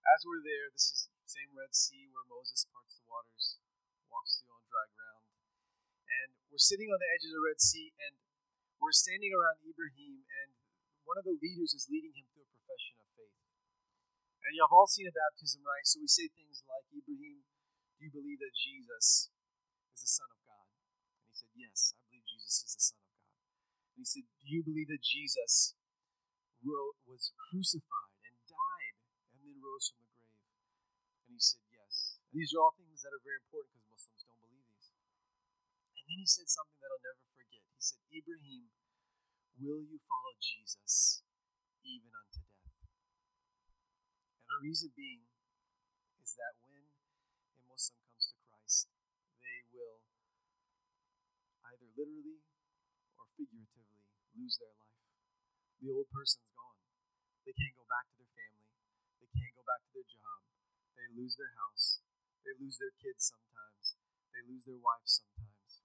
as 0.08 0.24
we're 0.24 0.40
there, 0.40 0.72
this 0.72 0.88
is 0.88 1.00
the 1.12 1.28
same 1.28 1.52
Red 1.52 1.76
Sea 1.76 2.08
where 2.08 2.24
Moses 2.24 2.64
parts 2.72 2.96
the 2.96 3.04
waters, 3.04 3.60
walks 4.08 4.40
through 4.40 4.56
on 4.56 4.64
dry 4.64 4.88
ground. 4.96 5.24
And 6.08 6.28
we're 6.48 6.62
sitting 6.62 6.88
on 6.88 6.96
the 6.96 7.10
edge 7.12 7.28
of 7.28 7.36
the 7.36 7.44
Red 7.44 7.60
Sea, 7.60 7.92
and 8.00 8.16
we're 8.80 8.96
standing 8.96 9.36
around 9.36 9.60
Ibrahim, 9.60 10.24
and 10.24 10.56
one 11.04 11.20
of 11.20 11.28
the 11.28 11.36
leaders 11.36 11.76
is 11.76 11.92
leading 11.92 12.16
him 12.16 12.28
through 12.32 12.48
a 12.48 12.52
profession 12.56 12.96
of 13.00 13.08
faith. 13.12 13.36
And 14.44 14.56
you 14.56 14.64
have 14.64 14.72
all 14.72 14.88
seen 14.88 15.04
a 15.04 15.12
baptism, 15.12 15.60
right? 15.60 15.84
So 15.84 16.00
we 16.00 16.08
say 16.08 16.32
things 16.32 16.64
like, 16.64 16.88
Ibrahim, 16.88 17.44
do 17.44 18.00
you 18.08 18.12
believe 18.12 18.40
that 18.40 18.56
Jesus 18.56 19.28
is 19.92 20.00
the 20.00 20.08
Son 20.08 20.28
of 20.32 20.40
God? 20.46 20.68
And 21.20 21.28
he 21.28 21.36
said, 21.36 21.52
Yes, 21.52 21.92
I 21.92 22.00
believe 22.08 22.24
Jesus 22.24 22.64
is 22.64 22.72
the 22.72 22.84
Son 22.94 23.00
of 23.02 23.12
God. 23.12 23.34
And 23.92 23.98
he 24.00 24.08
said, 24.08 24.24
Do 24.24 24.46
you 24.48 24.62
believe 24.64 24.88
that 24.88 25.04
Jesus 25.04 25.76
was 26.64 27.32
crucified 27.50 28.20
and 28.26 28.36
died 28.46 28.96
and 29.32 29.38
then 29.42 29.58
rose 29.78 29.94
from 29.94 30.02
the 30.02 30.10
grave? 30.18 30.42
And 31.22 31.30
he 31.30 31.38
said, 31.38 31.62
Yes. 31.70 32.18
These 32.34 32.50
are 32.50 32.66
all 32.66 32.74
things 32.74 32.98
that 33.06 33.14
are 33.14 33.22
very 33.22 33.38
important 33.38 33.78
because 33.78 34.10
Muslims 34.10 34.26
don't 34.26 34.42
believe 34.42 34.66
these. 34.74 34.90
And 35.94 36.02
then 36.02 36.18
he 36.18 36.26
said 36.26 36.50
something 36.50 36.82
that 36.82 36.90
I'll 36.90 37.06
never 37.06 37.22
forget. 37.38 37.62
He 37.62 37.78
said, 37.78 38.02
Ibrahim, 38.10 38.74
will 39.62 39.86
you 39.86 40.02
follow 40.02 40.34
Jesus 40.42 41.22
even 41.86 42.10
unto 42.10 42.42
death? 42.42 42.74
And 44.42 44.50
the 44.50 44.58
reason 44.66 44.90
being 44.98 45.22
is 46.18 46.34
that 46.34 46.58
when 46.66 46.82
a 46.82 47.62
Muslim 47.70 48.02
comes 48.02 48.34
to 48.34 48.36
Christ, 48.50 48.90
they 49.38 49.62
will 49.70 50.02
either 51.70 51.86
literally 51.94 52.42
or 53.14 53.30
figuratively 53.38 54.02
lose 54.34 54.58
their 54.58 54.74
life. 54.74 54.98
The 55.78 55.94
old 55.94 56.10
person's 56.10 56.50
gone. 56.58 56.82
They 57.46 57.54
can't 57.54 57.78
go 57.78 57.86
back 57.86 58.10
to 58.10 58.18
their 58.18 58.34
family. 58.34 58.67
They 59.20 59.30
can't 59.34 59.54
go 59.58 59.64
back 59.66 59.82
to 59.86 59.90
their 59.94 60.08
job. 60.08 60.40
They 60.94 61.08
lose 61.14 61.34
their 61.38 61.54
house. 61.58 62.02
They 62.46 62.54
lose 62.58 62.78
their 62.78 62.94
kids 62.98 63.28
sometimes. 63.28 63.98
They 64.32 64.42
lose 64.46 64.64
their 64.64 64.80
wife 64.80 65.06
sometimes. 65.06 65.82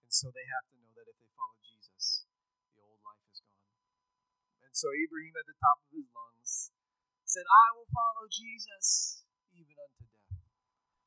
And 0.00 0.10
so 0.10 0.30
they 0.30 0.46
have 0.46 0.66
to 0.70 0.76
know 0.78 0.90
that 0.94 1.06
if 1.06 1.16
they 1.18 1.30
follow 1.38 1.58
Jesus, 1.62 2.26
the 2.74 2.82
old 2.82 3.02
life 3.06 3.22
is 3.30 3.42
gone. 3.46 3.70
And 4.66 4.74
so 4.74 4.90
Ibrahim, 4.94 5.34
at 5.38 5.46
the 5.46 5.58
top 5.58 5.82
of 5.82 5.90
his 5.94 6.06
lungs, 6.10 6.74
said, 7.30 7.46
I 7.46 7.66
will 7.78 7.86
follow 7.94 8.26
Jesus 8.26 9.22
even 9.54 9.78
unto 9.78 10.02
death. 10.10 10.34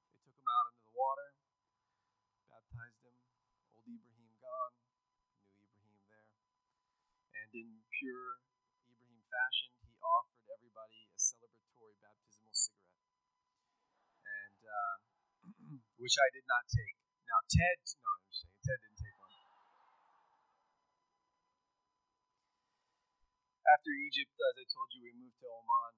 They 0.07 0.19
took 0.23 0.39
him 0.39 0.47
out 0.47 0.71
into 0.71 0.87
the 0.87 0.95
water, 0.95 1.35
baptized 2.47 3.03
him, 3.03 3.15
old 3.75 3.91
Ibrahim 3.91 4.39
gone, 4.39 4.75
new 5.59 5.67
Ibrahim 5.67 5.99
there. 6.07 6.31
And 7.43 7.49
in 7.51 7.67
pure 7.91 8.39
Ibrahim 8.87 9.19
fashion, 9.27 9.75
he 9.83 9.99
offered 9.99 10.47
everybody 10.47 11.11
a 11.11 11.19
celebratory 11.19 11.99
baptismal 11.99 12.55
cigarette. 12.55 13.03
And, 14.23 14.59
uh, 14.63 14.95
which 16.03 16.19
I 16.19 16.27
did 16.35 16.43
not 16.51 16.67
take. 16.67 16.99
Now, 17.31 17.39
Ted, 17.47 17.79
no, 18.03 18.11
I'm 18.11 18.27
saying 18.27 18.59
Ted 18.59 18.75
didn't 18.83 18.99
take 18.99 19.15
one. 19.23 19.31
after 23.63 23.95
Egypt, 23.95 24.35
as 24.35 24.55
I 24.59 24.65
told 24.67 24.91
you, 24.91 24.99
we 25.07 25.15
moved 25.15 25.39
to 25.39 25.47
Oman. 25.47 25.95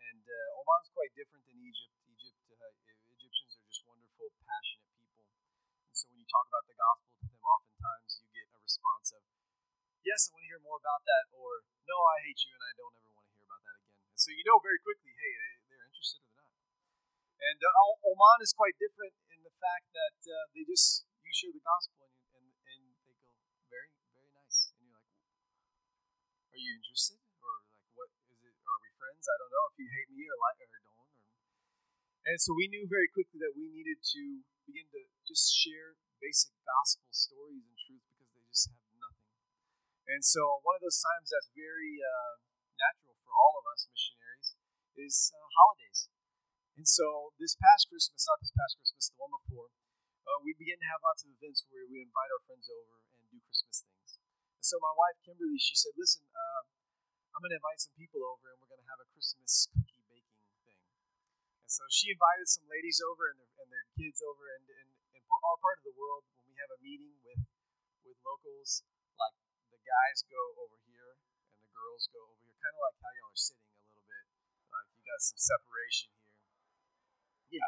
And 0.00 0.24
uh, 0.24 0.58
Oman's 0.64 0.88
quite 0.96 1.12
different 1.12 1.44
than 1.44 1.60
Egypt. 1.60 1.92
Egypt, 2.08 2.40
uh, 2.48 2.72
Egyptians 3.12 3.52
are 3.60 3.64
just 3.68 3.84
wonderful, 3.84 4.32
passionate 4.42 4.88
people. 4.96 5.28
And 5.28 5.92
so 5.92 6.08
when 6.08 6.18
you 6.24 6.26
talk 6.26 6.48
about 6.48 6.64
the 6.64 6.74
gospel 6.80 7.12
to 7.20 7.28
them, 7.28 7.44
oftentimes 7.44 8.24
you 8.24 8.28
get 8.32 8.48
a 8.48 8.58
response 8.64 9.12
of, 9.12 9.22
yes, 10.00 10.32
I 10.32 10.40
want 10.40 10.42
to 10.42 10.50
hear 10.50 10.62
more 10.64 10.80
about 10.80 11.04
that, 11.04 11.28
or 11.36 11.68
no, 11.84 11.96
I 12.08 12.24
hate 12.24 12.40
you 12.48 12.56
and 12.56 12.64
I 12.64 12.72
don't 12.72 12.96
ever 12.96 13.12
want 13.12 13.28
to 13.28 13.34
hear 13.36 13.44
about 13.44 13.62
that 13.68 13.78
again. 13.84 14.00
And 14.16 14.18
so 14.18 14.32
you 14.32 14.42
know 14.48 14.58
very 14.64 14.80
quickly, 14.80 15.12
hey, 15.12 15.60
they're 15.68 15.84
interested 15.84 16.24
or 16.24 16.32
they're. 16.32 16.39
And 17.40 17.58
uh, 17.64 18.04
Oman 18.04 18.38
is 18.44 18.52
quite 18.52 18.76
different 18.76 19.16
in 19.32 19.40
the 19.40 19.54
fact 19.56 19.88
that 19.96 20.18
uh, 20.28 20.44
they 20.52 20.60
just, 20.68 21.08
you 21.24 21.32
share 21.32 21.56
the 21.56 21.64
gospel 21.64 22.12
and, 22.36 22.44
and, 22.68 22.84
and 22.84 22.84
they 23.08 23.16
go, 23.16 23.32
very, 23.72 23.88
very 24.12 24.28
nice, 24.36 24.68
and 24.76 24.84
you're 24.84 24.92
like, 24.92 25.08
are 26.52 26.60
you 26.60 26.76
interested? 26.76 27.16
Or 27.40 27.64
like, 27.64 27.88
what 27.96 28.12
is 28.12 28.44
it? 28.44 28.54
Are 28.60 28.80
we 28.84 28.92
friends? 29.00 29.24
I 29.24 29.36
don't 29.40 29.48
know 29.48 29.64
if 29.72 29.76
you 29.80 29.88
hate 29.88 30.12
me 30.12 30.28
or 30.28 30.36
like 30.36 30.60
or 30.60 30.68
don't. 30.68 30.84
Or... 31.00 31.08
And 32.28 32.36
so 32.36 32.52
we 32.52 32.68
knew 32.68 32.84
very 32.84 33.08
quickly 33.08 33.40
that 33.40 33.56
we 33.56 33.72
needed 33.72 34.04
to 34.04 34.22
begin 34.68 34.84
to 34.92 35.00
just 35.24 35.48
share 35.56 35.96
basic 36.20 36.52
gospel 36.68 37.08
stories 37.08 37.64
and 37.64 37.76
truth 37.80 38.04
because 38.04 38.30
they 38.36 38.44
just 38.52 38.68
have 38.68 38.84
nothing. 39.00 39.32
And 40.12 40.20
so 40.20 40.60
one 40.60 40.76
of 40.76 40.84
those 40.84 41.00
times 41.00 41.32
that's 41.32 41.48
very 41.56 41.96
uh, 42.04 42.36
natural 42.76 43.16
for 43.16 43.32
all 43.32 43.56
of 43.56 43.64
us 43.72 43.88
missionaries 43.88 44.52
is 45.00 45.32
uh, 45.32 45.40
holidays. 45.56 45.89
And 46.80 46.88
so 46.88 47.36
this 47.36 47.60
past 47.60 47.92
Christmas, 47.92 48.24
not 48.24 48.40
this 48.40 48.56
past 48.56 48.80
Christmas, 48.80 49.12
the 49.12 49.20
one 49.20 49.28
before, 49.36 49.68
uh, 50.24 50.40
we 50.40 50.56
began 50.56 50.80
to 50.80 50.88
have 50.88 51.04
lots 51.04 51.20
of 51.28 51.36
events 51.36 51.68
where 51.68 51.84
we 51.84 52.00
invite 52.00 52.32
our 52.32 52.40
friends 52.48 52.72
over 52.72 53.04
and 53.04 53.20
do 53.28 53.36
Christmas 53.44 53.84
things. 53.84 54.16
And 54.16 54.64
so 54.64 54.80
my 54.80 54.96
wife 54.96 55.20
Kimberly, 55.20 55.60
she 55.60 55.76
said, 55.76 55.92
"Listen, 56.00 56.24
uh, 56.32 56.64
I'm 57.36 57.44
going 57.44 57.52
to 57.52 57.60
invite 57.60 57.84
some 57.84 57.92
people 58.00 58.24
over, 58.24 58.48
and 58.48 58.56
we're 58.64 58.72
going 58.72 58.80
to 58.80 58.88
have 58.96 59.04
a 59.04 59.12
Christmas 59.12 59.68
cookie 59.76 60.00
baking 60.08 60.40
thing." 60.64 60.80
And 61.60 61.68
so 61.68 61.84
she 61.92 62.16
invited 62.16 62.48
some 62.48 62.64
ladies 62.64 63.04
over 63.04 63.28
and 63.28 63.36
their, 63.44 63.52
and 63.60 63.68
their 63.68 63.84
kids 64.00 64.24
over, 64.24 64.48
and 64.48 64.64
in, 64.72 64.88
our 65.20 65.60
part 65.60 65.84
of 65.84 65.84
the 65.84 65.92
world, 66.00 66.24
when 66.32 66.48
we 66.48 66.56
have 66.64 66.72
a 66.72 66.80
meeting 66.80 67.12
with 67.20 67.44
with 68.08 68.16
locals, 68.24 68.88
like 69.20 69.36
the 69.68 69.84
guys 69.84 70.24
go 70.32 70.64
over 70.64 70.80
here 70.88 71.12
and 71.12 71.60
the 71.60 71.68
girls 71.76 72.08
go 72.08 72.24
over 72.24 72.40
here, 72.40 72.56
kind 72.56 72.72
of 72.72 72.80
like 72.88 72.96
how 73.04 73.12
y'all 73.20 73.36
are 73.36 73.36
sitting 73.36 73.68
a 73.68 73.84
little 73.84 74.00
bit, 74.08 74.24
like 74.72 74.88
you 74.96 75.04
got 75.04 75.20
some 75.20 75.36
separation 75.36 76.08
here. 76.16 76.29
Yeah, 77.50 77.66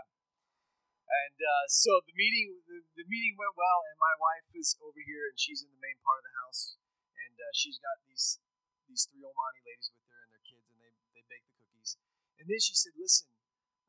and 1.12 1.38
uh, 1.42 1.64
so 1.66 2.00
the 2.06 2.14
meeting 2.14 2.54
the, 2.70 2.86
the, 2.96 3.04
meeting 3.10 3.34
went 3.36 3.52
well, 3.58 3.80
and 3.90 3.98
my 3.98 4.14
wife 4.16 4.46
is 4.54 4.78
over 4.80 5.02
here, 5.02 5.28
and 5.28 5.36
she's 5.36 5.60
in 5.60 5.68
the 5.74 5.82
main 5.82 5.98
part 6.00 6.22
of 6.22 6.30
the 6.30 6.34
house, 6.46 6.78
and 7.18 7.34
uh, 7.36 7.50
she's 7.52 7.76
got 7.82 7.98
these 8.06 8.40
these 8.88 9.10
three 9.10 9.26
Omani 9.26 9.60
ladies 9.66 9.90
with 9.92 10.06
her 10.06 10.22
and 10.22 10.30
their 10.32 10.44
kids, 10.46 10.64
and 10.70 10.78
they 10.78 10.92
they 11.18 11.24
bake 11.28 11.44
the 11.50 11.56
cookies. 11.58 11.98
And 12.38 12.46
then 12.46 12.60
she 12.62 12.72
said, 12.78 12.94
"Listen, 12.94 13.28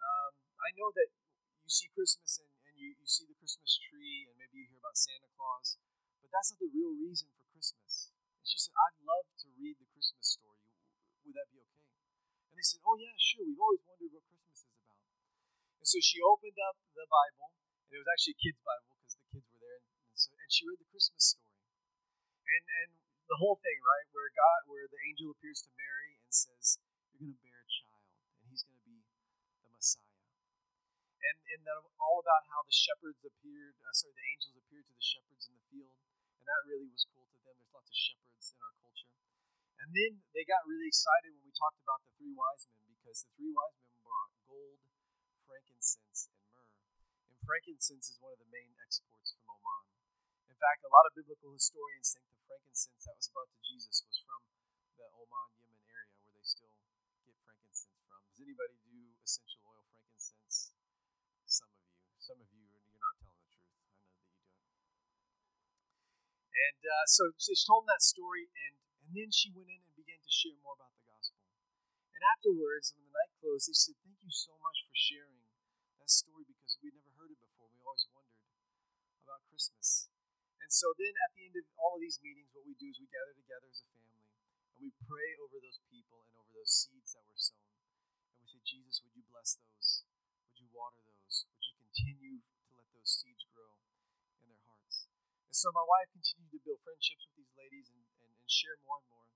um, 0.02 0.34
I 0.60 0.74
know 0.76 0.90
that 0.98 1.14
you 1.62 1.70
see 1.70 1.94
Christmas 1.94 2.42
and, 2.42 2.50
and 2.68 2.74
you, 2.76 2.98
you 2.98 3.08
see 3.08 3.30
the 3.30 3.38
Christmas 3.38 3.78
tree, 3.78 4.28
and 4.28 4.36
maybe 4.36 4.66
you 4.66 4.74
hear 4.74 4.82
about 4.82 4.98
Santa 4.98 5.30
Claus, 5.38 5.78
but 6.20 6.34
that's 6.34 6.52
not 6.52 6.60
the 6.60 6.74
real 6.74 6.98
reason 6.98 7.30
for 7.32 7.46
Christmas." 7.54 8.10
And 8.42 8.50
she 8.50 8.60
said, 8.60 8.74
"I'd 8.76 8.98
love 9.06 9.30
to 9.46 9.48
read 9.62 9.78
the 9.80 9.88
Christmas 9.94 10.42
story. 10.42 10.74
Would 11.24 11.38
that 11.38 11.48
be 11.54 11.62
okay?" 11.62 11.88
And 12.50 12.58
they 12.58 12.66
said, 12.66 12.82
"Oh 12.82 12.98
yeah, 12.98 13.14
sure. 13.16 13.46
We've 13.46 13.62
always 13.62 13.86
wondered 13.88 14.12
what 14.12 14.26
Christmas 14.26 14.42
is 14.44 14.44
about." 14.44 14.53
And 15.84 15.91
so 15.91 16.00
she 16.00 16.24
opened 16.24 16.56
up 16.63 16.80
the 16.96 17.04
Bible, 17.12 17.52
and 17.52 17.91
it 17.91 18.00
was 18.00 18.08
actually 18.08 18.39
a 18.39 18.41
kid's 18.48 18.63
Bible 18.63 18.96
because 18.96 19.19
the 19.19 19.28
kids 19.36 19.52
were 19.52 19.60
there, 19.60 19.84
and, 19.84 20.15
so 20.15 20.32
and 20.32 20.48
she 20.48 20.63
read 20.63 20.80
the 20.80 20.88
Christmas 20.88 21.36
story, 21.36 21.60
and 22.48 22.63
and 22.88 22.89
the 23.28 23.36
whole 23.36 23.60
thing, 23.60 23.84
right, 23.84 24.08
where 24.15 24.32
God, 24.32 24.72
where 24.72 24.88
the 24.88 24.96
angel 25.04 25.36
appears 25.36 25.60
to 25.67 25.72
Mary 25.76 26.15
and 26.24 26.32
says, 26.32 26.80
"You're 27.12 27.28
going 27.28 27.36
to 27.36 27.43
bear 27.43 27.60
a 27.60 27.67
child, 27.67 28.00
and 28.15 28.48
he's 28.48 28.63
going 28.63 28.80
to 28.80 28.86
be 28.88 29.04
the 29.60 29.76
Messiah," 29.76 30.24
and 31.19 31.38
and 31.52 31.60
then 31.67 31.80
all 32.00 32.24
about 32.24 32.48
how 32.48 32.63
the 32.63 32.72
shepherds 32.72 33.28
appeared, 33.28 33.76
uh, 33.84 33.91
sorry, 33.91 34.15
the 34.15 34.24
angels 34.39 34.56
appeared 34.63 34.88
to 34.88 34.96
the 34.96 35.04
shepherds 35.04 35.52
in 35.52 35.60
the 35.60 35.67
field, 35.67 36.00
and 36.39 36.48
that 36.48 36.63
really 36.63 36.88
was 36.88 37.04
cool 37.12 37.28
to 37.28 37.36
them. 37.43 37.60
There's 37.60 37.76
lots 37.76 37.91
of 37.91 38.00
shepherds 38.00 38.56
in 38.56 38.63
our 38.63 38.72
culture. 38.80 39.12
And 39.84 39.91
then 39.91 40.24
they 40.32 40.48
got 40.48 40.63
really 40.63 40.88
excited 40.88 41.36
when 41.36 41.43
we 41.43 41.52
talked 41.52 41.84
about 41.84 42.08
the 42.08 42.12
three 42.15 42.32
wise 42.32 42.72
men 42.72 42.88
because 43.04 43.28
the 43.28 43.36
three 43.36 43.52
wise 43.52 43.76
men 43.84 44.00
brought 44.00 44.32
gold, 44.48 44.80
frankincense, 45.48 46.32
and 46.32 46.40
myrrh. 46.54 46.80
And 47.30 47.38
frankincense 47.44 48.10
is 48.12 48.18
one 48.24 48.34
of 48.34 48.40
the 48.40 48.50
main 48.50 48.74
exports 48.80 49.36
from 49.36 49.46
Oman. 49.52 49.86
In 50.50 50.58
fact, 50.58 50.88
a 50.88 50.92
lot 50.92 51.08
of 51.10 51.18
biblical 51.18 51.52
historians 51.52 52.16
think 52.16 52.28
the 52.32 52.40
frankincense 52.48 53.04
that 53.04 53.16
was 53.18 53.28
brought 53.34 53.52
to 53.52 53.60
Jesus 53.64 54.04
was 54.08 54.18
from 54.24 54.42
the 54.96 55.08
Oman, 55.12 55.50
Yemen 55.60 55.84
area 55.92 56.16
where 56.24 56.34
they 56.36 56.46
still 56.46 56.72
get 57.28 57.36
frankincense 57.44 58.00
from. 58.08 58.22
Does 58.32 58.40
anybody 58.40 58.80
do 58.88 58.96
essential 59.20 59.62
oil 59.68 59.84
frankincense? 59.92 60.72
Some 61.48 61.70
of 61.70 61.84
you. 61.84 62.00
Some 62.24 62.40
of 62.40 62.48
you, 62.48 62.64
you're 62.64 63.04
not 63.04 63.20
telling 63.20 63.44
the 63.44 63.60
truth. 63.60 63.84
I 63.84 64.24
know 64.24 64.32
that 64.32 64.48
you 64.48 64.56
do 64.56 64.80
it. 64.80 66.00
And 66.54 66.82
uh, 66.88 67.06
so, 67.12 67.24
so 67.36 67.52
she 67.52 67.66
told 67.68 67.84
him 67.84 67.92
that 67.92 68.06
story, 68.06 68.48
and, 68.48 68.74
and 69.04 69.12
then 69.12 69.30
she 69.34 69.52
went 69.52 69.68
in 69.68 69.84
and 69.84 69.94
began 70.00 70.22
to 70.22 70.32
share 70.32 70.56
more 70.64 70.80
about 70.80 70.96
the 70.96 71.04
gospel. 71.04 71.44
And 72.16 72.22
afterwards, 72.24 72.96
when 72.96 73.04
the 73.04 73.12
closed, 73.54 73.70
they 73.70 73.78
said, 73.78 73.94
Thank 74.02 74.18
you 74.26 74.34
so 74.34 74.58
much 74.66 74.82
for 74.82 74.98
sharing 74.98 75.38
that 76.02 76.10
story 76.10 76.42
because 76.42 76.74
we'd 76.82 76.98
never 76.98 77.13
heard 77.22 77.30
it 77.30 77.38
before. 77.38 77.70
We 77.70 77.86
always 77.86 78.10
wondered 78.10 78.42
about 79.22 79.46
Christmas. 79.46 80.10
And 80.58 80.74
so 80.74 80.89
then 80.98 81.13
at 81.13 81.38
the 81.38 81.46
end 81.46 81.62
of 81.62 81.70
all 81.78 81.94
of 81.94 82.02
these 82.02 82.18
meetings, 82.26 82.50
what 82.50 82.66
we 82.66 82.74
do 82.74 82.89
is 82.89 82.98
we 82.98 83.06
gather 83.13 83.38
together 83.38 83.70
as 83.70 83.78
a 83.78 83.88
family 83.94 84.26
and 84.74 84.82
we 84.82 84.89
pray 85.06 85.38
over 85.38 85.62
those 85.62 85.86
people 85.94 86.26
and 86.26 86.34
over 86.34 86.50
those 86.50 86.74
seeds 86.74 87.13
that 87.13 87.22
were 87.30 87.38
sown. 87.38 87.70
And 88.34 88.42
we 88.42 88.50
say, 88.50 88.62
Jesus, 88.66 89.06
would 89.06 89.13
you 89.13 89.26
bless 89.30 89.54
those? 89.62 90.02
Would 90.50 90.58
you 90.58 90.74
water 90.74 91.06
those? 91.06 91.46
Would 91.54 91.62
you 91.62 91.78
continue 91.78 92.42
to 92.42 92.70
let 92.74 92.89
those 92.89 93.13
seeds 93.22 93.46
grow 93.54 93.78
in 94.42 94.50
their 94.50 94.66
hearts? 94.66 95.06
And 95.46 95.54
so 95.54 95.70
my 95.70 95.86
wife 95.86 96.10
continued 96.10 96.58
to 96.58 96.62
build 96.66 96.82
friendships 96.82 97.30
with 97.30 97.38
these 97.38 97.54
ladies 97.54 97.94
and, 97.94 98.02
and, 98.18 98.34
and 98.34 98.50
share 98.50 98.82
more 98.82 98.98
and 98.98 99.13
more. 99.13 99.30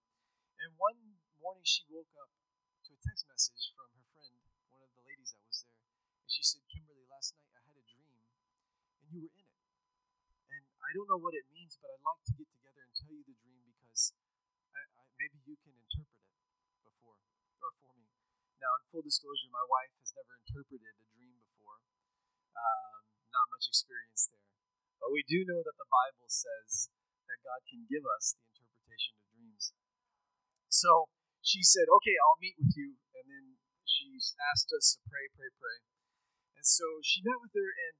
And 0.57 0.73
one 0.81 1.21
morning 1.37 1.61
she 1.69 1.85
woke 1.93 2.09
up 2.17 2.33
to 2.87 2.95
a 2.95 3.03
text 3.03 3.27
message 3.27 3.75
from 3.75 3.91
her 3.91 4.05
friend, 4.15 4.39
one 4.71 4.79
of 4.79 4.87
the 4.95 5.03
ladies 5.03 5.35
that 5.35 5.43
was 5.43 5.59
there. 5.67 5.83
And 6.23 6.31
she 6.31 6.39
said, 6.39 6.63
Kimberly, 6.71 7.03
last 7.11 7.35
night 7.35 7.51
I 7.51 7.59
had 7.67 7.75
a 7.75 7.83
dream 7.83 8.15
and 8.15 9.11
you 9.11 9.27
were 9.27 9.35
in 9.35 9.43
it. 9.43 9.59
And 10.47 10.63
I 10.79 10.95
don't 10.95 11.09
know 11.11 11.19
what 11.19 11.35
it 11.35 11.43
means, 11.51 11.75
but 11.83 11.91
I'd 11.91 11.99
like 11.99 12.23
to 12.31 12.39
get 12.39 12.47
together 12.47 12.79
and 12.79 12.93
tell 12.95 13.11
you 13.11 13.27
the 13.27 13.35
dream 13.43 13.59
because 13.75 14.15
I, 14.71 14.79
I, 14.79 15.03
maybe 15.19 15.35
you 15.43 15.59
can 15.59 15.75
interpret 15.75 16.31
it 16.31 16.39
before 16.87 17.19
or 17.59 17.71
for 17.75 17.91
me. 17.91 18.07
Now, 18.63 18.71
in 18.79 18.87
full 18.87 19.03
disclosure, 19.03 19.51
my 19.51 19.67
wife 19.67 19.91
has 19.99 20.15
never 20.15 20.39
interpreted 20.47 20.87
a 20.87 21.07
dream 21.11 21.43
before. 21.43 21.83
Um, 22.55 23.03
not 23.35 23.51
much 23.51 23.67
experience 23.67 24.31
there. 24.31 24.47
But 25.03 25.11
we 25.11 25.27
do 25.27 25.43
know 25.43 25.59
that 25.59 25.75
the 25.75 25.91
Bible 25.91 26.31
says 26.31 26.87
that 27.27 27.43
God 27.43 27.67
can 27.67 27.83
give 27.91 28.07
us 28.07 28.39
the 28.39 28.47
interpretation 28.47 29.19
of 29.19 29.27
dreams. 29.35 29.75
So 30.71 31.11
she 31.41 31.61
said, 31.63 31.87
Okay, 31.87 32.15
I'll 32.21 32.41
meet 32.41 32.57
with 32.57 32.73
you. 32.75 32.97
And 33.17 33.25
then 33.29 33.45
she 33.85 34.13
asked 34.53 34.71
us 34.73 34.97
to 34.97 34.99
pray, 35.09 35.27
pray, 35.33 35.51
pray. 35.57 35.79
And 36.57 36.65
so 36.65 37.01
she 37.01 37.21
met 37.21 37.39
with 37.41 37.53
her 37.53 37.69
and 37.69 37.95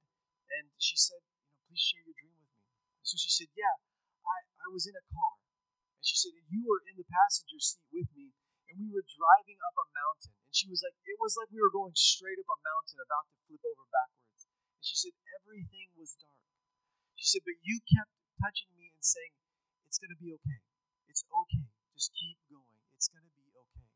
and 0.58 0.66
she 0.80 0.96
said, 0.96 1.20
You 1.20 1.44
know, 1.44 1.52
please 1.68 1.82
share 1.82 2.04
your 2.04 2.16
dream 2.16 2.36
with 2.40 2.50
me. 2.50 2.64
So 3.04 3.20
she 3.20 3.28
said, 3.28 3.52
Yeah, 3.52 3.76
I, 4.24 4.36
I 4.64 4.68
was 4.72 4.88
in 4.88 4.96
a 4.96 5.04
car. 5.12 5.34
And 5.98 6.04
she 6.04 6.16
said, 6.16 6.32
you 6.48 6.62
were 6.64 6.82
in 6.86 6.94
the 6.96 7.06
passenger 7.06 7.58
seat 7.60 7.84
with 7.90 8.08
me, 8.14 8.30
and 8.70 8.78
we 8.78 8.88
were 8.88 9.04
driving 9.04 9.58
up 9.66 9.76
a 9.76 9.86
mountain. 9.92 10.32
And 10.46 10.54
she 10.54 10.70
was 10.70 10.80
like, 10.80 10.96
It 11.04 11.18
was 11.20 11.36
like 11.36 11.52
we 11.52 11.60
were 11.60 11.72
going 11.72 11.96
straight 11.96 12.40
up 12.40 12.48
a 12.48 12.58
mountain 12.64 13.00
about 13.02 13.28
to 13.28 13.36
flip 13.44 13.62
over 13.64 13.86
backwards. 13.92 14.48
And 14.48 14.84
she 14.84 14.96
said, 14.96 15.14
Everything 15.42 15.92
was 15.96 16.16
dark. 16.16 16.42
She 17.16 17.26
said, 17.28 17.44
But 17.44 17.60
you 17.60 17.80
kept 17.84 18.12
touching 18.40 18.72
me 18.76 18.94
and 18.94 19.04
saying, 19.04 19.34
It's 19.86 20.00
going 20.00 20.14
to 20.14 20.20
be 20.20 20.32
okay. 20.40 20.60
It's 21.08 21.24
okay. 21.28 21.66
Just 21.92 22.14
keep 22.16 22.38
going. 22.48 22.78
It's 22.94 23.10
going 23.10 23.26
to 23.26 23.34
be 23.34 23.48
okay. 23.52 23.88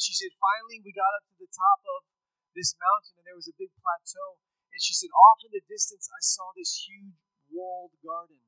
And 0.00 0.08
she 0.08 0.16
said, 0.16 0.32
finally, 0.32 0.80
we 0.80 0.96
got 0.96 1.12
up 1.12 1.28
to 1.28 1.36
the 1.36 1.52
top 1.52 1.84
of 1.84 2.08
this 2.56 2.72
mountain 2.80 3.20
and 3.20 3.28
there 3.28 3.36
was 3.36 3.52
a 3.52 3.60
big 3.60 3.68
plateau. 3.84 4.40
And 4.72 4.80
she 4.80 4.96
said, 4.96 5.12
off 5.12 5.44
in 5.44 5.52
the 5.52 5.60
distance, 5.68 6.08
I 6.08 6.24
saw 6.24 6.56
this 6.56 6.88
huge 6.88 7.20
walled 7.52 7.92
garden. 8.00 8.40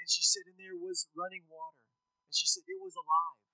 And 0.00 0.08
she 0.08 0.24
said, 0.24 0.48
and 0.48 0.56
there 0.56 0.80
was 0.80 1.04
running 1.12 1.44
water. 1.52 1.84
And 1.84 2.32
she 2.32 2.48
said, 2.48 2.64
it 2.64 2.80
was 2.80 2.96
alive. 2.96 3.44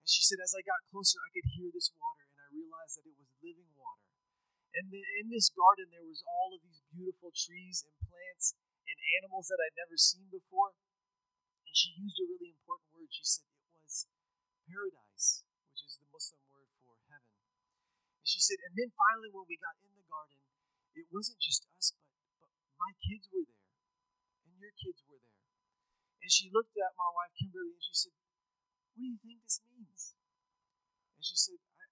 And 0.00 0.08
she 0.08 0.24
said, 0.24 0.40
as 0.40 0.56
I 0.56 0.64
got 0.64 0.80
closer, 0.88 1.20
I 1.20 1.36
could 1.36 1.44
hear 1.44 1.68
this 1.68 1.92
water, 1.92 2.24
and 2.24 2.40
I 2.40 2.48
realized 2.48 2.96
that 2.96 3.04
it 3.04 3.20
was 3.20 3.36
living 3.44 3.68
water. 3.76 4.08
And 4.80 4.88
in 4.96 5.28
this 5.28 5.52
garden, 5.52 5.92
there 5.92 6.08
was 6.08 6.24
all 6.24 6.56
of 6.56 6.64
these 6.64 6.80
beautiful 6.88 7.36
trees 7.36 7.84
and 7.84 7.92
plants 8.00 8.56
and 8.88 8.96
animals 9.20 9.52
that 9.52 9.60
I'd 9.60 9.76
never 9.76 10.00
seen 10.00 10.32
before. 10.32 10.72
And 11.68 11.76
she 11.76 12.00
used 12.00 12.16
a 12.16 12.32
really 12.32 12.56
important 12.56 12.96
word. 12.96 13.12
She 13.12 13.28
said, 13.28 13.44
it 13.44 13.76
was 13.76 14.08
paradise, 14.64 15.44
is 15.86 16.02
the 16.02 16.10
Muslim 16.10 16.42
word 16.50 16.70
for 16.82 16.98
heaven. 17.06 17.30
And 18.18 18.26
she 18.26 18.42
said, 18.42 18.58
and 18.66 18.74
then 18.74 18.90
finally, 18.98 19.30
when 19.30 19.46
we 19.46 19.54
got 19.56 19.78
in 19.78 19.94
the 19.94 20.02
garden, 20.10 20.42
it 20.98 21.06
wasn't 21.14 21.38
just 21.38 21.62
us, 21.78 21.94
but, 21.94 22.10
but 22.42 22.50
my 22.82 22.90
kids 22.98 23.30
were 23.30 23.46
there, 23.46 23.70
and 24.50 24.58
your 24.58 24.74
kids 24.74 25.06
were 25.06 25.20
there. 25.22 25.40
And 26.24 26.30
she 26.32 26.50
looked 26.50 26.74
at 26.74 26.98
my 26.98 27.10
wife, 27.14 27.30
Kimberly, 27.38 27.78
and 27.78 27.84
she 27.84 27.94
said, 27.94 28.16
What 28.18 28.98
do 28.98 29.06
you 29.06 29.18
think 29.22 29.38
this 29.46 29.62
means? 29.62 30.18
And 31.14 31.22
she 31.22 31.38
said, 31.38 31.60
I, 31.78 31.86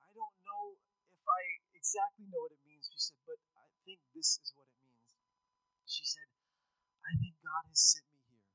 I 0.00 0.10
don't 0.16 0.38
know 0.48 0.80
if 1.12 1.24
I 1.28 1.40
exactly 1.76 2.24
know 2.32 2.48
what 2.48 2.56
it 2.56 2.64
means. 2.64 2.88
She 2.88 3.02
said, 3.02 3.20
But 3.28 3.36
I 3.52 3.68
think 3.84 4.00
this 4.16 4.40
is 4.40 4.48
what 4.56 4.64
it 4.64 4.78
means. 4.80 5.04
She 5.84 6.06
said, 6.08 6.30
I 7.04 7.12
think 7.20 7.36
God 7.44 7.68
has 7.68 7.82
sent 7.82 8.06
me 8.16 8.22
here 8.32 8.48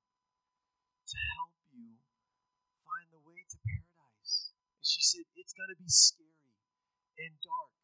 to 1.06 1.18
help 1.38 1.54
you 1.70 2.02
find 2.82 3.08
the 3.14 3.22
way 3.22 3.46
to 3.46 3.58
paradise. 3.62 3.85
She 4.96 5.04
said, 5.04 5.28
It's 5.36 5.52
going 5.52 5.68
to 5.68 5.76
be 5.76 5.92
scary 5.92 6.56
and 7.20 7.36
dark, 7.44 7.76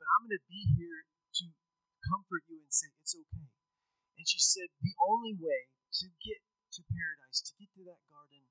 but 0.00 0.08
I'm 0.16 0.24
going 0.24 0.40
to 0.40 0.48
be 0.48 0.64
here 0.80 1.04
to 1.04 1.44
comfort 2.08 2.48
you 2.48 2.64
and 2.64 2.72
say, 2.72 2.88
It's 3.04 3.12
okay. 3.12 3.52
And 4.16 4.24
she 4.24 4.40
said, 4.40 4.72
The 4.80 4.96
only 4.96 5.36
way 5.36 5.68
to 6.00 6.08
get 6.24 6.40
to 6.40 6.80
paradise, 6.88 7.44
to 7.44 7.52
get 7.60 7.68
to 7.76 7.84
that 7.84 8.00
garden, 8.08 8.48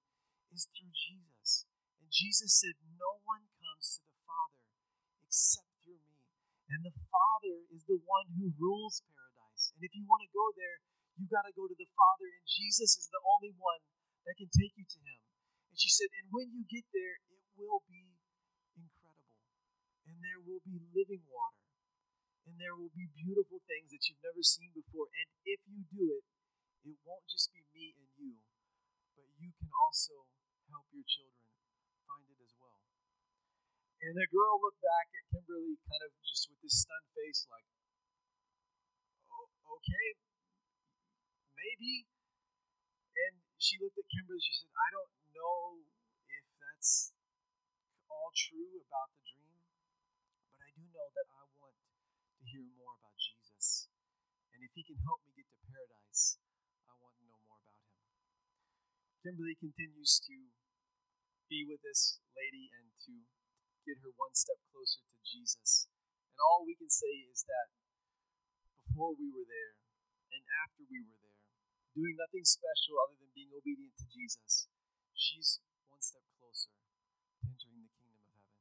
is 0.54 0.70
through 0.78 0.94
Jesus. 0.94 1.66
And 1.98 2.14
Jesus 2.14 2.54
said, 2.54 2.78
No 3.02 3.18
one 3.26 3.50
comes 3.58 3.98
to 3.98 4.06
the 4.06 4.18
Father 4.30 4.62
except 5.26 5.74
through 5.82 5.98
me. 6.06 6.22
And 6.70 6.86
the 6.86 6.94
Father 6.94 7.66
is 7.74 7.82
the 7.90 7.98
one 8.06 8.30
who 8.38 8.54
rules 8.62 9.02
paradise. 9.10 9.74
And 9.74 9.82
if 9.82 9.98
you 9.98 10.06
want 10.06 10.22
to 10.22 10.30
go 10.30 10.54
there, 10.54 10.86
you 11.18 11.26
got 11.34 11.50
to 11.50 11.54
go 11.58 11.66
to 11.66 11.78
the 11.78 11.90
Father, 11.98 12.30
and 12.30 12.46
Jesus 12.46 12.94
is 12.94 13.10
the 13.10 13.22
only 13.38 13.58
one 13.58 13.82
that 14.30 14.38
can 14.38 14.54
take 14.54 14.78
you 14.78 14.86
to 14.86 15.00
Him. 15.02 15.22
And 15.74 15.78
she 15.82 15.90
said, 15.90 16.14
And 16.22 16.30
when 16.30 16.54
you 16.54 16.62
get 16.70 16.86
there, 16.94 17.18
it 17.34 17.43
will 17.58 17.82
be 17.86 18.18
incredible. 18.76 19.38
And 20.08 20.20
there 20.20 20.42
will 20.42 20.62
be 20.66 20.82
living 20.94 21.24
water. 21.30 21.64
And 22.44 22.60
there 22.60 22.76
will 22.76 22.92
be 22.92 23.08
beautiful 23.16 23.64
things 23.64 23.96
that 23.96 24.04
you've 24.10 24.20
never 24.20 24.44
seen 24.44 24.76
before. 24.76 25.08
And 25.16 25.28
if 25.48 25.64
you 25.64 25.88
do 25.88 26.12
it, 26.12 26.28
it 26.84 27.00
won't 27.08 27.24
just 27.32 27.48
be 27.56 27.64
me 27.72 27.96
and 27.96 28.12
you, 28.20 28.44
but 29.16 29.24
you 29.40 29.56
can 29.56 29.72
also 29.72 30.28
help 30.68 30.84
your 30.92 31.08
children 31.08 31.48
find 32.04 32.28
it 32.28 32.44
as 32.44 32.52
well. 32.60 32.84
And 34.04 34.20
the 34.20 34.28
girl 34.28 34.60
looked 34.60 34.84
back 34.84 35.08
at 35.16 35.24
Kimberly 35.32 35.80
kind 35.88 36.04
of 36.04 36.12
just 36.28 36.52
with 36.52 36.60
this 36.60 36.84
stunned 36.84 37.08
face, 37.16 37.48
like, 37.48 37.64
oh, 39.32 39.48
okay, 39.80 40.20
maybe. 41.56 42.04
And 43.16 43.40
she 43.56 43.80
looked 43.80 43.96
at 43.96 44.12
Kimberly, 44.12 44.44
she 44.44 44.60
said, 44.60 44.76
I 44.76 44.92
don't 44.92 45.16
know 45.32 45.88
if 46.28 46.46
that's 46.60 47.16
all 48.14 48.32
true 48.38 48.78
about 48.86 49.10
the 49.18 49.24
dream, 49.26 49.58
but 50.54 50.62
I 50.62 50.70
do 50.78 50.86
know 50.94 51.08
that 51.10 51.28
I 51.34 51.44
want 51.58 51.76
to 51.78 52.44
hear 52.46 52.66
more 52.78 52.94
about 53.02 53.18
Jesus. 53.18 53.90
And 54.54 54.62
if 54.62 54.72
he 54.78 54.86
can 54.86 55.02
help 55.04 55.26
me 55.26 55.34
get 55.34 55.50
to 55.50 55.60
paradise, 55.66 56.38
I 56.86 56.94
want 57.02 57.18
to 57.18 57.24
know 57.26 57.42
more 57.50 57.60
about 57.60 57.82
him. 57.82 57.98
Kimberly 59.26 59.58
continues 59.58 60.22
to 60.30 60.36
be 61.50 61.66
with 61.68 61.82
this 61.82 62.20
lady 62.38 62.70
and 62.74 62.90
to 63.10 63.14
get 63.86 64.00
her 64.02 64.14
one 64.16 64.34
step 64.34 64.60
closer 64.72 65.02
to 65.04 65.18
Jesus. 65.26 65.90
And 66.34 66.40
all 66.40 66.66
we 66.66 66.76
can 66.78 66.90
say 66.90 67.26
is 67.30 67.46
that 67.50 67.70
before 68.82 69.14
we 69.18 69.30
were 69.30 69.48
there 69.48 69.76
and 70.34 70.44
after 70.66 70.86
we 70.88 71.02
were 71.04 71.20
there, 71.20 71.42
doing 71.94 72.16
nothing 72.18 72.46
special 72.46 72.98
other 73.06 73.18
than 73.22 73.32
being 73.36 73.52
obedient 73.54 73.94
to 74.02 74.08
Jesus, 74.10 74.68
she's 75.14 75.60
one 75.90 76.02
step 76.02 76.26
closer 76.40 76.74
to 76.74 77.46
entering 77.46 77.86
the 77.86 77.92
kingdom 77.94 78.24
of 78.24 78.34
heaven. 78.34 78.54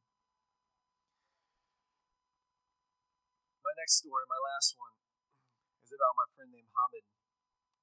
My 3.73 3.81
next 3.89 4.05
story, 4.05 4.29
my 4.29 4.37
last 4.53 4.77
one, 4.77 4.93
is 5.81 5.89
about 5.97 6.13
my 6.13 6.29
friend 6.37 6.53
named 6.53 6.69
Hamid. 6.77 7.09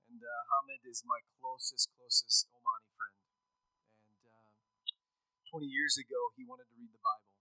And 0.05 0.21
uh, 0.21 0.41
Hamid 0.53 0.85
is 0.85 1.01
my 1.01 1.17
closest, 1.41 1.89
closest 1.97 2.45
Omani 2.53 2.93
friend. 2.93 3.17
And 4.05 4.21
20 5.49 5.65
years 5.65 5.97
ago, 5.97 6.29
he 6.37 6.45
wanted 6.45 6.69
to 6.69 6.77
read 6.77 6.93
the 6.93 7.01
Bible. 7.01 7.33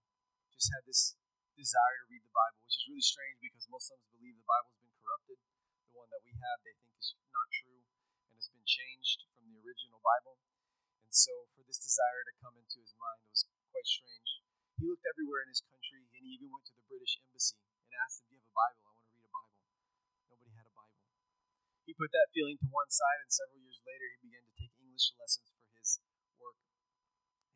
Just 0.48 0.72
had 0.72 0.88
this 0.88 1.12
desire 1.61 2.00
to 2.00 2.08
read 2.08 2.24
the 2.24 2.32
Bible, 2.32 2.64
which 2.64 2.80
is 2.80 2.88
really 2.88 3.04
strange 3.04 3.37
because 3.44 3.68
Muslims 3.68 4.08
believe 4.16 4.40
the 4.40 4.48
Bible's 4.48 4.80
been 4.80 4.96
corrupted. 4.96 5.37
The 5.92 6.00
one 6.00 6.08
that 6.08 6.24
we 6.24 6.32
have, 6.40 6.64
they 6.64 6.72
think 6.72 6.96
is 6.96 7.12
not 7.28 7.52
true 7.52 7.84
and 7.84 8.32
has 8.32 8.48
been 8.48 8.64
changed 8.64 9.28
from 9.37 9.52
the 9.52 9.61
original 9.61 10.00
Bible. 10.00 10.40
And 11.04 11.12
so, 11.12 11.52
for 11.52 11.68
this 11.68 11.84
desire 11.84 12.24
to 12.24 12.40
come 12.40 12.56
into 12.56 12.80
his 12.80 12.96
mind, 12.96 13.28
it 13.28 13.28
was 13.28 13.44
quite 13.44 13.84
strange. 13.84 14.40
He 14.80 14.88
looked 14.88 15.04
everywhere 15.04 15.44
in 15.44 15.52
his 15.52 15.61
country, 15.68 16.08
and 16.16 16.24
he 16.24 16.40
even 16.40 16.48
went 16.48 16.64
to 16.72 16.76
the 16.80 16.88
British 16.88 17.20
embassy 17.20 17.67
and 17.88 17.96
asked 18.05 18.20
them, 18.20 18.29
Do 18.29 18.37
you 18.37 18.44
have 18.44 18.53
a 18.53 18.57
Bible? 18.61 18.85
I 18.85 18.92
want 18.92 19.09
to 19.09 19.16
read 19.16 19.24
a 19.24 19.33
Bible. 19.33 19.57
Nobody 20.29 20.53
had 20.53 20.66
a 20.68 20.74
Bible. 20.77 21.01
He 21.88 21.92
put 21.96 22.12
that 22.12 22.29
feeling 22.37 22.61
to 22.61 22.68
one 22.68 22.92
side, 22.92 23.24
and 23.24 23.33
several 23.33 23.64
years 23.64 23.81
later, 23.88 24.07
he 24.12 24.29
began 24.29 24.44
to 24.44 24.55
take 24.55 24.72
English 24.77 25.16
lessons 25.16 25.48
for 25.57 25.64
his 25.72 26.01
work 26.37 26.59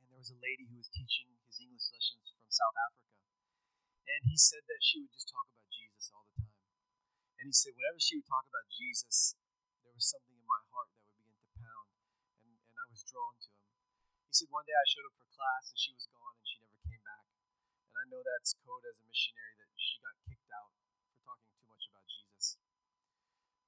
And 0.01 0.05
there 0.09 0.21
was 0.21 0.33
a 0.33 0.40
lady 0.40 0.66
who 0.68 0.81
was 0.81 0.88
teaching 0.88 1.29
his 1.47 1.61
English 1.61 1.88
lessons 1.92 2.33
from 2.33 2.49
South 2.49 2.77
Africa. 2.81 3.12
And 4.09 4.23
he 4.29 4.37
said 4.37 4.64
that 4.68 4.83
she 4.83 5.01
would 5.05 5.12
just 5.12 5.29
talk 5.31 5.47
about 5.53 5.68
Jesus 5.73 6.12
all 6.12 6.27
the 6.29 6.35
time. 6.45 6.57
And 7.40 7.47
he 7.51 7.55
said, 7.55 7.75
whenever 7.77 8.01
she 8.01 8.18
would 8.21 8.29
talk 8.29 8.47
about 8.49 8.68
Jesus, 8.73 9.37
there 9.85 9.95
was 9.95 10.07
something 10.09 10.37
in 10.37 10.47
my 10.47 10.62
heart 10.73 10.90
that 10.95 11.03
would 11.05 11.16
begin 11.21 11.38
to 11.40 11.51
pound. 11.59 11.88
And, 12.45 12.55
and 12.55 12.77
I 12.79 12.87
was 12.90 13.03
drawn 13.07 13.35
to 13.37 13.51
him. 13.53 13.68
He 14.31 14.35
said, 14.35 14.51
one 14.53 14.66
day 14.68 14.77
I 14.77 14.87
showed 14.88 15.09
up 15.09 15.16
for 15.16 15.29
class 15.33 15.73
and 15.73 15.79
she 15.81 15.92
was 15.95 16.07
gone 16.12 16.35
and 16.38 16.47
she 16.47 16.59
never 16.62 16.79
came 16.87 17.03
back. 17.05 17.27
And 17.88 17.97
I 17.99 18.05
know 18.12 18.23
that's 18.25 18.57
code 18.62 18.85
as 18.88 19.01
a 19.03 19.07
missionary 19.09 19.57
that 19.61 19.71
she 19.77 19.99
got 20.03 20.16
kicked 20.29 20.51
out 20.55 20.73
for 21.12 21.18
talking 21.25 21.53
too 21.57 21.66
much 21.68 21.85
about 21.90 22.07
Jesus. 22.09 22.57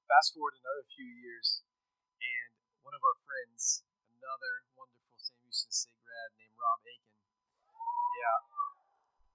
Fast 0.05 0.37
forward 0.37 0.53
another 0.53 0.85
few 0.85 1.09
years, 1.09 1.65
and 2.21 2.53
one 2.85 2.93
of 2.93 3.01
our 3.01 3.17
friends, 3.25 3.81
another 4.13 4.69
wonderful 4.77 5.17
Sam 5.17 5.41
Houston 5.41 5.73
State 5.73 5.97
grad 6.05 6.29
named 6.37 6.53
Rob 6.61 6.77
Aiken. 6.85 7.17
Yeah. 8.21 8.39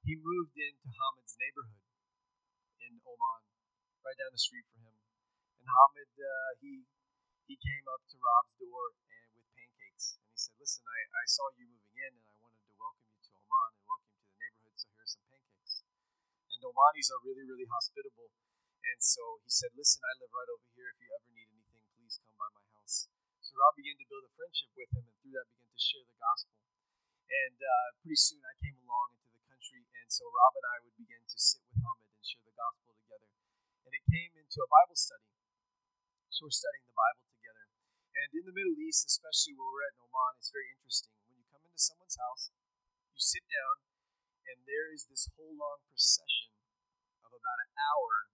He 0.06 0.14
moved 0.14 0.54
into 0.54 0.86
Hamid's 0.94 1.34
neighborhood 1.42 1.82
in 2.86 3.02
Oman, 3.02 3.42
right 4.06 4.14
down 4.14 4.30
the 4.30 4.38
street 4.38 4.62
from 4.70 4.86
him. 4.86 4.94
And 5.58 5.66
Hamid, 5.66 6.14
uh, 6.14 6.50
he 6.62 6.86
he 7.50 7.58
came 7.58 7.90
up 7.90 8.06
to 8.06 8.16
Rob's 8.22 8.54
door 8.54 8.94
and 8.94 9.26
with 9.34 9.50
pancakes, 9.50 10.22
and 10.22 10.22
he 10.30 10.38
said, 10.38 10.54
"Listen, 10.54 10.86
I, 10.86 10.98
I 11.18 11.26
saw 11.26 11.50
you 11.58 11.66
moving 11.66 11.98
in, 11.98 12.14
and 12.14 12.26
I 12.30 12.34
wanted 12.46 12.62
to 12.62 12.74
welcome 12.78 13.10
you 13.10 13.18
to 13.26 13.30
Oman 13.42 13.70
and 13.74 13.84
welcome 13.90 14.14
you 14.14 14.22
to 14.22 14.30
the 14.30 14.38
neighborhood. 14.38 14.78
So 14.78 14.86
here 14.94 15.02
are 15.02 15.10
some 15.18 15.26
pancakes." 15.34 15.82
And 16.46 16.62
Omanis 16.62 17.10
are 17.10 17.22
really, 17.26 17.42
really 17.42 17.66
hospitable, 17.66 18.30
and 18.84 19.00
so 19.00 19.40
he 19.44 19.50
said, 19.50 19.72
"Listen, 19.76 20.00
I 20.04 20.12
live 20.20 20.32
right 20.32 20.50
over 20.50 20.68
here. 20.76 20.88
If 20.92 20.98
you 21.00 21.10
ever 21.12 21.30
need 21.32 21.48
anything, 21.52 21.84
please 21.96 22.20
come 22.24 22.36
by 22.40 22.48
my 22.52 22.64
house." 22.76 23.08
So 23.40 23.56
Rob 23.58 23.74
began 23.76 23.98
to 23.98 24.06
build 24.06 24.24
a 24.24 24.32
friendship 24.32 24.70
with 24.76 24.90
him, 24.94 25.04
and 25.04 25.16
through 25.20 25.34
that 25.36 25.48
began 25.50 25.70
to 25.70 25.80
share 25.80 26.06
the 26.06 26.16
gospel. 26.16 26.56
And 27.30 27.58
uh, 27.62 27.88
pretty 28.02 28.18
soon 28.18 28.42
I 28.42 28.54
came 28.58 28.78
along 28.82 29.14
into 29.14 29.30
the 29.30 29.44
country, 29.46 29.82
and 30.02 30.08
so 30.10 30.26
Rob 30.30 30.54
and 30.58 30.66
I 30.66 30.76
would 30.82 30.96
begin 30.98 31.22
to 31.22 31.38
sit 31.38 31.62
with 31.62 31.78
Hamid 31.78 32.10
and 32.10 32.24
share 32.26 32.42
the 32.42 32.56
gospel 32.58 32.90
together. 32.94 33.30
And 33.86 33.92
it 33.94 34.02
came 34.10 34.34
into 34.34 34.58
a 34.62 34.68
Bible 34.70 34.98
study. 34.98 35.30
So 36.30 36.46
we're 36.46 36.54
studying 36.54 36.86
the 36.88 36.96
Bible 36.96 37.26
together. 37.30 37.64
And 38.16 38.28
in 38.34 38.44
the 38.48 38.54
Middle 38.56 38.74
East, 38.82 39.06
especially 39.06 39.54
where 39.54 39.70
we're 39.70 39.86
at 39.86 39.94
in 39.94 40.02
Oman, 40.02 40.42
it's 40.42 40.50
very 40.50 40.70
interesting. 40.74 41.14
When 41.26 41.38
you 41.38 41.46
come 41.52 41.62
into 41.62 41.78
someone's 41.78 42.18
house, 42.18 42.50
you 43.14 43.20
sit 43.22 43.46
down, 43.46 43.86
and 44.50 44.58
there 44.66 44.90
is 44.90 45.06
this 45.06 45.30
whole 45.36 45.54
long 45.54 45.86
procession 45.86 46.50
of 47.22 47.30
about 47.30 47.58
an 47.62 47.70
hour 47.78 48.30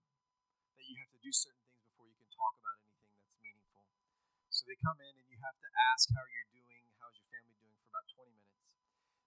that 0.77 0.87
you 0.87 0.97
have 1.01 1.13
to 1.13 1.21
do 1.25 1.33
certain 1.33 1.65
things 1.65 1.81
before 1.89 2.07
you 2.07 2.17
can 2.21 2.31
talk 2.33 2.55
about 2.61 2.77
anything 2.85 3.17
that's 3.25 3.41
meaningful. 3.41 3.85
So 4.53 4.63
they 4.69 4.77
come 4.81 5.01
in 5.01 5.15
and 5.17 5.27
you 5.29 5.41
have 5.41 5.57
to 5.57 5.69
ask 5.93 6.13
how 6.13 6.25
you're 6.29 6.53
doing, 6.53 6.85
how's 7.01 7.17
your 7.17 7.29
family 7.33 7.57
doing 7.57 7.77
for 7.81 7.89
about 7.93 8.07
20 8.13 8.33
minutes. 8.37 8.69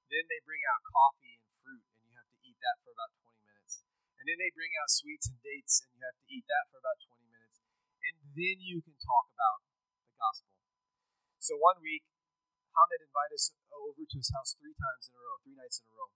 Then 0.10 0.26
they 0.30 0.42
bring 0.46 0.62
out 0.70 0.82
coffee 0.86 1.38
and 1.38 1.50
fruit 1.54 1.86
and 1.86 2.06
you 2.10 2.14
have 2.18 2.30
to 2.30 2.40
eat 2.46 2.58
that 2.62 2.78
for 2.82 2.94
about 2.94 3.14
20 3.18 3.34
minutes. 3.46 3.86
And 4.18 4.26
then 4.26 4.38
they 4.42 4.50
bring 4.54 4.74
out 4.78 4.90
sweets 4.90 5.30
and 5.30 5.38
dates 5.42 5.86
and 5.86 5.90
you 5.94 6.02
have 6.06 6.18
to 6.18 6.26
eat 6.30 6.46
that 6.50 6.66
for 6.70 6.82
about 6.82 6.98
20 7.02 7.30
minutes. 7.30 7.62
And 8.06 8.16
then 8.34 8.58
you 8.62 8.82
can 8.82 8.98
talk 8.98 9.30
about 9.34 9.66
the 10.06 10.18
gospel. 10.18 10.54
So 11.38 11.58
one 11.58 11.82
week, 11.82 12.06
Hamid 12.74 13.02
invited 13.02 13.38
us 13.38 13.54
over 13.74 14.06
to 14.06 14.18
his 14.18 14.30
house 14.34 14.54
three 14.58 14.76
times 14.78 15.10
in 15.10 15.18
a 15.18 15.22
row, 15.22 15.38
three 15.42 15.58
nights 15.58 15.82
in 15.82 15.90
a 15.90 15.94
row. 15.98 16.10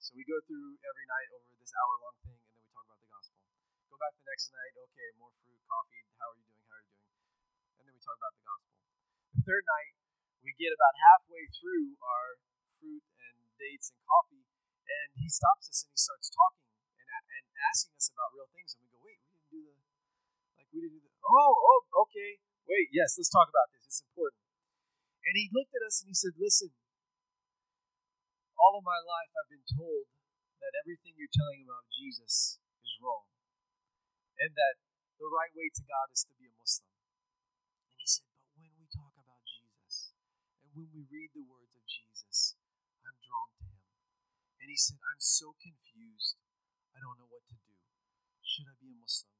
So 0.00 0.12
we 0.16 0.24
go 0.24 0.36
through 0.44 0.76
every 0.84 1.06
night 1.08 1.32
over 1.32 1.52
this 1.56 1.72
hour 1.72 1.96
long 2.04 2.16
thing 2.24 2.36
and 2.36 2.52
then 2.52 2.60
we 2.60 2.68
talk 2.72 2.84
about 2.84 3.00
the 3.00 3.08
gospel. 3.08 3.40
Go 3.94 4.02
back 4.02 4.18
the 4.18 4.26
next 4.26 4.50
night, 4.50 4.74
okay, 4.74 5.06
more 5.22 5.30
fruit, 5.38 5.54
coffee, 5.70 6.02
how 6.18 6.26
are 6.26 6.34
you 6.34 6.50
doing, 6.50 6.66
how 6.66 6.74
are 6.74 6.82
you 6.82 6.98
doing? 6.98 7.14
and 7.78 7.82
then 7.86 7.94
we 7.94 8.02
talk 8.02 8.18
about 8.18 8.34
the 8.34 8.42
gospel. 8.42 8.74
The 9.38 9.42
third 9.46 9.62
night, 9.70 9.94
we 10.42 10.50
get 10.58 10.74
about 10.74 10.98
halfway 10.98 11.46
through 11.54 11.94
our 12.02 12.42
fruit 12.74 13.06
and 13.22 13.38
dates 13.54 13.94
and 13.94 14.02
coffee, 14.02 14.42
and 14.82 15.14
he 15.14 15.30
stops 15.30 15.70
us 15.70 15.86
and 15.86 15.94
he 15.94 15.98
starts 16.02 16.26
talking 16.26 16.66
and, 16.98 17.06
and 17.06 17.46
asking 17.70 17.94
us 17.94 18.10
about 18.10 18.34
real 18.34 18.50
things, 18.50 18.74
and 18.74 18.82
we 18.82 18.90
go, 18.90 18.98
wait, 18.98 19.22
we 19.30 19.38
didn't 19.38 19.46
do 19.54 19.62
the, 19.62 19.74
like 20.58 20.66
we 20.74 20.78
didn't 20.82 20.98
do 20.98 21.06
the, 21.06 21.14
oh, 21.30 21.54
oh, 21.54 22.02
okay, 22.10 22.42
wait, 22.66 22.90
yes, 22.90 23.14
let's 23.14 23.30
talk 23.30 23.46
about 23.46 23.70
this. 23.78 23.86
It's 23.86 24.02
important. 24.10 24.42
And 25.22 25.38
he 25.38 25.54
looked 25.54 25.70
at 25.70 25.86
us 25.86 26.02
and 26.02 26.10
he 26.10 26.18
said, 26.18 26.34
listen, 26.34 26.74
all 28.58 28.74
of 28.74 28.82
my 28.82 28.98
life 28.98 29.30
I've 29.38 29.54
been 29.54 29.62
told 29.70 30.10
that 30.58 30.74
everything 30.82 31.14
you're 31.14 31.30
telling 31.30 31.62
about 31.62 31.86
Jesus 31.94 32.58
is 32.82 32.90
wrong, 32.98 33.30
and 34.40 34.50
that 34.54 34.74
the 35.18 35.30
right 35.30 35.52
way 35.54 35.70
to 35.70 35.82
God 35.86 36.10
is 36.10 36.26
to 36.26 36.34
be 36.34 36.50
a 36.50 36.54
Muslim. 36.58 36.90
And 37.90 37.98
he 38.02 38.06
said, 38.08 38.26
But 38.34 38.50
when 38.58 38.72
we 38.76 38.86
talk 38.90 39.14
about 39.14 39.42
Jesus 39.46 40.14
and 40.64 40.70
when 40.74 40.90
we 40.90 41.06
read 41.06 41.30
the 41.34 41.46
words 41.46 41.74
of 41.78 41.84
Jesus, 41.86 42.58
I'm 43.06 43.18
drawn 43.22 43.50
to 43.58 43.64
him. 43.70 43.82
And 44.58 44.68
he 44.70 44.78
said, 44.78 44.98
I'm 45.00 45.22
so 45.22 45.54
confused. 45.60 46.38
I 46.94 47.02
don't 47.02 47.18
know 47.18 47.30
what 47.30 47.46
to 47.50 47.56
do. 47.58 47.74
Should 48.42 48.70
I 48.70 48.76
be 48.78 48.94
a 48.94 48.98
Muslim 48.98 49.34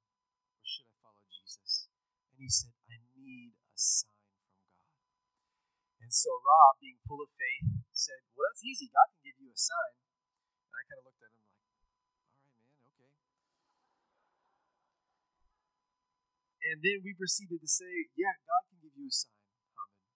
or 0.58 0.64
should 0.66 0.86
I 0.90 0.94
follow 0.98 1.24
Jesus? 1.30 1.90
And 2.34 2.38
he 2.42 2.50
said, 2.50 2.74
I 2.90 2.98
need 3.18 3.54
a 3.54 3.78
sign 3.78 4.10
from 4.34 4.50
God. 4.58 4.82
And 6.02 6.10
so 6.10 6.30
Rob, 6.42 6.82
being 6.82 6.98
full 7.06 7.22
of 7.22 7.30
faith, 7.34 7.84
said, 7.94 8.26
Well, 8.34 8.50
that's 8.50 8.66
easy. 8.66 8.90
God 8.90 9.08
can 9.14 9.22
give 9.22 9.38
you 9.38 9.50
a 9.54 9.58
sign. 9.58 9.94
And 10.66 10.74
I 10.74 10.82
kind 10.90 10.98
of 11.02 11.06
looked 11.08 11.22
at 11.22 11.30
him 11.30 11.40
like, 11.46 11.53
And 16.64 16.80
then 16.80 17.04
we 17.04 17.12
proceeded 17.12 17.60
to 17.60 17.68
say, 17.68 18.08
yeah, 18.16 18.32
God 18.48 18.64
can 18.72 18.80
give 18.80 18.96
you 18.96 19.04
a 19.04 19.12
sign, 19.12 19.36
Hamid. 19.76 20.08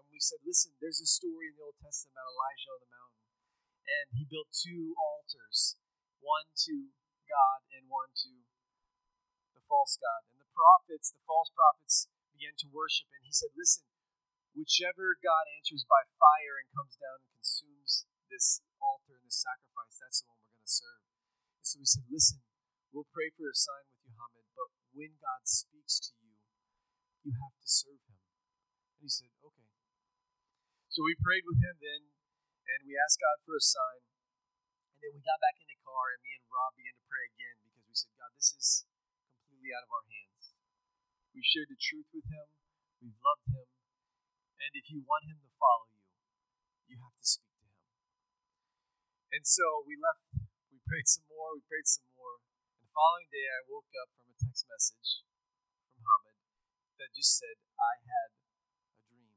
And 0.00 0.04
we 0.08 0.16
said, 0.24 0.40
listen, 0.40 0.72
there's 0.80 1.04
a 1.04 1.08
story 1.08 1.52
in 1.52 1.54
the 1.60 1.68
Old 1.68 1.76
Testament 1.76 2.16
about 2.16 2.32
Elijah 2.32 2.72
on 2.72 2.80
the 2.80 2.92
mountain. 2.96 3.24
And 3.84 4.06
he 4.16 4.24
built 4.24 4.48
two 4.56 4.96
altars, 4.96 5.76
one 6.24 6.48
to 6.64 6.96
God 7.28 7.60
and 7.76 7.92
one 7.92 8.08
to 8.24 8.32
the 9.52 9.60
false 9.68 10.00
God. 10.00 10.24
And 10.32 10.40
the 10.40 10.48
prophets, 10.56 11.12
the 11.12 11.20
false 11.28 11.52
prophets, 11.52 12.08
began 12.32 12.56
to 12.64 12.72
worship. 12.72 13.12
And 13.12 13.28
he 13.28 13.34
said, 13.34 13.52
Listen, 13.52 13.84
whichever 14.56 15.20
God 15.20 15.44
answers 15.60 15.84
by 15.84 16.08
fire 16.08 16.56
and 16.56 16.72
comes 16.72 16.96
down 16.96 17.20
and 17.20 17.36
consumes 17.36 18.08
this 18.32 18.64
altar 18.80 19.20
and 19.20 19.28
this 19.28 19.44
sacrifice, 19.44 20.00
that's 20.00 20.24
the 20.24 20.32
one 20.32 20.40
we're 20.40 20.56
going 20.56 20.64
to 20.64 20.72
serve. 20.72 21.04
And 21.60 21.64
so 21.68 21.74
we 21.76 21.84
said, 21.84 22.06
Listen, 22.08 22.40
we'll 22.96 23.12
pray 23.12 23.28
for 23.28 23.44
a 23.44 23.52
sign 23.52 23.84
with 23.92 24.08
you, 24.08 24.16
Hamid, 24.16 24.48
but 24.56 24.72
when 24.92 25.16
God 25.20 25.42
speaks 25.48 26.00
to 26.08 26.12
you, 26.20 26.36
you 27.24 27.32
have 27.40 27.56
to 27.56 27.68
serve 27.68 28.00
him. 28.04 28.20
And 28.96 29.00
he 29.04 29.10
said, 29.10 29.32
Okay. 29.40 29.68
So 30.92 31.00
we 31.08 31.16
prayed 31.16 31.48
with 31.48 31.56
him 31.56 31.76
then, 31.80 32.02
and 32.68 32.84
we 32.84 33.00
asked 33.00 33.16
God 33.16 33.40
for 33.40 33.56
a 33.56 33.64
sign. 33.64 34.04
And 34.92 35.00
then 35.00 35.12
we 35.16 35.24
got 35.24 35.40
back 35.40 35.56
in 35.56 35.64
the 35.64 35.80
car, 35.80 36.12
and 36.12 36.20
me 36.20 36.36
and 36.36 36.44
Rob 36.52 36.76
began 36.76 36.92
to 36.92 37.04
pray 37.08 37.24
again 37.32 37.56
because 37.64 37.84
we 37.88 37.96
said, 37.96 38.12
God, 38.20 38.32
this 38.36 38.52
is 38.52 38.84
completely 39.40 39.72
out 39.72 39.88
of 39.88 39.92
our 39.96 40.04
hands. 40.04 40.52
We've 41.32 41.48
shared 41.48 41.72
the 41.72 41.80
truth 41.80 42.12
with 42.12 42.28
him, 42.28 42.46
we've 43.00 43.16
loved 43.24 43.48
him, 43.48 43.68
and 44.60 44.70
if 44.76 44.92
you 44.92 45.00
want 45.00 45.24
him 45.26 45.40
to 45.40 45.50
follow 45.56 45.88
you, 45.88 46.04
you 46.92 47.00
have 47.00 47.16
to 47.16 47.24
speak 47.24 47.56
to 47.56 47.66
him. 47.72 47.80
And 49.32 49.44
so 49.48 49.80
we 49.88 49.96
left, 49.96 50.28
we 50.68 50.76
prayed 50.84 51.08
some 51.08 51.24
more, 51.32 51.56
we 51.56 51.64
prayed 51.64 51.88
some 51.88 52.04
more. 52.12 52.44
Following 52.92 53.32
day, 53.32 53.48
I 53.48 53.64
woke 53.72 53.88
up 54.04 54.12
from 54.12 54.28
a 54.28 54.36
text 54.36 54.68
message 54.68 55.24
from 55.88 56.04
Hamid 56.04 56.36
that 57.00 57.08
just 57.16 57.40
said, 57.40 57.56
I 57.80 57.96
had 58.04 58.36
a 58.36 59.00
dream. 59.08 59.32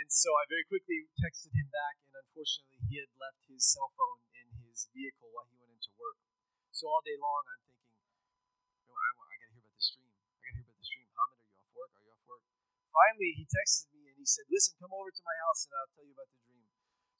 And 0.00 0.08
so 0.08 0.32
I 0.32 0.48
very 0.48 0.64
quickly 0.64 1.12
texted 1.20 1.52
him 1.52 1.68
back, 1.68 2.00
and 2.08 2.16
unfortunately, 2.16 2.80
he 2.88 3.04
had 3.04 3.12
left 3.20 3.44
his 3.52 3.68
cell 3.68 3.92
phone 3.92 4.24
in 4.32 4.48
his 4.64 4.88
vehicle 4.96 5.28
while 5.28 5.44
he 5.52 5.60
went 5.60 5.76
into 5.76 5.92
work. 6.00 6.16
So 6.72 6.88
all 6.88 7.04
day 7.04 7.20
long, 7.20 7.44
I'm 7.52 7.60
thinking, 7.68 7.84
know, 8.88 8.96
I, 8.96 9.08
I 9.12 9.36
got 9.36 9.52
to 9.52 9.52
hear 9.52 9.60
about 9.60 9.76
this 9.76 9.92
dream. 9.92 10.08
I 10.08 10.40
got 10.40 10.48
to 10.48 10.56
hear 10.56 10.64
about 10.64 10.76
this 10.80 10.88
dream. 10.88 11.08
Hamid, 11.12 11.36
are 11.36 11.52
you 11.52 11.60
off 11.60 11.72
work? 11.76 11.92
Are 11.92 12.00
you 12.00 12.12
off 12.16 12.24
work? 12.24 12.44
Finally, 12.96 13.30
he 13.36 13.44
texted 13.44 13.92
me 13.92 14.08
and 14.08 14.16
he 14.16 14.24
said, 14.24 14.48
Listen, 14.48 14.72
come 14.80 14.96
over 14.96 15.12
to 15.12 15.20
my 15.20 15.36
house 15.44 15.68
and 15.68 15.76
I'll 15.76 15.92
tell 15.92 16.08
you 16.08 16.16
about 16.16 16.32
the 16.32 16.40
dream. 16.48 16.64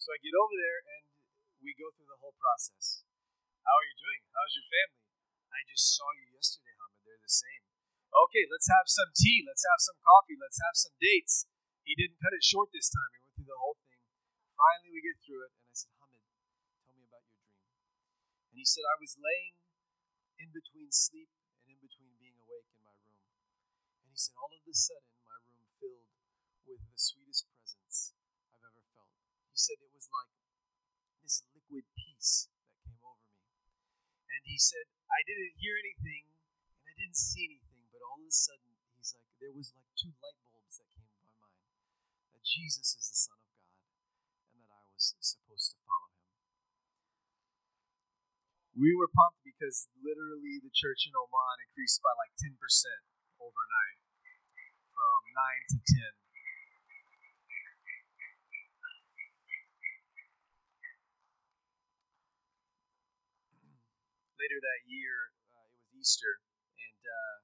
So 0.01 0.16
I 0.16 0.24
get 0.24 0.32
over 0.32 0.57
there 0.57 0.80
and 0.88 1.05
we 1.61 1.76
go 1.76 1.92
through 1.92 2.09
the 2.09 2.16
whole 2.16 2.32
process. 2.40 3.06
How 3.67 3.75
are 3.83 3.89
you 3.91 3.99
doing? 3.99 4.23
How's 4.31 4.55
your 4.55 4.69
family? 4.71 5.03
I 5.51 5.59
just 5.67 5.87
saw 5.99 6.07
you 6.14 6.31
yesterday, 6.31 6.71
Hamid. 6.79 7.03
They're 7.03 7.19
the 7.19 7.35
same. 7.35 7.62
Okay, 8.14 8.47
let's 8.47 8.71
have 8.71 8.87
some 8.87 9.11
tea. 9.11 9.43
Let's 9.43 9.67
have 9.67 9.83
some 9.83 9.99
coffee. 9.99 10.39
Let's 10.39 10.62
have 10.62 10.79
some 10.79 10.95
dates. 11.03 11.51
He 11.83 11.99
didn't 11.99 12.23
cut 12.23 12.31
it 12.31 12.47
short 12.47 12.71
this 12.71 12.87
time. 12.87 13.11
We 13.11 13.27
went 13.27 13.35
through 13.35 13.51
the 13.51 13.59
whole 13.59 13.75
thing. 13.83 13.99
Finally, 14.55 14.95
we 14.95 15.03
get 15.03 15.19
through 15.19 15.43
it. 15.45 15.53
And 15.53 15.67
I 15.67 15.75
said, 15.75 15.93
Hamid, 15.99 16.23
tell 16.87 16.95
me 16.95 17.05
about 17.11 17.27
your 17.27 17.43
dream. 17.43 17.67
And 18.51 18.57
he 18.62 18.67
said, 18.67 18.87
I 18.87 18.97
was 19.03 19.19
laying 19.19 19.59
in 20.39 20.49
between 20.55 20.89
sleep 20.95 21.29
and 21.67 21.75
in 21.75 21.79
between 21.83 22.14
being 22.23 22.39
awake 22.39 22.71
in 22.71 22.79
my 22.87 22.95
room. 23.03 23.19
And 24.07 24.14
he 24.14 24.19
said, 24.19 24.39
all 24.39 24.55
of 24.55 24.62
a 24.62 24.75
sudden, 24.79 25.11
my 25.27 25.37
room 25.43 25.67
filled 25.75 26.07
with 26.71 26.87
the 26.87 26.99
sweetest 26.99 27.51
presence 27.51 28.14
I've 28.55 28.62
ever 28.62 28.85
felt. 28.95 29.11
He 29.51 29.59
said 29.59 29.83
it 29.83 29.91
was 29.91 30.07
like 30.14 30.31
this 31.21 31.43
liquid 31.51 31.91
peace 31.99 32.47
that 32.55 32.79
came 32.87 33.03
over 33.03 33.27
me. 33.27 33.43
And 34.37 34.45
he 34.45 34.61
said, 34.61 34.84
I 35.09 35.24
didn't 35.24 35.57
hear 35.57 35.80
anything 35.80 36.28
and 36.76 36.84
I 36.84 36.93
didn't 37.01 37.16
see 37.16 37.49
anything, 37.49 37.89
but 37.89 38.05
all 38.05 38.20
of 38.20 38.28
a 38.28 38.37
sudden, 38.37 38.68
he's 39.01 39.16
like, 39.16 39.24
there 39.41 39.57
was 39.57 39.72
like 39.72 39.89
two 39.97 40.12
light 40.20 40.37
bulbs 40.45 40.76
that 40.76 40.93
came 40.93 41.09
to 41.09 41.24
my 41.24 41.32
mind 41.41 41.72
that 42.37 42.45
Jesus 42.45 43.01
is 43.01 43.09
the 43.09 43.16
Son 43.16 43.41
of 43.41 43.49
God 43.49 43.80
and 44.53 44.61
that 44.61 44.76
I 44.76 44.84
was 44.93 45.16
supposed 45.24 45.72
to 45.72 45.78
follow 45.89 46.12
him. 46.12 46.28
We 48.76 48.93
were 48.93 49.09
pumped 49.09 49.41
because 49.41 49.89
literally 50.05 50.61
the 50.61 50.68
church 50.68 51.09
in 51.09 51.16
Oman 51.16 51.57
increased 51.64 52.05
by 52.05 52.12
like 52.20 52.37
10% 52.37 52.61
overnight 53.41 54.05
from 54.93 55.20
9 55.32 55.72
to 55.72 55.78
10. 55.80 56.26
Later 64.47 64.62
that 64.62 64.86
year, 64.86 65.34
uh, 65.51 65.66
it 65.66 65.74
was 65.74 65.90
Easter, 65.99 66.38
and 66.78 67.03
uh, 67.03 67.36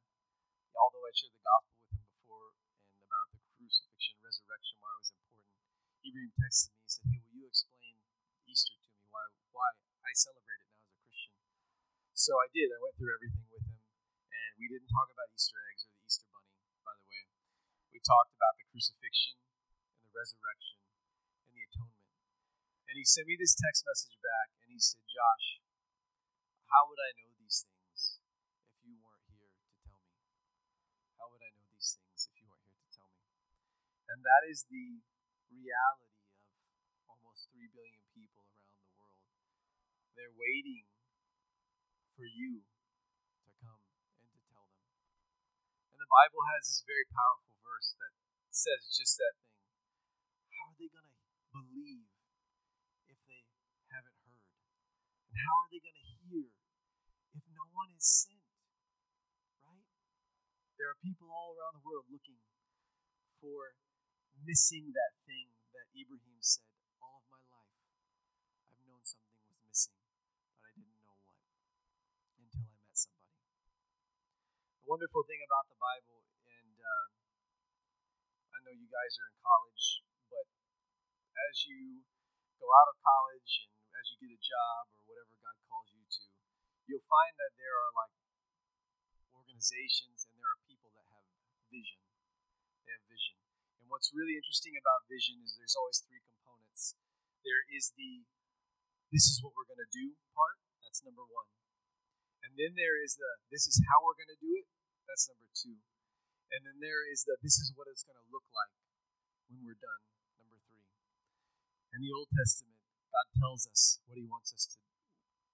although 0.79 1.03
I 1.03 1.11
shared 1.19 1.35
the 1.35 1.43
gospel 1.43 1.75
with 1.83 1.99
him 1.99 2.07
before 2.15 2.55
and 2.95 3.03
about 3.03 3.27
the 3.35 3.43
crucifixion, 3.59 4.23
resurrection, 4.23 4.79
why 4.79 4.95
it 4.95 5.03
was 5.03 5.11
important, 5.11 5.51
Ibrahim 6.07 6.31
texted 6.31 6.71
me. 6.71 6.79
He 6.79 6.91
said, 6.95 7.07
"Hey, 7.11 7.19
will 7.27 7.35
you 7.43 7.47
explain 7.51 7.99
Easter 8.47 8.79
to 8.79 8.87
me? 8.87 9.03
Why 9.11 9.19
why 9.51 9.67
I 10.07 10.15
celebrate 10.15 10.63
it 10.63 10.71
now 10.71 10.87
as 10.87 10.95
a 10.95 11.03
Christian?" 11.11 11.35
So 12.15 12.39
I 12.39 12.47
did. 12.55 12.71
I 12.71 12.79
went 12.79 12.95
through 12.95 13.11
everything 13.19 13.51
with 13.51 13.67
him, 13.67 13.83
and 13.83 14.51
we 14.63 14.71
didn't 14.71 14.95
talk 14.95 15.11
about 15.11 15.27
Easter 15.35 15.59
eggs 15.59 15.83
or 15.83 15.99
the 15.99 16.07
Easter 16.07 16.31
bunny, 16.31 16.55
by 16.87 16.95
the 16.95 17.07
way. 17.11 17.27
We 17.91 17.99
talked 17.99 18.31
about 18.31 18.63
the 18.63 18.71
crucifixion 18.71 19.43
and 19.43 20.07
the 20.07 20.15
resurrection 20.15 20.79
and 21.51 21.51
the 21.51 21.67
atonement. 21.67 22.15
And 22.87 22.95
he 22.95 23.03
sent 23.03 23.27
me 23.27 23.35
this 23.35 23.59
text 23.59 23.91
message 23.91 24.15
back, 24.23 24.55
and 24.63 24.71
he 24.71 24.79
said, 24.79 25.03
Josh, 25.11 25.62
how 26.73 26.89
would 26.89 26.97
I 27.05 27.13
know 27.21 27.29
these 27.37 27.69
things 27.69 28.17
if 28.65 28.81
you 28.81 28.97
weren't 29.05 29.29
here 29.29 29.53
to 29.53 29.77
tell 29.85 30.01
me? 30.09 30.25
How 31.21 31.29
would 31.29 31.45
I 31.45 31.53
know 31.53 31.69
these 31.69 32.01
things 32.01 32.33
if 32.33 32.33
you 32.33 32.49
weren't 32.49 32.65
here 32.65 32.81
to 32.81 32.89
tell 32.97 33.13
me? 33.13 33.29
And 34.09 34.25
that 34.25 34.49
is 34.49 34.65
the 34.73 35.05
reality 35.53 36.17
of 36.49 36.57
almost 37.13 37.53
3 37.53 37.69
billion 37.77 38.01
people 38.17 38.49
around 38.49 38.73
the 38.73 38.89
world. 38.89 39.21
They're 40.17 40.33
waiting 40.33 40.89
for 42.17 42.25
you 42.25 42.65
to 42.65 43.51
come 43.61 43.85
and 44.17 44.33
to 44.33 44.41
tell 44.49 44.65
them. 44.65 44.89
And 45.93 46.01
the 46.01 46.09
Bible 46.09 46.41
has 46.57 46.73
this 46.73 46.81
very 46.89 47.05
powerful 47.13 47.53
verse 47.61 47.93
that 48.01 48.17
says 48.49 48.89
just 48.97 49.21
that 49.21 49.37
thing. 49.45 49.61
How 50.57 50.73
are 50.73 50.77
they 50.81 50.89
going 50.89 51.05
to 51.05 51.21
believe 51.53 52.09
if 53.13 53.21
they 53.29 53.45
haven't 53.93 54.17
heard? 54.25 54.49
And 55.29 55.37
how 55.37 55.69
are 55.69 55.69
they 55.69 55.85
going 55.85 56.01
to 56.01 56.09
hear 56.17 56.62
no 57.63 57.71
one 57.71 57.95
is 57.95 58.03
sent? 58.03 58.43
Right? 59.63 59.87
There 60.75 60.91
are 60.91 60.99
people 60.99 61.31
all 61.31 61.55
around 61.55 61.79
the 61.79 61.87
world 61.87 62.11
looking 62.11 62.43
for 63.39 63.79
missing 64.43 64.91
that 64.99 65.15
thing 65.23 65.55
that 65.71 65.87
Ibrahim 65.95 66.43
said, 66.43 66.67
All 66.99 67.23
of 67.23 67.27
my 67.31 67.39
life, 67.55 67.87
I've 68.67 68.83
known 68.83 68.99
something 69.07 69.39
was 69.47 69.63
missing, 69.63 69.95
but 70.59 70.59
I 70.67 70.75
didn't 70.75 70.99
know 71.07 71.15
what 71.23 71.39
until 72.43 72.67
I 72.67 72.75
met 72.83 72.99
somebody. 72.99 73.39
The 74.83 74.87
wonderful 74.91 75.23
thing 75.23 75.39
about 75.47 75.71
the 75.71 75.79
Bible, 75.79 76.19
and 76.43 76.75
uh, 76.83 77.07
I 78.51 78.59
know 78.67 78.75
you 78.75 78.91
guys 78.91 79.15
are 79.23 79.31
in 79.31 79.39
college, 79.39 80.03
but 80.35 80.51
as 81.47 81.63
you 81.71 82.03
go 82.59 82.67
out 82.75 82.91
of 82.91 82.99
college 82.99 83.71
and 83.71 83.95
as 83.95 84.11
you 84.11 84.19
get 84.27 84.35
a 84.35 84.43
job 84.43 84.91
or 84.99 85.07
whatever 85.07 85.39
God 85.39 85.55
calls 85.71 85.95
you 85.95 86.03
to, 86.03 86.42
you'll 86.87 87.07
find 87.07 87.35
that 87.39 87.53
there 87.59 87.77
are 87.77 87.93
like 87.95 88.15
organizations 89.37 90.27
and 90.27 90.35
there 90.39 90.49
are 90.49 90.61
people 90.67 90.91
that 90.97 91.07
have 91.13 91.27
vision. 91.71 92.01
They 92.85 92.93
have 92.95 93.05
vision. 93.07 93.37
And 93.83 93.87
what's 93.91 94.11
really 94.11 94.35
interesting 94.35 94.75
about 94.75 95.07
vision 95.07 95.39
is 95.43 95.55
there's 95.55 95.79
always 95.79 96.03
three 96.03 96.23
components. 96.23 96.99
There 97.43 97.65
is 97.71 97.95
the 97.99 98.27
this 99.13 99.29
is 99.29 99.45
what 99.45 99.53
we're 99.53 99.69
going 99.69 99.83
to 99.83 99.93
do 99.93 100.17
part. 100.33 100.57
That's 100.81 101.05
number 101.05 101.25
one. 101.29 101.49
And 102.43 102.57
then 102.57 102.75
there 102.75 102.97
is 102.97 103.21
the 103.21 103.45
this 103.53 103.69
is 103.69 103.77
how 103.87 104.03
we're 104.03 104.17
going 104.17 104.33
to 104.33 104.41
do 104.41 104.53
it. 104.57 104.67
That's 105.07 105.29
number 105.31 105.49
two. 105.53 105.79
And 106.53 106.69
then 106.69 106.81
there 106.81 107.05
is 107.09 107.25
the 107.25 107.37
this 107.41 107.61
is 107.61 107.73
what 107.77 107.89
it's 107.89 108.05
going 108.05 108.19
to 108.19 108.29
look 108.33 108.45
like 108.51 108.75
when 109.49 109.63
we're 109.69 109.79
done. 109.79 110.03
Number 110.41 110.59
three. 110.67 110.89
In 111.97 112.01
the 112.03 112.13
Old 112.13 112.29
Testament, 112.33 112.81
God 113.13 113.27
tells 113.37 113.69
us 113.69 114.01
what 114.09 114.17
He 114.17 114.25
wants 114.25 114.53
us 114.57 114.65
to 114.73 114.81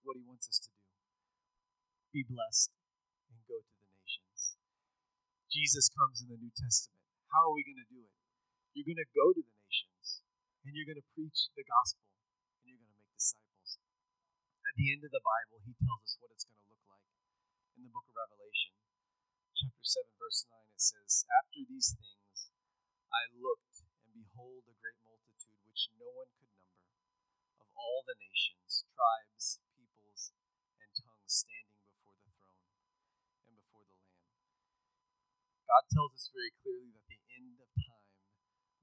what 0.06 0.16
He 0.16 0.24
wants 0.24 0.48
us 0.48 0.58
to 0.64 0.70
do. 0.72 0.87
Be 2.18 2.26
blessed 2.26 2.74
and 3.30 3.38
go 3.46 3.62
to 3.62 3.74
the 3.78 3.86
nations. 4.02 4.58
Jesus 5.54 5.86
comes 5.86 6.18
in 6.18 6.26
the 6.26 6.34
New 6.34 6.50
Testament. 6.50 6.98
How 7.30 7.46
are 7.46 7.54
we 7.54 7.62
going 7.62 7.78
to 7.78 7.86
do 7.86 8.02
it? 8.02 8.10
You're 8.74 8.90
going 8.90 8.98
to 8.98 9.06
go 9.14 9.30
to 9.30 9.38
the 9.38 9.54
nations 9.62 10.26
and 10.66 10.74
you're 10.74 10.90
going 10.90 10.98
to 10.98 11.12
preach 11.14 11.46
the 11.54 11.62
gospel 11.62 12.10
and 12.58 12.74
you're 12.74 12.82
going 12.82 12.90
to 12.90 12.98
make 12.98 13.14
disciples. 13.14 13.78
At 14.66 14.74
the 14.74 14.90
end 14.90 15.06
of 15.06 15.14
the 15.14 15.22
Bible, 15.22 15.62
He 15.62 15.78
tells 15.78 16.02
us 16.02 16.18
what 16.18 16.34
it's 16.34 16.42
going 16.42 16.58
to 16.58 16.74
look 16.74 16.82
like. 16.90 17.06
In 17.78 17.86
the 17.86 17.94
book 17.94 18.10
of 18.10 18.18
Revelation, 18.18 18.74
chapter 19.54 19.86
7, 19.86 20.10
verse 20.18 20.42
9, 20.50 20.58
it 20.74 20.82
says, 20.82 21.22
After 21.30 21.62
these 21.70 21.94
things 21.94 22.50
I 23.14 23.30
looked, 23.30 23.86
and 24.02 24.10
behold, 24.10 24.66
a 24.66 24.74
great 24.82 24.98
multitude 25.06 25.62
which 25.70 25.94
no 26.02 26.10
one 26.18 26.34
could 26.34 26.50
number, 26.50 26.82
of 27.62 27.70
all 27.78 28.02
the 28.02 28.18
nations, 28.18 28.82
tribes, 28.90 29.62
peoples, 29.78 30.34
and 30.82 30.90
tongues 30.94 31.34
standing 31.42 31.82
before 31.82 32.14
the 32.22 32.30
throne 32.38 32.62
and 33.44 33.52
before 33.58 33.84
the 33.84 33.98
Lamb. 33.98 34.30
God 35.68 35.84
tells 35.92 36.16
us 36.16 36.32
very 36.32 36.52
clearly 36.64 36.90
that 36.96 37.04
at 37.04 37.12
the 37.12 37.20
end 37.36 37.60
of 37.60 37.68
time, 37.76 38.08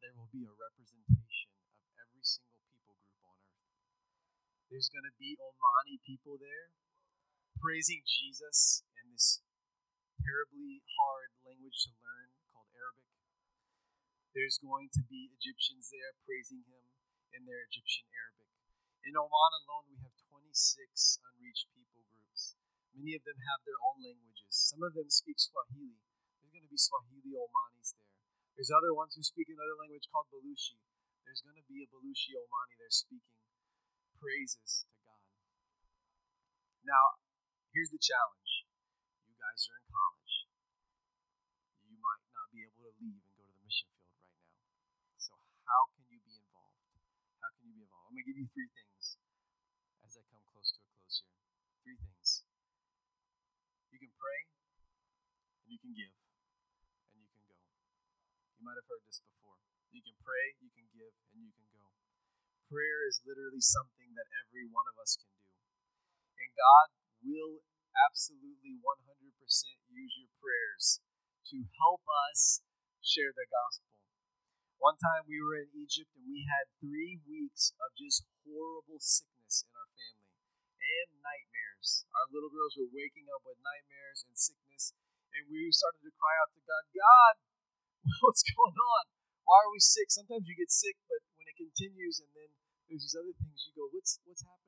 there 0.06 0.14
will 0.14 0.30
be 0.30 0.46
a 0.46 0.54
representation 0.54 1.50
of 1.74 1.82
every 1.98 2.22
single 2.22 2.62
people 2.70 2.94
group 3.02 3.22
on 3.26 3.38
earth. 3.42 3.74
There's 4.70 4.94
going 4.94 5.10
to 5.10 5.18
be 5.18 5.36
Omani 5.42 5.98
people 6.06 6.38
there. 6.38 6.70
praising 7.62 8.04
Jesus 8.06 8.84
in 9.02 9.12
this 9.12 9.42
terribly 10.22 10.82
hard 11.00 11.34
language 11.46 11.80
to 11.90 11.92
learn 12.04 12.30
called 12.54 12.70
Arabic. 12.78 13.10
There's 14.38 14.60
going 14.62 14.90
to 14.96 15.04
be 15.08 15.34
Egyptians 15.36 15.90
there 15.92 16.14
praising 16.28 16.64
him 16.70 16.86
in 17.34 17.46
their 17.50 17.66
Egyptian 17.68 18.08
Arabic. 18.14 18.52
In 19.06 19.18
Oman 19.18 19.54
alone, 19.66 19.90
we 19.90 19.98
have 20.06 20.16
26 20.30 21.22
unreached 21.26 21.70
people 21.74 22.06
groups. 22.10 22.56
Many 22.96 23.18
of 23.18 23.24
them 23.26 23.40
have 23.50 23.62
their 23.66 23.80
own 23.82 24.04
languages. 24.06 24.54
Some 24.54 24.84
of 24.86 24.94
them 24.94 25.10
speak 25.10 25.40
Swahili. 25.42 25.98
Going 26.56 26.64
to 26.64 26.72
be 26.72 26.80
Swahili 26.80 27.36
Omanis 27.36 28.00
there. 28.00 28.16
There's 28.56 28.72
other 28.72 28.96
ones 28.96 29.12
who 29.12 29.28
speak 29.28 29.52
another 29.52 29.76
language 29.76 30.08
called 30.08 30.32
Baluchi. 30.32 30.80
There's 31.28 31.44
going 31.44 31.60
to 31.60 31.68
be 31.68 31.84
a 31.84 31.88
Baluchi 31.92 32.32
Omani 32.32 32.80
there 32.80 32.96
speaking 32.96 33.44
praises 34.16 34.88
to 34.88 34.96
God. 35.04 35.20
Now, 36.88 37.20
here's 37.76 37.92
the 37.92 38.00
challenge. 38.00 38.64
You 39.28 39.36
guys 39.36 39.68
are 39.68 39.84
in 39.84 39.88
college. 39.92 40.48
You 41.92 42.00
might 42.00 42.24
not 42.32 42.48
be 42.56 42.64
able 42.64 42.88
to 42.88 42.94
leave 43.04 43.20
and 43.20 43.36
go 43.36 43.44
to 43.44 43.52
the 43.52 43.60
mission 43.60 43.92
field 43.92 44.16
right 44.16 44.40
now. 44.40 44.56
So, 45.20 45.36
how 45.68 45.92
can 45.92 46.08
you 46.08 46.24
be 46.24 46.40
involved? 46.40 46.80
How 47.44 47.52
can 47.52 47.68
you 47.68 47.76
be 47.78 47.84
involved? 47.84 48.08
I'm 48.08 48.16
going 48.16 48.24
to 48.24 48.30
give 48.32 48.40
you 48.40 48.48
three 48.56 48.72
things 48.72 49.20
as 50.08 50.16
I 50.16 50.24
come 50.32 50.40
close 50.56 50.72
to 50.72 50.80
a 50.80 50.88
close 50.88 51.20
here. 51.20 51.36
Three 51.84 52.00
things. 52.00 52.48
You 53.92 54.00
can 54.00 54.16
pray, 54.16 54.40
and 55.60 55.68
you 55.68 55.80
can 55.84 55.92
give, 55.92 56.16
and 57.12 57.20
you 57.20 57.28
can 57.28 57.44
go. 57.44 57.60
You 58.55 58.55
might 58.66 58.82
have 58.82 58.90
heard 58.90 59.06
this 59.06 59.22
before. 59.22 59.62
You 59.94 60.02
can 60.02 60.18
pray, 60.26 60.58
you 60.58 60.74
can 60.74 60.90
give, 60.90 61.14
and 61.14 61.46
you 61.46 61.54
can 61.54 61.70
go. 61.78 61.86
Prayer 62.66 63.06
is 63.06 63.22
literally 63.22 63.62
something 63.62 64.18
that 64.18 64.26
every 64.42 64.66
one 64.66 64.90
of 64.90 64.98
us 64.98 65.22
can 65.22 65.30
do. 65.30 65.54
And 66.42 66.50
God 66.58 66.88
will 67.22 67.62
absolutely 68.10 68.82
100% 68.82 68.82
use 69.94 70.14
your 70.18 70.34
prayers 70.42 70.98
to 71.54 71.62
help 71.78 72.02
us 72.34 72.66
share 73.06 73.30
the 73.30 73.46
gospel. 73.46 73.94
One 74.82 74.98
time 74.98 75.30
we 75.30 75.38
were 75.38 75.62
in 75.62 75.70
Egypt 75.78 76.10
and 76.18 76.26
we 76.26 76.50
had 76.50 76.66
three 76.82 77.22
weeks 77.30 77.70
of 77.78 77.94
just 77.94 78.26
horrible 78.44 78.98
sickness 78.98 79.62
in 79.62 79.72
our 79.78 79.90
family 79.94 80.26
and 80.82 81.10
nightmares. 81.22 82.10
Our 82.18 82.28
little 82.34 82.50
girls 82.50 82.74
were 82.82 82.90
waking 82.90 83.30
up 83.30 83.46
with 83.46 83.62
nightmares 83.62 84.26
and 84.26 84.36
sickness, 84.36 84.94
and 85.38 85.46
we 85.54 85.70
started 85.70 86.02
to 86.02 86.14
cry 86.18 86.34
out 86.42 86.52
to 86.58 86.62
God, 86.66 86.84
God, 86.92 87.36
what's 88.24 88.44
going 88.46 88.78
on? 88.78 89.04
Why 89.46 89.58
are 89.66 89.74
we 89.74 89.82
sick? 89.82 90.10
Sometimes 90.10 90.50
you 90.50 90.58
get 90.58 90.74
sick, 90.74 90.98
but 91.06 91.22
when 91.38 91.46
it 91.50 91.58
continues 91.58 92.22
and 92.22 92.30
then 92.34 92.50
there's 92.90 93.06
these 93.06 93.18
other 93.18 93.34
things, 93.38 93.66
you 93.66 93.74
go, 93.78 93.90
what's, 93.94 94.18
what's 94.26 94.42
happening? 94.42 94.66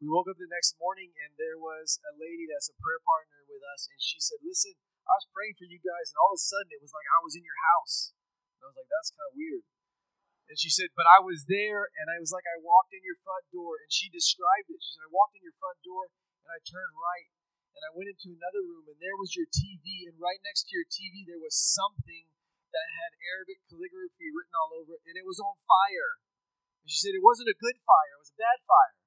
we 0.00 0.08
woke 0.08 0.32
up 0.32 0.40
the 0.40 0.48
next 0.48 0.80
morning 0.80 1.12
and 1.12 1.36
there 1.36 1.60
was 1.60 2.00
a 2.08 2.16
lady 2.16 2.48
that's 2.48 2.72
a 2.72 2.80
prayer 2.80 3.04
partner 3.04 3.44
with 3.44 3.60
us, 3.76 3.84
and 3.92 4.00
she 4.00 4.16
said, 4.16 4.40
Listen, 4.40 4.72
I 5.04 5.12
was 5.20 5.28
praying 5.28 5.60
for 5.60 5.68
you 5.68 5.76
guys, 5.76 6.08
and 6.08 6.18
all 6.24 6.32
of 6.32 6.40
a 6.40 6.48
sudden 6.48 6.72
it 6.72 6.80
was 6.80 6.96
like 6.96 7.04
I 7.04 7.20
was 7.20 7.36
in 7.36 7.44
your 7.44 7.60
house. 7.76 8.16
And 8.56 8.64
I 8.64 8.66
was 8.72 8.80
like, 8.80 8.88
That's 8.88 9.12
kind 9.12 9.28
of 9.28 9.36
weird. 9.36 9.64
And 10.48 10.56
she 10.56 10.72
said, 10.72 10.88
But 10.96 11.04
I 11.04 11.20
was 11.20 11.44
there, 11.44 11.84
and 12.00 12.08
I 12.08 12.16
was 12.16 12.32
like, 12.32 12.48
I 12.48 12.64
walked 12.64 12.96
in 12.96 13.04
your 13.04 13.20
front 13.20 13.44
door, 13.52 13.76
and 13.76 13.92
she 13.92 14.08
described 14.08 14.72
it. 14.72 14.80
She 14.80 14.96
said, 14.96 15.04
I 15.04 15.12
walked 15.12 15.36
in 15.36 15.44
your 15.44 15.56
front 15.60 15.78
door, 15.84 16.08
and 16.08 16.48
I 16.48 16.64
turned 16.64 16.96
right, 16.96 17.28
and 17.74 17.82
I 17.86 17.94
went 17.94 18.10
into 18.10 18.34
another 18.34 18.62
room, 18.66 18.86
and 18.90 18.98
there 18.98 19.18
was 19.18 19.34
your 19.34 19.46
TV, 19.48 20.06
and 20.10 20.18
right 20.18 20.40
next 20.42 20.68
to 20.68 20.76
your 20.76 20.86
TV, 20.86 21.26
there 21.26 21.40
was 21.40 21.54
something 21.54 22.30
that 22.70 22.86
had 23.02 23.18
Arabic 23.34 23.62
calligraphy 23.66 24.30
written 24.30 24.54
all 24.54 24.78
over 24.78 24.94
it, 24.98 25.02
and 25.06 25.18
it 25.18 25.26
was 25.26 25.42
on 25.42 25.58
fire. 25.58 26.22
And 26.82 26.88
she 26.88 27.02
said, 27.02 27.18
It 27.18 27.24
wasn't 27.24 27.50
a 27.50 27.58
good 27.58 27.78
fire, 27.82 28.14
it 28.18 28.22
was 28.22 28.34
a 28.34 28.42
bad 28.42 28.60
fire. 28.62 29.00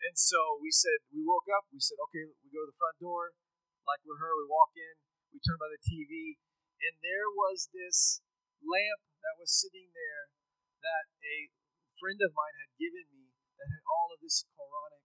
And 0.00 0.16
so 0.16 0.56
we 0.56 0.72
said, 0.72 1.04
we 1.12 1.20
woke 1.20 1.44
up, 1.52 1.68
we 1.68 1.80
said, 1.80 2.00
okay, 2.08 2.24
we 2.24 2.48
go 2.48 2.64
to 2.64 2.72
the 2.72 2.80
front 2.80 2.96
door, 3.04 3.36
like 3.84 4.00
we're 4.00 4.16
her, 4.16 4.32
we 4.32 4.48
walk 4.48 4.72
in, 4.72 4.96
we 5.28 5.44
turn 5.44 5.60
by 5.60 5.68
the 5.68 5.80
TV, 5.84 6.40
and 6.80 6.96
there 7.04 7.28
was 7.28 7.68
this 7.68 8.24
lamp 8.64 9.04
that 9.20 9.36
was 9.36 9.52
sitting 9.52 9.92
there 9.92 10.32
that 10.80 11.12
a 11.20 11.52
friend 12.00 12.16
of 12.24 12.32
mine 12.32 12.56
had 12.56 12.72
given 12.80 13.12
me 13.12 13.28
that 13.60 13.68
had 13.68 13.84
all 13.84 14.08
of 14.08 14.24
this 14.24 14.48
Quranic 14.56 15.04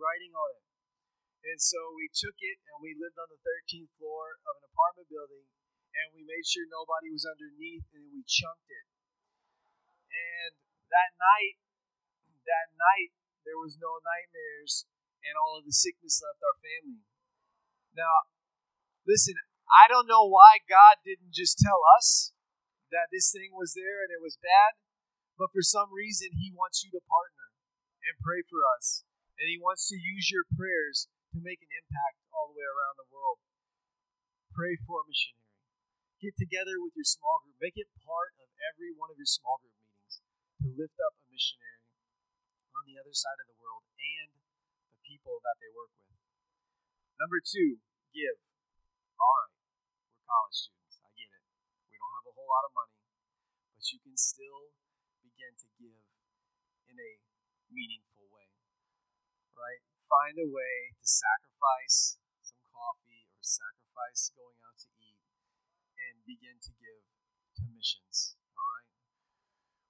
writing 0.00 0.32
on 0.32 0.48
it. 0.56 0.64
And 1.42 1.58
so 1.58 1.78
we 1.98 2.06
took 2.12 2.38
it 2.38 2.62
and 2.70 2.78
we 2.78 2.94
lived 2.94 3.18
on 3.18 3.26
the 3.26 3.42
13th 3.42 3.90
floor 3.98 4.38
of 4.46 4.62
an 4.62 4.68
apartment 4.70 5.10
building 5.10 5.46
and 5.92 6.14
we 6.16 6.24
made 6.24 6.46
sure 6.46 6.64
nobody 6.70 7.12
was 7.12 7.28
underneath 7.28 7.84
and 7.92 8.08
we 8.14 8.24
chunked 8.24 8.70
it. 8.70 8.86
And 10.12 10.52
that 10.88 11.12
night, 11.16 11.56
that 12.48 12.72
night, 12.76 13.12
there 13.42 13.58
was 13.58 13.80
no 13.80 13.98
nightmares, 14.02 14.86
and 15.22 15.34
all 15.34 15.58
of 15.58 15.66
the 15.66 15.74
sickness 15.74 16.22
left 16.22 16.42
our 16.42 16.58
family. 16.62 17.02
Now, 17.96 18.30
listen, 19.02 19.34
I 19.66 19.90
don't 19.90 20.10
know 20.10 20.28
why 20.28 20.62
God 20.62 21.02
didn't 21.02 21.34
just 21.34 21.58
tell 21.58 21.80
us 21.98 22.32
that 22.92 23.08
this 23.10 23.32
thing 23.32 23.56
was 23.56 23.72
there 23.72 24.04
and 24.04 24.12
it 24.12 24.22
was 24.22 24.38
bad, 24.38 24.78
but 25.40 25.50
for 25.50 25.64
some 25.64 25.90
reason, 25.90 26.36
He 26.36 26.52
wants 26.52 26.84
you 26.84 26.92
to 26.92 27.02
partner 27.08 27.50
and 28.04 28.20
pray 28.20 28.44
for 28.44 28.60
us. 28.76 29.04
And 29.40 29.48
He 29.48 29.58
wants 29.58 29.88
to 29.88 29.96
use 29.96 30.28
your 30.28 30.44
prayers 30.52 31.08
to 31.32 31.40
make 31.40 31.64
an 31.64 31.72
impact 31.72 32.20
all 32.28 32.52
the 32.52 32.56
way 32.60 32.68
around 32.68 33.00
the 33.00 33.08
world. 33.08 33.40
Pray 34.52 34.76
for 34.84 35.00
a 35.00 35.08
missionary. 35.08 35.48
Get 36.20 36.36
together 36.36 36.76
with 36.76 36.92
your 36.92 37.08
small 37.08 37.40
group. 37.40 37.56
Make 37.56 37.80
it 37.80 37.88
part 38.04 38.36
of 38.36 38.52
every 38.68 38.92
one 38.92 39.08
of 39.08 39.16
your 39.16 39.26
small 39.26 39.56
group 39.64 39.72
meetings 39.80 40.20
to 40.60 40.68
lift 40.76 41.00
up 41.00 41.16
a 41.16 41.24
missionary 41.32 41.88
on 42.76 42.84
the 42.84 43.00
other 43.00 43.16
side 43.16 43.40
of 43.40 43.48
the 43.48 43.56
world 43.56 43.88
and 43.96 44.28
the 44.92 45.00
people 45.08 45.40
that 45.40 45.56
they 45.56 45.72
work 45.72 45.88
with. 45.96 46.12
Number 47.16 47.40
two, 47.40 47.80
give. 48.12 48.36
All 49.16 49.32
right, 49.40 49.56
we're 50.12 50.28
college 50.28 50.68
students. 50.68 51.00
I 51.00 51.08
get 51.16 51.32
it. 51.32 51.44
We 51.88 51.96
don't 51.96 52.12
have 52.12 52.28
a 52.28 52.34
whole 52.36 52.50
lot 52.50 52.68
of 52.68 52.76
money, 52.76 52.98
but 53.72 53.84
you 53.88 53.98
can 54.04 54.20
still 54.20 54.76
begin 55.24 55.56
to 55.56 55.68
give 55.80 56.02
in 56.92 56.96
a 57.00 57.12
meaningful 57.72 58.28
way, 58.28 58.52
right? 59.56 59.80
Find 60.12 60.36
a 60.36 60.44
way 60.44 60.92
to 60.92 61.04
sacrifice 61.08 62.20
some 62.44 62.60
coffee 62.68 63.32
or 63.32 63.40
sacrifice 63.40 64.28
going 64.36 64.60
out 64.60 64.76
to 64.84 64.92
eat 65.00 65.16
and 65.96 66.20
begin 66.28 66.60
to 66.60 66.72
give 66.76 67.00
to 67.56 67.62
missions, 67.72 68.36
all 68.52 68.60
right? 68.76 68.92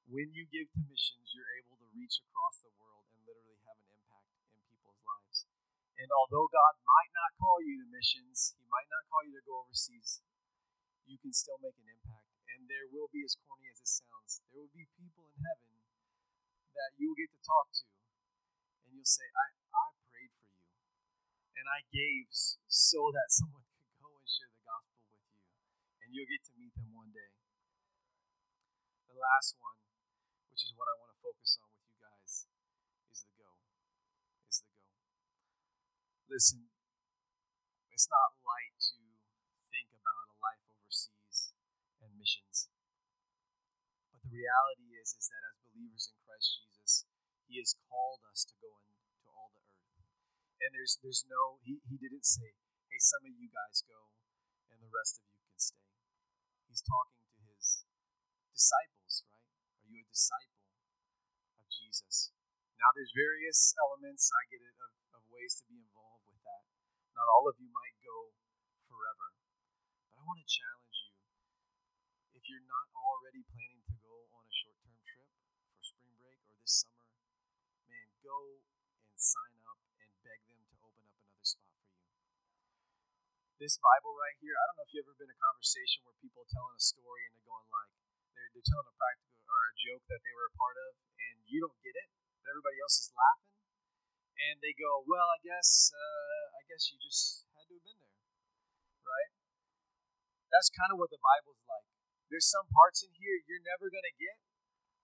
When 0.07 0.31
you 0.31 0.47
give 0.47 0.71
to 0.79 0.83
missions, 0.87 1.35
you're 1.35 1.59
able 1.59 1.75
to 1.83 1.91
reach 1.91 2.23
across 2.23 2.63
the 2.63 2.71
world 2.79 3.11
and 3.11 3.27
literally 3.27 3.67
have 3.67 3.75
an 3.83 3.91
impact 3.99 4.31
in 4.55 4.63
people's 4.71 5.03
lives. 5.03 5.51
And 5.99 6.07
although 6.15 6.47
God 6.47 6.79
might 6.87 7.11
not 7.19 7.35
call 7.43 7.59
you 7.59 7.83
to 7.83 7.91
missions, 7.91 8.55
He 8.55 8.63
might 8.71 8.87
not 8.95 9.03
call 9.11 9.27
you 9.27 9.35
to 9.35 9.43
go 9.43 9.67
overseas, 9.67 10.23
you 11.03 11.19
can 11.19 11.35
still 11.35 11.59
make 11.59 11.75
an 11.83 11.91
impact. 11.91 12.31
And 12.47 12.71
there 12.71 12.87
will 12.95 13.11
be, 13.11 13.27
as 13.27 13.35
corny 13.43 13.75
as 13.75 13.83
it 13.83 13.91
sounds, 13.91 14.39
there 14.55 14.63
will 14.63 14.71
be 14.71 14.87
people 14.95 15.27
in 15.27 15.35
heaven 15.43 15.83
that 16.79 16.95
you 16.95 17.11
will 17.11 17.19
get 17.19 17.35
to 17.35 17.43
talk 17.43 17.75
to. 17.75 17.91
And 18.87 18.95
you'll 18.95 19.03
say, 19.03 19.27
I, 19.27 19.51
I. 19.75 20.02
And 21.57 21.67
I 21.69 21.85
gave 21.93 22.33
so 22.67 23.13
that 23.13 23.29
someone 23.39 23.65
could 23.77 23.93
go 24.01 24.11
and 24.13 24.27
share 24.29 24.51
the 24.51 24.63
gospel 24.65 25.03
with 25.09 25.23
you. 25.27 25.41
And 26.03 26.09
you'll 26.13 26.31
get 26.31 26.43
to 26.49 26.55
meet 26.59 26.75
them 26.75 26.91
one 26.93 27.13
day. 27.13 27.33
The 29.09 29.17
last 29.21 29.57
one 29.61 29.83
which 30.53 30.69
is 30.69 30.77
what 30.77 30.85
I 30.85 30.95
want 31.01 31.17
to 31.17 31.19
focus 31.25 31.57
on 31.65 31.73
with 31.73 31.89
you 31.89 31.97
guys, 31.97 32.45
is 33.09 33.25
the 33.25 33.33
go. 33.41 33.57
Is 34.45 34.61
the 34.61 34.69
go. 34.69 34.85
Listen, 36.29 36.69
it's 37.89 38.05
not 38.13 38.37
light 38.45 38.77
to 38.93 39.01
think 39.73 39.97
about 39.97 40.29
a 40.29 40.37
life 40.45 40.61
overseas 40.69 41.57
and 42.05 42.13
missions. 42.21 42.69
But 44.13 44.21
the 44.29 44.37
reality 44.37 44.93
is 45.01 45.17
is 45.17 45.33
that 45.33 45.41
as 45.49 45.57
believers 45.65 46.13
in 46.13 46.21
Christ 46.21 46.61
Jesus, 46.61 47.09
he 47.49 47.57
has 47.57 47.73
called 47.89 48.21
us 48.29 48.45
to 48.45 48.55
go 48.61 48.77
into 48.85 49.25
all 49.33 49.57
the 49.57 49.65
earth. 49.65 49.72
And 50.63 50.71
there's 50.79 50.95
there's 51.03 51.27
no 51.27 51.59
he, 51.67 51.83
he 51.91 51.99
didn't 51.99 52.25
say, 52.25 52.55
Hey, 52.87 53.01
some 53.03 53.27
of 53.27 53.35
you 53.35 53.51
guys 53.51 53.83
go 53.83 54.15
and 54.71 54.79
the 54.79 54.89
rest 54.95 55.19
of 55.19 55.27
you 55.27 55.43
can 55.43 55.59
stay. 55.59 55.91
He's 56.71 56.81
talking 56.87 57.19
to 57.35 57.39
his 57.51 57.85
disciples, 58.55 59.27
right? 59.27 59.51
Are 59.83 59.91
you 59.91 60.01
a 60.01 60.09
disciple 60.09 60.63
of 61.59 61.67
Jesus? 61.67 62.33
Now, 62.83 62.91
there's 62.99 63.15
various 63.15 63.77
elements, 63.79 64.27
I 64.35 64.43
get 64.51 64.59
it, 64.59 64.75
of, 64.83 64.93
of 65.15 65.23
ways 65.31 65.61
to 65.61 65.65
be 65.71 65.79
involved 65.79 66.27
with 66.27 66.43
that. 66.43 66.67
Not 67.15 67.31
all 67.31 67.47
of 67.47 67.55
you 67.63 67.71
might 67.71 67.95
go 68.03 68.35
forever. 68.89 69.39
But 70.11 70.19
I 70.19 70.23
want 70.27 70.43
to 70.43 70.49
challenge 70.49 70.99
you. 71.07 71.15
If 72.35 72.51
you're 72.51 72.67
not 72.67 72.91
already 72.91 73.47
planning 73.47 73.87
to 73.87 73.95
go 74.03 74.15
on 74.35 74.43
a 74.43 74.55
short 74.55 74.79
term 74.83 74.99
trip 75.07 75.31
for 75.77 75.83
spring 75.87 76.17
break 76.19 76.43
or 76.51 76.59
this 76.59 76.83
summer, 76.83 77.07
man, 77.87 78.09
go 78.25 78.59
and 79.07 79.19
sign 79.21 79.53
up 79.55 79.62
beg 80.27 80.41
them 80.49 80.63
to 80.71 80.77
open 80.87 81.05
up 81.07 81.15
another 81.19 81.45
spot 81.47 81.75
for 81.83 81.93
you. 81.93 82.07
This 83.63 83.79
Bible 83.79 84.15
right 84.19 84.37
here, 84.43 84.55
I 84.59 84.65
don't 84.69 84.77
know 84.83 84.87
if 84.87 84.93
you've 84.95 85.07
ever 85.07 85.17
been 85.19 85.31
in 85.31 85.37
a 85.39 85.43
conversation 85.43 86.03
where 86.07 86.17
people 86.19 86.43
are 86.43 86.51
telling 86.51 86.75
a 86.75 86.83
story 86.83 87.23
and 87.27 87.33
they're 87.39 87.47
going 87.51 87.69
like, 87.71 87.91
they're, 88.35 88.51
they're 88.55 88.67
telling 88.67 88.89
a 88.91 88.97
practical 88.99 89.39
or 89.47 89.61
a 89.71 89.75
joke 89.79 90.05
that 90.11 90.21
they 90.27 90.35
were 90.35 90.49
a 90.51 90.55
part 90.59 90.77
of, 90.79 90.91
and 91.19 91.37
you 91.47 91.59
don't 91.63 91.79
get 91.85 91.95
it, 91.95 92.09
but 92.43 92.51
everybody 92.51 92.79
else 92.83 92.99
is 92.99 93.11
laughing. 93.15 93.53
and 94.39 94.61
they 94.61 94.75
go, 94.77 95.05
"Well, 95.07 95.29
I 95.33 95.39
guess 95.45 95.93
uh, 95.95 96.45
I 96.59 96.63
guess 96.69 96.91
you 96.93 96.99
just 97.01 97.47
had 97.57 97.65
to 97.71 97.75
have 97.79 97.85
been 97.87 97.99
there, 98.03 98.19
right?" 99.07 99.33
That's 100.53 100.71
kind 100.71 100.93
of 100.93 100.99
what 101.01 101.11
the 101.11 101.19
Bible's 101.23 101.63
like. 101.67 101.87
There's 102.31 102.49
some 102.49 102.69
parts 102.71 103.03
in 103.05 103.13
here 103.17 103.37
you're 103.49 103.65
never 103.65 103.91
gonna 103.91 104.15
get 104.17 104.39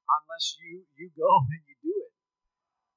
unless 0.08 0.56
you 0.60 0.86
you 0.96 1.10
go 1.16 1.30
and 1.54 1.62
you 1.66 1.76
do. 1.82 1.97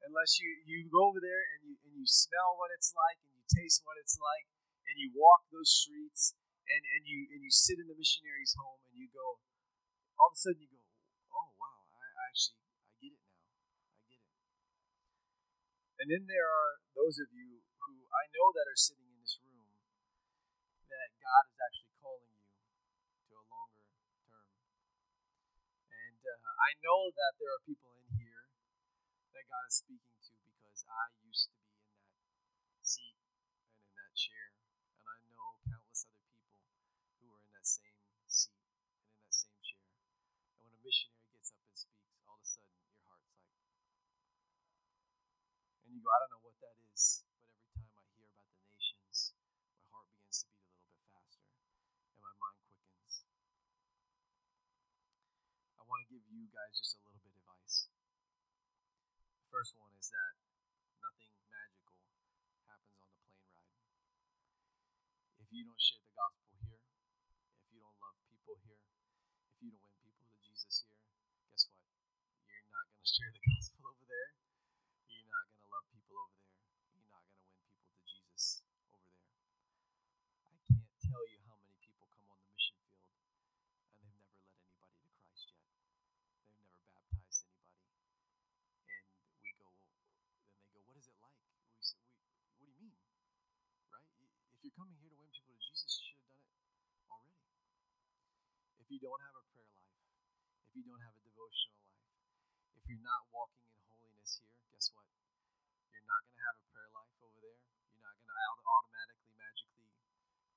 Unless 0.01 0.41
you 0.41 0.49
you 0.65 0.89
go 0.89 1.07
over 1.13 1.21
there 1.21 1.43
and 1.55 1.59
you 1.69 1.73
and 1.85 1.93
you 1.93 2.05
smell 2.09 2.57
what 2.57 2.73
it's 2.73 2.91
like 2.97 3.21
and 3.21 3.31
you 3.37 3.45
taste 3.47 3.85
what 3.85 4.01
it's 4.01 4.17
like 4.17 4.49
and 4.89 4.97
you 4.97 5.13
walk 5.13 5.45
those 5.53 5.69
streets 5.69 6.33
and 6.65 6.81
and 6.97 7.05
you 7.05 7.29
and 7.31 7.41
you 7.45 7.53
sit 7.53 7.77
in 7.77 7.85
the 7.85 7.97
missionary's 7.97 8.57
home 8.57 8.81
and 8.89 8.97
you 8.97 9.07
go 9.13 9.37
all 10.17 10.33
of 10.33 10.35
a 10.35 10.41
sudden 10.41 10.61
you 10.61 10.69
go 10.73 10.81
oh 11.37 11.49
wow 11.55 11.85
I 11.93 12.05
actually 12.27 12.65
I 12.65 12.97
get 12.97 13.13
it 13.13 13.21
now. 13.29 13.45
I 13.93 14.01
get 14.09 14.21
it. 14.25 14.35
And 16.01 16.07
then 16.09 16.23
there 16.25 16.49
are 16.49 16.81
those 16.97 17.21
of 17.21 17.29
you 17.29 17.61
who 17.61 17.93
I 18.09 18.25
know 18.33 18.49
that 18.57 18.65
are 18.65 18.79
sitting 18.79 19.05
in 19.05 19.17
this 19.21 19.37
room 19.37 19.69
that 20.89 21.09
God 21.21 21.43
is 21.45 21.57
actually 21.61 21.95
calling 22.01 22.33
you 22.33 22.49
to 23.29 23.33
a 23.37 23.43
longer 23.47 23.85
term. 24.25 24.49
And 25.93 26.21
uh, 26.25 26.51
I 26.57 26.73
know 26.81 27.13
that 27.13 27.37
there 27.37 27.53
are 27.53 27.61
people 27.63 27.93
in 27.95 28.00
that 29.41 29.49
God 29.49 29.65
is 29.65 29.81
speaking 29.81 30.21
to 30.21 30.37
because 30.53 30.85
I 30.85 31.09
used 31.25 31.49
to 31.49 31.57
be 31.65 31.73
in 31.73 32.61
that 32.61 32.85
seat 32.85 33.17
and 33.17 33.73
in 33.73 33.89
that 33.97 34.13
chair 34.13 34.53
and 34.53 35.01
I 35.01 35.17
know 35.33 35.57
countless 35.65 36.05
other 36.05 36.29
people 36.29 36.61
who 37.17 37.33
are 37.33 37.41
in 37.41 37.49
that 37.49 37.65
same 37.65 37.97
seat 38.29 38.53
and 38.61 39.01
in 39.01 39.17
that 39.17 39.33
same 39.33 39.57
chair. 39.65 39.81
And 40.45 40.61
when 40.61 40.69
a 40.69 40.77
missionary 40.85 41.25
gets 41.33 41.49
up 41.49 41.57
and 41.65 41.73
speaks, 41.73 42.21
all 42.29 42.37
of 42.37 42.45
a 42.45 42.53
sudden 42.53 42.69
your 42.85 43.01
heart's 43.09 43.33
like, 43.33 43.49
and 45.89 45.89
you 45.89 46.05
go, 46.05 46.13
I 46.13 46.21
don't 46.21 46.37
know 46.37 46.45
what 46.45 46.61
that 46.61 46.77
is, 46.93 47.25
but 47.33 47.41
every 47.49 47.81
time 47.81 47.97
I 47.97 48.05
hear 48.13 48.29
about 48.29 48.45
the 48.45 48.61
nations, 48.77 49.33
my 49.73 49.89
heart 49.89 50.05
begins 50.13 50.45
to 50.45 50.53
beat 50.53 50.69
a 50.69 50.77
little 50.77 50.85
bit 50.93 51.01
faster 51.09 51.49
and 51.49 52.21
my 52.21 52.29
mind 52.37 52.61
quickens. 52.69 53.25
I 55.73 55.89
want 55.89 56.05
to 56.05 56.13
give 56.13 56.29
you 56.29 56.45
guys 56.53 56.77
just 56.77 56.93
a 56.93 57.09
little 57.09 57.17
bit 57.25 57.33
of 57.33 57.41
advice. 57.41 57.89
The 59.40 59.40
first 59.51 59.75
one 59.75 59.91
is 59.99 60.07
that 60.09 60.33
nothing 61.03 61.35
magical 61.51 61.99
happens 62.65 62.95
on 63.03 63.07
the 63.11 63.19
plane 63.27 63.51
ride 63.51 63.75
if 65.51 65.59
you 65.59 65.67
don't 65.67 65.81
share 65.83 65.99
the 65.99 66.15
gospel 66.15 66.55
here, 66.63 66.79
if 66.79 67.67
you 67.75 67.83
don't 67.83 67.99
love 67.99 68.15
people 68.23 68.55
here, 68.63 68.79
if 69.51 69.59
you 69.59 69.75
don't 69.75 69.83
win 69.83 69.99
people 70.07 70.31
to 70.31 70.39
Jesus 70.39 70.87
here, 70.87 71.03
guess 71.51 71.67
what? 71.75 71.83
You're 72.47 72.63
not 72.71 72.87
going 72.87 73.03
to 73.03 73.11
share 73.11 73.31
the 73.35 73.43
gospel 73.43 73.91
over 73.91 74.05
there. 74.07 74.31
You're 75.11 75.27
not 75.27 75.43
going 75.51 75.59
to 75.59 75.69
love 75.75 75.85
people 75.91 76.15
over 76.23 76.39
there. 76.39 76.55
You're 76.95 77.11
not 77.11 77.23
going 77.27 77.35
to 77.35 77.51
win 77.51 77.59
people 77.67 77.91
to 77.91 78.01
Jesus 78.07 78.63
over 78.63 79.11
there. 79.11 79.35
I 80.47 80.55
can't 80.71 80.87
tell 81.03 81.23
you 81.27 81.39
how 81.51 81.59
many 81.59 81.75
people 81.83 82.07
come 82.07 82.31
on 82.31 82.39
the 82.39 82.47
mission 82.55 82.79
field 82.87 83.11
and 83.11 83.27
they've 83.99 84.15
never 84.15 84.31
led 84.39 84.55
anybody 84.55 84.95
to 85.03 85.11
Christ 85.19 85.51
yet. 85.51 85.67
They've 86.47 86.63
never 86.63 86.79
baptized 86.95 87.43
anybody. 87.51 87.91
And 88.87 89.03
we 89.43 89.51
go, 89.59 89.67
then 89.83 89.91
they 90.63 90.71
go, 90.71 90.79
what 90.87 90.95
is 90.95 91.11
it 91.11 91.17
like? 91.19 91.35
We, 91.75 91.83
say, 91.83 91.99
we 92.07 92.23
what 92.55 92.67
do 92.71 92.71
you 92.71 92.79
mean? 92.87 92.95
Right? 93.91 94.07
If 94.61 94.69
you're 94.69 94.77
coming 94.77 94.93
here 95.01 95.09
to 95.09 95.17
win 95.17 95.33
people 95.33 95.57
to 95.57 95.65
Jesus, 95.73 95.89
you 95.97 96.13
should 96.13 96.21
have 96.21 96.37
done 96.37 96.45
it 96.45 97.09
already. 97.09 97.49
If 98.77 98.93
you 98.93 99.01
don't 99.01 99.17
have 99.17 99.33
a 99.33 99.41
prayer 99.49 99.73
life, 99.73 100.05
if 100.69 100.77
you 100.77 100.85
don't 100.85 101.01
have 101.01 101.17
a 101.17 101.23
devotional 101.25 101.81
life, 101.81 102.05
if 102.77 102.85
you're 102.85 103.01
not 103.01 103.25
walking 103.33 103.65
in 103.65 103.81
holiness 103.89 104.37
here, 104.37 104.53
guess 104.69 104.93
what? 104.93 105.09
You're 105.89 106.05
not 106.05 106.21
going 106.29 106.37
to 106.37 106.45
have 106.45 106.61
a 106.61 106.65
prayer 106.69 106.93
life 106.93 107.09
over 107.25 107.41
there. 107.41 107.57
You're 107.89 108.05
not 108.05 108.13
going 108.21 108.37
to 108.37 108.37
automatically, 108.61 109.33
magically 109.33 109.89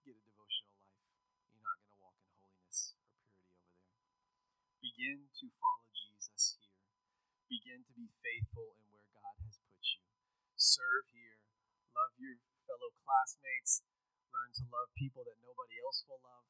get 0.05 0.21
a 0.21 0.25
devotional 0.29 0.77
life. 0.85 1.01
You're 1.49 1.65
not 1.65 1.81
going 1.81 1.97
to 1.97 2.01
walk 2.05 2.21
in 2.21 2.29
holiness 2.45 2.93
or 2.93 3.09
purity 3.09 3.57
over 3.57 3.73
there. 3.73 3.89
Begin 4.85 5.33
to 5.33 5.47
follow 5.49 5.89
Jesus 5.97 6.61
here. 6.61 6.77
Begin 7.49 7.81
to 7.81 7.93
be 7.97 8.13
faithful 8.21 8.69
in 8.77 8.85
where 8.93 9.09
God 9.17 9.33
has 9.49 9.57
put 9.65 9.81
you. 9.81 10.05
Serve 10.61 11.09
here. 11.17 11.41
Love 11.97 12.13
your 12.21 12.37
fellow 12.65 12.91
classmates 13.05 13.85
learn 14.33 14.51
to 14.57 14.65
love 14.73 14.91
people 14.99 15.23
that 15.25 15.39
nobody 15.45 15.79
else 15.85 16.03
will 16.09 16.21
love, 16.25 16.49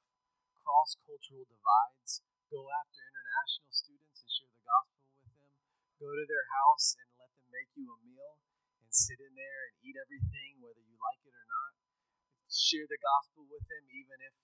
cross 0.56 0.96
cultural 1.04 1.44
divides, 1.44 2.24
go 2.48 2.70
after 2.70 3.02
international 3.02 3.70
students 3.74 4.24
and 4.24 4.30
share 4.30 4.52
the 4.54 4.64
gospel 4.64 5.04
with 5.10 5.34
them, 5.34 5.52
go 6.00 6.08
to 6.14 6.24
their 6.24 6.46
house 6.54 6.96
and 6.96 7.08
let 7.18 7.30
them 7.34 7.46
make 7.50 7.70
you 7.76 7.90
a 7.90 7.98
meal 8.00 8.40
and 8.80 8.88
sit 8.94 9.18
in 9.20 9.34
there 9.34 9.60
and 9.68 9.74
eat 9.82 9.98
everything, 9.98 10.62
whether 10.62 10.80
you 10.80 10.96
like 10.96 11.22
it 11.26 11.34
or 11.34 11.46
not. 11.50 11.72
Share 12.48 12.86
the 12.86 13.02
gospel 13.02 13.44
with 13.50 13.66
them, 13.66 13.84
even 13.90 14.18
if 14.22 14.36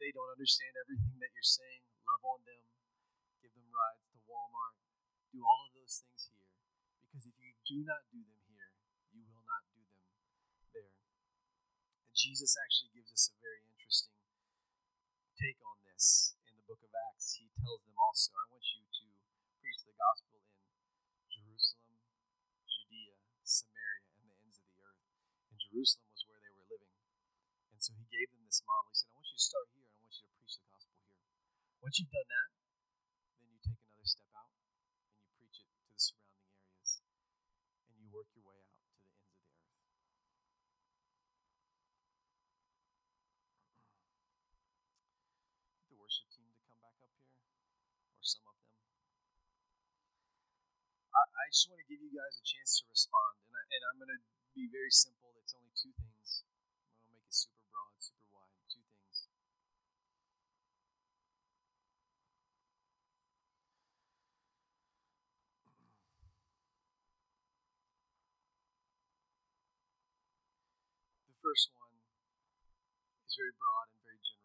they 0.00 0.10
don't 0.10 0.32
understand 0.32 0.72
everything 0.80 1.20
that 1.20 1.30
you're 1.36 1.44
saying. 1.44 1.84
Love 2.08 2.24
on 2.24 2.40
them, 2.48 2.64
give 3.44 3.52
them 3.52 3.68
rides 3.68 4.04
to 4.12 4.18
Walmart, 4.24 4.76
do 5.30 5.44
all 5.44 5.68
of 5.68 5.72
those 5.76 6.00
things 6.00 6.32
here. 6.32 6.48
Because 7.04 7.28
if 7.28 7.36
you 7.38 7.52
do 7.68 7.78
not 7.84 8.02
do 8.08 8.20
them 8.24 8.40
here, 8.48 8.72
you 9.12 9.22
will 9.28 9.44
not 9.44 9.62
do 9.72 9.80
them 9.84 10.04
there. 10.72 10.96
Jesus 12.14 12.54
actually 12.54 12.94
gives 12.94 13.10
us 13.10 13.26
a 13.26 13.34
very 13.42 13.66
interesting 13.74 14.14
take 15.34 15.58
on 15.66 15.82
this 15.82 16.38
in 16.46 16.54
the 16.54 16.62
book 16.62 16.78
of 16.86 16.94
Acts. 17.10 17.34
He 17.34 17.50
tells 17.58 17.82
them 17.82 17.98
also, 17.98 18.30
I 18.38 18.54
want 18.54 18.62
you 18.70 18.86
to 18.86 19.06
preach 19.58 19.82
the 19.82 19.98
gospel 19.98 20.38
in 20.38 21.26
Jerusalem, 21.26 21.98
Judea, 22.70 23.18
Samaria, 23.42 24.14
and 24.14 24.30
the 24.30 24.38
ends 24.46 24.62
of 24.62 24.66
the 24.70 24.78
earth. 24.78 25.02
And 25.50 25.58
Jerusalem 25.58 26.06
was 26.14 26.22
where 26.30 26.38
they 26.38 26.54
were 26.54 26.70
living. 26.70 26.94
And 27.74 27.82
so 27.82 27.98
he 27.98 28.06
gave 28.06 28.30
them 28.30 28.46
this 28.46 28.62
model. 28.62 28.94
He 28.94 29.02
said, 29.02 29.10
I 29.10 29.18
want 29.18 29.26
you 29.26 29.34
to 29.34 29.42
start 29.50 29.66
here 29.74 29.82
and 29.82 29.98
I 29.98 30.00
want 30.06 30.14
you 30.14 30.22
to 30.30 30.34
preach 30.38 30.54
the 30.54 30.66
gospel 30.70 30.94
here. 31.02 31.18
Once 31.82 31.98
you've 31.98 32.14
done 32.14 32.30
that, 32.30 32.50
then 33.42 33.50
you 33.50 33.58
take 33.58 33.82
another 33.90 34.06
step 34.06 34.30
out 34.38 34.54
and 34.54 35.18
you 35.18 35.34
preach 35.34 35.58
it 35.58 35.66
to 35.66 35.82
the 35.82 35.98
surrounding 35.98 36.46
areas. 36.62 37.02
And 37.90 37.98
you 37.98 38.06
work 38.14 38.30
your 38.38 38.46
way 38.46 38.62
out 38.62 38.74
worship 46.04 46.28
team 46.28 46.52
to 46.52 46.60
come 46.68 46.83
back 46.98 47.14
up 47.18 47.30
here, 47.38 47.58
or 48.14 48.22
some 48.22 48.46
of 48.46 48.56
them. 48.58 48.74
I, 51.14 51.22
I 51.22 51.44
just 51.50 51.70
want 51.70 51.78
to 51.82 51.88
give 51.90 52.02
you 52.02 52.10
guys 52.10 52.38
a 52.38 52.44
chance 52.46 52.82
to 52.82 52.90
respond, 52.90 53.38
and, 53.46 53.54
I, 53.54 53.62
and 53.70 53.82
I'm 53.86 53.98
going 54.02 54.14
to 54.14 54.22
be 54.54 54.66
very 54.70 54.90
simple. 54.90 55.34
It's 55.38 55.54
only 55.54 55.74
two 55.74 55.94
things. 55.94 56.42
I'm 56.42 57.10
going 57.10 57.10
to 57.10 57.22
make 57.22 57.26
it 57.26 57.34
super 57.34 57.62
broad, 57.70 57.94
super 58.02 58.26
wide. 58.30 58.54
Two 58.66 58.82
things. 58.82 59.30
The 71.30 71.38
first 71.42 71.70
one 71.76 71.94
is 73.26 73.36
very 73.36 73.52
broad 73.58 73.92
and 73.92 74.00
very 74.02 74.18
general 74.22 74.44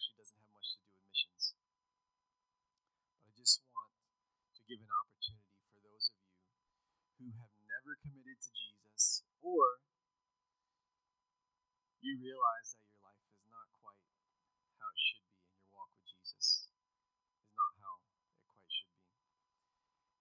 actually 0.00 0.16
doesn't 0.22 0.40
have 0.40 0.52
much 0.56 0.68
to 0.72 0.78
do 0.80 0.88
with 0.96 1.04
missions. 1.12 1.52
But 3.12 3.20
I 3.20 3.30
just 3.36 3.60
want 3.68 3.92
to 4.56 4.60
give 4.64 4.80
an 4.80 4.88
opportunity 4.88 5.60
for 5.66 5.76
those 5.84 6.08
of 6.08 6.20
you 6.24 6.40
who 7.20 7.36
have 7.36 7.52
never 7.68 8.00
committed 8.00 8.40
to 8.40 8.50
Jesus 8.56 9.28
or 9.40 9.80
you 12.00 12.16
realize 12.16 12.68
that 12.72 12.84
your 12.88 13.00
life 13.04 13.24
is 13.28 13.44
not 13.48 13.68
quite 13.76 14.00
how 14.80 14.88
it 14.88 15.00
should 15.00 15.24
be 15.28 15.36
and 15.36 15.52
your 15.52 15.68
walk 15.76 15.92
with 15.96 16.08
Jesus 16.08 16.64
is 16.64 17.52
not 17.52 17.72
how 17.80 18.00
it 18.00 18.08
quite 18.44 18.68
should 18.72 18.92
be. 18.96 19.12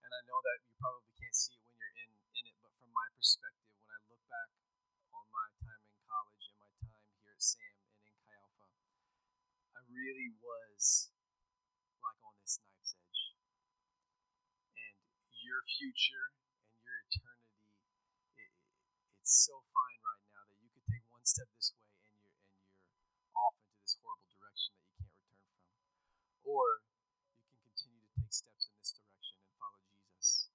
And 0.04 0.12
I 0.12 0.22
know 0.28 0.40
that 0.44 0.60
you 0.68 0.76
probably 0.76 1.12
can't 1.16 1.36
see 1.36 1.56
it 1.56 1.64
when 1.64 1.76
you're 1.80 1.96
in, 2.04 2.12
in 2.36 2.44
it, 2.52 2.58
but 2.60 2.76
from 2.76 2.92
my 2.92 3.08
perspective, 3.16 3.72
when 3.80 3.92
I 3.96 4.00
look 4.12 4.24
back 4.28 4.52
on 5.16 5.26
my 5.32 5.48
time 5.64 5.84
in 5.88 5.96
college 6.04 6.44
and 6.52 6.58
my 6.60 6.72
time 6.84 7.04
here 7.16 7.32
at 7.32 7.40
SAM 7.40 7.76
and 7.80 7.96
in 8.08 8.16
Chi 8.24 8.36
Alpha, 8.40 8.68
I 9.76 9.80
really 9.88 10.36
was 10.44 11.16
like 12.04 12.20
on 12.24 12.36
this 12.44 12.60
knife's 12.60 12.96
edge. 12.96 13.22
And 14.76 14.96
your 15.44 15.64
future 15.64 16.36
and 16.36 16.76
your 16.84 16.98
eternity, 17.08 17.56
it, 18.36 18.52
so 19.30 19.62
fine 19.62 20.02
right 20.02 20.26
now 20.34 20.42
that 20.50 20.58
you 20.58 20.74
could 20.74 20.90
take 20.90 21.06
one 21.14 21.22
step 21.22 21.46
this 21.54 21.70
way 21.78 21.86
and 22.02 22.18
you're 22.18 22.42
and 22.98 23.14
you're 23.14 23.30
off 23.38 23.54
into 23.62 23.78
this 23.78 23.94
horrible 24.02 24.26
direction 24.26 24.74
that 24.74 24.90
you 24.90 25.06
can't 25.06 25.22
return 25.22 25.54
from, 25.54 25.70
or 26.50 26.82
you 27.38 27.46
can 27.46 27.62
continue 27.62 28.02
to 28.02 28.10
take 28.18 28.34
steps 28.34 28.66
in 28.66 28.74
this 28.82 28.98
direction 28.98 29.38
and 29.38 29.54
follow 29.62 29.86
Jesus, 29.86 30.50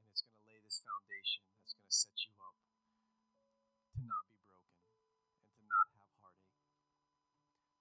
and 0.00 0.08
it's 0.08 0.24
going 0.24 0.32
to 0.32 0.48
lay 0.48 0.56
this 0.64 0.80
foundation 0.80 1.44
that's 1.60 1.76
going 1.76 1.84
to 1.84 1.92
set 1.92 2.16
you 2.24 2.32
up 2.40 2.56
to 2.56 4.00
not 4.00 4.24
be 4.32 4.40
broken 4.48 4.80
and 4.80 5.52
to 5.52 5.62
not 5.68 5.86
have 6.00 6.08
heartache. 6.24 6.64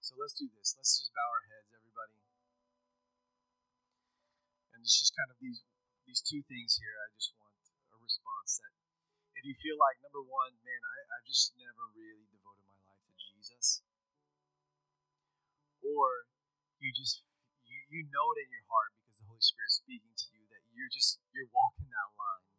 So 0.04 0.20
let's 0.20 0.36
do 0.36 0.52
this. 0.52 0.76
Let's 0.76 1.00
just 1.00 1.16
bow 1.16 1.32
our 1.32 1.48
heads, 1.48 1.72
everybody. 1.72 2.20
And 4.76 4.84
it's 4.84 5.00
just 5.00 5.16
kind 5.16 5.32
of 5.32 5.40
these 5.40 5.64
these 6.04 6.20
two 6.20 6.44
things 6.52 6.76
here. 6.76 7.00
I 7.00 7.08
just 7.16 7.32
want 7.40 7.56
a 7.56 7.98
response 8.04 8.60
that 8.60 8.76
you 9.46 9.54
feel 9.62 9.78
like, 9.78 10.02
number 10.02 10.26
one, 10.26 10.58
man, 10.66 10.82
I, 10.82 10.96
I've 11.14 11.28
just 11.30 11.54
never 11.54 11.94
really 11.94 12.26
devoted 12.34 12.66
my 12.66 12.82
life 12.90 13.06
to 13.06 13.14
Jesus, 13.14 13.86
or 15.86 16.26
you 16.82 16.90
just 16.90 17.22
you, 17.70 17.78
you 17.94 18.02
know 18.10 18.34
it 18.34 18.42
in 18.42 18.50
your 18.50 18.66
heart 18.66 18.98
because 18.98 19.22
the 19.22 19.30
Holy 19.30 19.46
Spirit's 19.46 19.78
speaking 19.86 20.18
to 20.18 20.28
you 20.34 20.44
that 20.50 20.66
you're 20.74 20.90
just 20.90 21.22
you're 21.30 21.50
walking 21.54 21.94
that 21.94 22.10
line. 22.18 22.50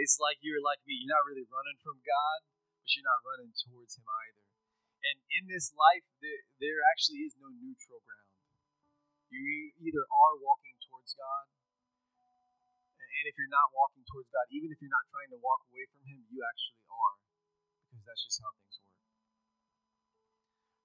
It's 0.00 0.16
like 0.16 0.40
you're 0.40 0.64
like 0.64 0.80
me. 0.88 1.04
You're 1.04 1.12
not 1.12 1.28
really 1.28 1.44
running 1.44 1.76
from 1.84 2.00
God, 2.00 2.48
but 2.80 2.88
you're 2.96 3.04
not 3.04 3.20
running 3.20 3.52
towards 3.52 4.00
Him 4.00 4.08
either. 4.08 4.48
And 5.04 5.20
in 5.36 5.52
this 5.52 5.68
life, 5.76 6.08
there, 6.24 6.48
there 6.64 6.80
actually 6.96 7.28
is 7.28 7.36
no 7.36 7.52
neutral 7.52 8.00
ground. 8.08 8.32
You 9.28 9.76
either 9.84 10.08
are 10.08 10.34
walking 10.40 10.80
towards 10.80 11.12
God 11.12 11.52
and 13.14 13.24
if 13.30 13.34
you're 13.38 13.52
not 13.52 13.70
walking 13.70 14.02
towards 14.10 14.26
God, 14.34 14.46
even 14.50 14.74
if 14.74 14.78
you're 14.82 14.92
not 14.92 15.06
trying 15.14 15.30
to 15.30 15.38
walk 15.38 15.62
away 15.70 15.86
from 15.94 16.02
Him, 16.02 16.26
you 16.26 16.42
actually 16.42 16.82
are. 16.90 17.16
Because 17.88 18.04
that's 18.10 18.22
just 18.26 18.38
how 18.42 18.50
things 18.58 18.76
work. 18.82 18.98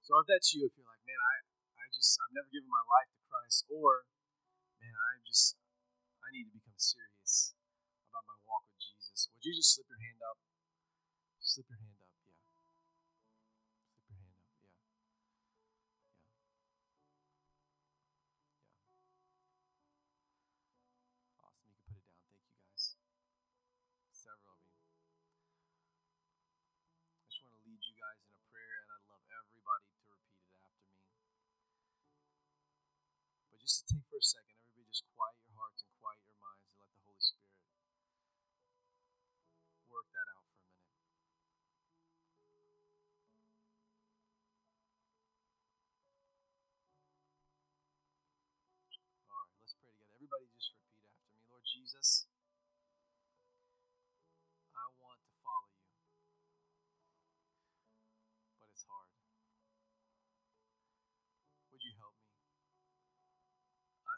So 0.06 0.18
if 0.22 0.26
that's 0.30 0.50
you, 0.54 0.62
if 0.66 0.74
you're 0.78 0.86
like, 0.86 1.02
man, 1.02 1.18
I, 1.18 1.34
I 1.82 1.84
just, 1.90 2.14
I've 2.22 2.34
never 2.34 2.50
given 2.50 2.70
my 2.70 2.86
life 2.86 3.10
to 3.14 3.20
Christ, 3.26 3.66
or, 3.70 4.06
man, 4.78 4.94
I 4.94 5.22
just, 5.26 5.58
I 6.22 6.30
need 6.30 6.50
to 6.50 6.54
become 6.54 6.78
serious 6.78 7.54
about 8.10 8.26
my 8.26 8.38
walk 8.46 8.66
with 8.70 8.78
Jesus, 8.78 9.30
would 9.30 9.42
you 9.42 9.54
just 9.54 9.74
slip 9.74 9.90
your 9.90 10.02
hand 10.02 10.22
up? 10.22 10.38
Slip 11.42 11.66
your 11.66 11.78
hand 11.82 11.99
just 33.70 33.86
to 33.86 33.94
take 33.94 34.02
for 34.10 34.18
a 34.18 34.26
second, 34.26 34.58
everybody 34.66 34.90
just 34.90 35.06
quiet 35.14 35.29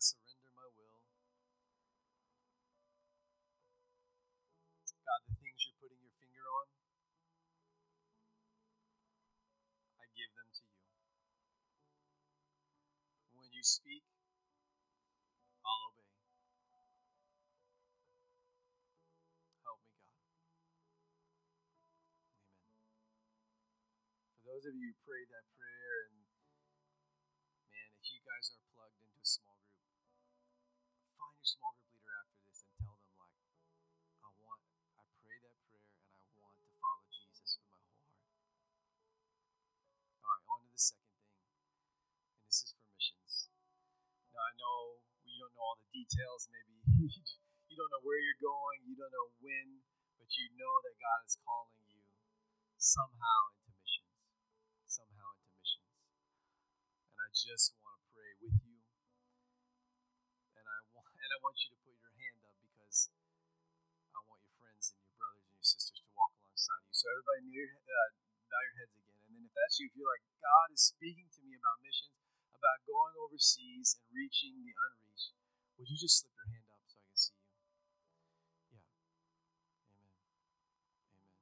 surrender 0.03 0.51
my 0.59 0.67
will. 0.75 0.99
God, 5.07 5.21
the 5.31 5.35
things 5.39 5.61
you're 5.67 5.79
putting 5.83 6.03
your 6.03 6.17
finger 6.19 6.47
on, 6.47 6.67
I 10.03 10.05
give 10.15 10.33
them 10.35 10.49
to 10.51 10.63
you. 10.67 10.83
When 13.37 13.49
you 13.55 13.63
speak, 13.65 14.05
I'll 15.63 15.95
obey. 15.95 16.13
Help 19.63 19.81
me, 19.87 19.95
God. 20.03 20.23
Amen. 20.67 20.99
For 24.41 24.43
those 24.51 24.67
of 24.67 24.75
you 24.77 24.95
who 24.95 24.99
prayed 25.07 25.31
that 25.31 25.47
prayer, 25.57 26.11
and 26.11 26.17
man, 27.71 27.89
if 28.01 28.05
you 28.11 28.21
guys 28.27 28.47
are 28.57 28.72
your 31.43 31.51
small 31.59 31.75
group 31.75 31.91
leader 31.99 32.15
after 32.23 32.39
this 32.47 32.63
and 32.63 32.71
tell 32.79 32.95
them, 33.03 33.19
like, 33.19 33.35
I 34.23 34.31
want, 34.47 34.63
I 34.95 35.03
pray 35.27 35.39
that 35.43 35.59
prayer 35.67 35.91
and 35.91 36.23
I 36.23 36.39
want 36.39 36.55
to 36.63 36.71
follow 36.79 37.03
Jesus 37.11 37.59
with 37.59 37.67
my 37.67 37.83
whole 37.83 37.99
heart. 37.99 38.31
All 40.23 40.31
right, 40.39 40.47
on 40.47 40.59
to 40.63 40.71
the 40.71 40.79
second 40.79 41.19
thing, 41.19 41.43
and 42.31 42.47
this 42.47 42.59
is 42.63 42.71
for 42.79 42.87
missions. 42.95 43.51
Now, 44.31 44.39
I 44.39 44.55
know 44.55 45.03
you 45.27 45.35
don't 45.43 45.51
know 45.59 45.67
all 45.67 45.83
the 45.83 45.91
details, 45.91 46.47
maybe 46.47 46.79
you 47.11 47.75
don't 47.75 47.91
know 47.91 48.07
where 48.07 48.23
you're 48.23 48.39
going, 48.39 48.87
you 48.87 48.95
don't 48.95 49.11
know 49.11 49.35
when, 49.43 49.83
but 50.23 50.31
you 50.39 50.47
know 50.55 50.75
that 50.87 50.95
God 50.95 51.27
is 51.27 51.35
calling 51.43 51.83
you 51.91 52.07
somehow 52.79 53.51
into 53.51 53.75
missions. 53.83 54.15
Somehow 54.87 55.35
into 55.43 55.51
missions. 55.59 55.91
And 57.11 57.19
I 57.19 57.35
just 57.35 57.75
want 57.83 57.99
to 57.99 58.07
pray 58.15 58.31
with 58.39 58.63
you. 58.63 58.72
I 61.33 61.39
want 61.41 61.57
you 61.65 61.71
to 61.73 61.79
put 61.81 61.97
your 61.97 62.13
hand 62.21 62.39
up 62.45 62.57
because 62.61 62.99
I 64.13 64.21
want 64.29 64.41
your 64.45 64.55
friends 64.61 64.93
and 64.93 65.01
your 65.05 65.15
brothers 65.17 65.45
and 65.49 65.55
your 65.57 65.67
sisters 65.67 65.99
to 66.01 66.05
walk 66.17 66.33
alongside 66.37 66.83
you. 66.85 66.95
So 66.95 67.07
everybody 67.13 67.43
near 67.53 67.69
uh, 67.73 68.11
bow 68.53 68.61
your 68.63 68.77
heads 68.81 68.95
again. 68.99 69.19
And 69.27 69.31
then 69.37 69.43
if 69.49 69.55
that's 69.57 69.77
you, 69.81 69.87
if 69.89 69.95
you're 69.97 70.11
like 70.11 70.25
God 70.43 70.69
is 70.75 70.83
speaking 70.93 71.29
to 71.33 71.41
me 71.47 71.57
about 71.57 71.81
missions, 71.85 72.15
about 72.57 72.79
going 72.89 73.15
overseas 73.23 73.97
and 74.01 74.07
reaching 74.13 74.61
the 74.67 74.75
unreached, 74.75 75.33
would 75.81 75.89
you 75.89 75.99
just 75.99 76.21
slip 76.23 76.35
your 76.37 76.49
hand 76.53 76.67
up 76.73 76.83
so 76.87 76.97
I 77.01 77.05
can 77.09 77.17
see 77.19 77.37
you? 77.39 77.49
Yeah. 78.75 78.85
Amen. 79.97 80.19
Amen. 81.13 81.33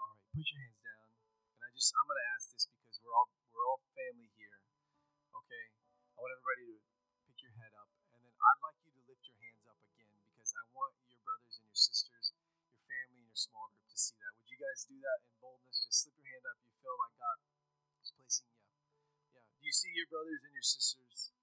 All 0.00 0.08
right, 0.14 0.24
put 0.32 0.46
your 0.48 0.60
hands 0.62 0.80
down. 0.86 1.08
And 1.56 1.60
I 1.64 1.68
just 1.74 1.90
I'm 1.92 2.06
gonna 2.08 2.28
ask 2.38 2.46
this 2.54 2.64
because 2.70 2.96
we're 3.04 3.16
all 3.16 3.28
we're 3.52 3.66
all 3.68 3.80
family 3.96 4.30
here. 4.38 4.58
Okay? 5.34 5.64
I 6.14 6.16
want 6.22 6.32
everybody 6.36 6.64
to 6.72 6.76
pick 7.28 7.38
your 7.42 7.54
head 7.58 7.72
up. 7.78 7.90
And 8.14 8.20
then 8.24 8.34
I'd 8.48 8.64
like 8.64 8.80
you 8.80 8.88
to 8.96 9.02
lift 9.04 9.28
your 9.28 9.36
hands 9.44 9.64
up 9.68 9.76
again 9.92 10.08
because 10.24 10.56
I 10.56 10.64
want 10.72 10.96
your 11.04 11.20
brothers 11.20 11.60
and 11.60 11.68
your 11.68 11.76
sisters, 11.76 12.32
your 12.32 12.80
family 12.80 13.20
and 13.20 13.28
your 13.28 13.36
small 13.36 13.68
group 13.76 13.92
to 13.92 13.98
see 14.00 14.16
that. 14.24 14.32
Would 14.40 14.48
you 14.48 14.56
guys 14.56 14.88
do 14.88 14.96
that 15.04 15.18
in 15.20 15.36
boldness? 15.36 15.84
Just 15.84 16.08
slip 16.08 16.16
your 16.16 16.32
hand 16.32 16.48
up. 16.48 16.56
You 16.64 16.72
feel 16.80 16.96
like 16.96 17.12
God 17.20 17.36
is 18.00 18.08
placing 18.16 18.48
you. 18.48 18.64
Yeah. 19.36 19.44
Do 19.52 19.62
you 19.68 19.74
see 19.76 19.92
your 19.92 20.08
brothers 20.08 20.40
and 20.48 20.52
your 20.56 20.64
sisters? 20.64 21.36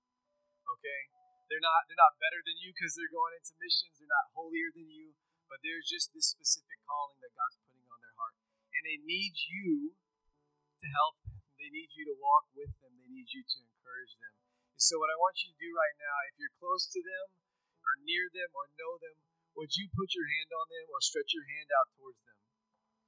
Okay? 0.66 1.02
They're 1.46 1.62
not 1.62 1.86
they're 1.86 2.02
not 2.02 2.18
better 2.18 2.42
than 2.42 2.58
you 2.58 2.74
because 2.74 2.98
they're 2.98 3.14
going 3.14 3.38
into 3.38 3.54
missions. 3.62 4.02
They're 4.02 4.10
not 4.10 4.34
holier 4.34 4.74
than 4.74 4.90
you, 4.90 5.14
but 5.46 5.62
there's 5.62 5.86
just 5.86 6.10
this 6.10 6.34
specific 6.34 6.82
calling 6.90 7.22
that 7.22 7.38
God's 7.38 7.62
putting 7.70 7.86
on 7.86 8.02
their 8.02 8.18
heart. 8.18 8.34
And 8.74 8.82
they 8.82 8.98
need 8.98 9.38
you 9.46 9.94
to 9.94 10.88
help 10.90 11.22
them. 11.22 11.38
They 11.62 11.70
need 11.70 11.94
you 11.94 12.10
to 12.10 12.18
walk 12.18 12.50
with 12.58 12.74
them. 12.82 12.98
They 12.98 13.14
need 13.14 13.30
you 13.30 13.46
to 13.46 13.58
encourage 13.62 14.18
them. 14.18 14.34
And 14.76 14.84
so 14.84 15.00
what 15.00 15.08
I 15.08 15.16
want 15.16 15.40
you 15.40 15.56
to 15.56 15.56
do 15.56 15.72
right 15.72 15.96
now, 16.04 16.16
if 16.28 16.36
you're 16.36 16.52
close 16.60 16.84
to 16.92 17.00
them 17.00 17.32
or 17.80 17.96
near 18.04 18.28
them 18.28 18.52
or 18.52 18.68
know 18.76 19.00
them, 19.00 19.16
would 19.56 19.72
you 19.72 19.88
put 19.96 20.12
your 20.12 20.28
hand 20.28 20.52
on 20.52 20.68
them 20.68 20.92
or 20.92 21.00
stretch 21.00 21.32
your 21.32 21.48
hand 21.48 21.72
out 21.72 21.88
towards 21.96 22.20
them? 22.28 22.36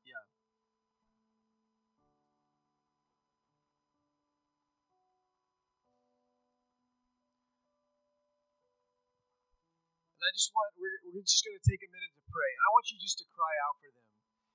Yeah. 0.07 0.23
And 10.15 10.23
I 10.23 10.31
just 10.31 10.55
want, 10.55 10.71
we're, 10.79 11.03
we're 11.11 11.27
just 11.27 11.43
going 11.43 11.59
to 11.59 11.67
take 11.67 11.83
a 11.83 11.91
minute 11.91 12.15
to 12.15 12.23
pray. 12.31 12.51
And 12.55 12.63
I 12.63 12.71
want 12.71 12.87
you 12.95 12.95
just 12.95 13.19
to 13.19 13.27
cry 13.27 13.59
out 13.67 13.75
for 13.75 13.91
them. 13.91 14.07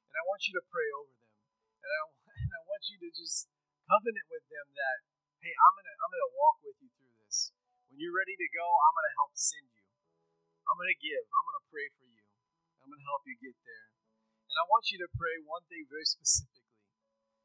And 0.08 0.16
I 0.16 0.24
want 0.32 0.48
you 0.48 0.56
to 0.56 0.64
pray 0.64 0.88
over 0.96 1.12
them. 1.12 1.28
And 1.84 1.92
I, 1.92 2.00
and 2.40 2.50
I 2.56 2.60
want 2.64 2.88
you 2.88 2.96
to 3.04 3.08
just 3.12 3.52
covenant 3.84 4.32
with 4.32 4.48
them 4.48 4.66
that, 4.80 5.04
hey, 5.44 5.52
I'm 5.52 5.72
going 5.76 5.84
to 5.84 5.94
I'm 6.00 6.08
gonna 6.08 6.32
walk 6.40 6.56
with 6.64 6.80
you 6.80 6.88
through. 6.88 7.01
When 7.92 8.00
you're 8.00 8.16
ready 8.16 8.32
to 8.40 8.48
go, 8.56 8.64
I'm 8.64 8.94
going 8.96 9.04
to 9.04 9.16
help 9.20 9.36
send 9.36 9.68
you. 9.68 9.84
I'm 10.64 10.80
going 10.80 10.96
to 10.96 11.00
give. 11.04 11.28
I'm 11.28 11.44
going 11.44 11.60
to 11.60 11.68
pray 11.68 11.92
for 11.92 12.08
you. 12.08 12.24
I'm 12.80 12.88
going 12.88 12.96
to 12.96 13.04
help 13.04 13.20
you 13.28 13.36
get 13.36 13.52
there. 13.68 13.92
And 14.48 14.56
I 14.56 14.64
want 14.64 14.88
you 14.88 14.96
to 15.04 15.12
pray 15.12 15.36
one 15.44 15.60
thing 15.68 15.84
very 15.92 16.08
specifically. 16.08 16.72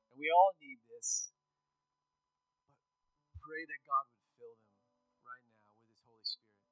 And 0.08 0.16
we 0.16 0.32
all 0.32 0.56
need 0.56 0.80
this. 0.88 1.36
But 2.64 3.44
pray 3.44 3.68
that 3.68 3.82
God 3.92 4.08
would 4.08 4.24
fill 4.40 4.56
them 4.56 4.72
right 5.28 5.44
now 5.52 5.68
with 5.84 5.92
His 5.92 6.00
Holy 6.08 6.24
Spirit 6.24 6.64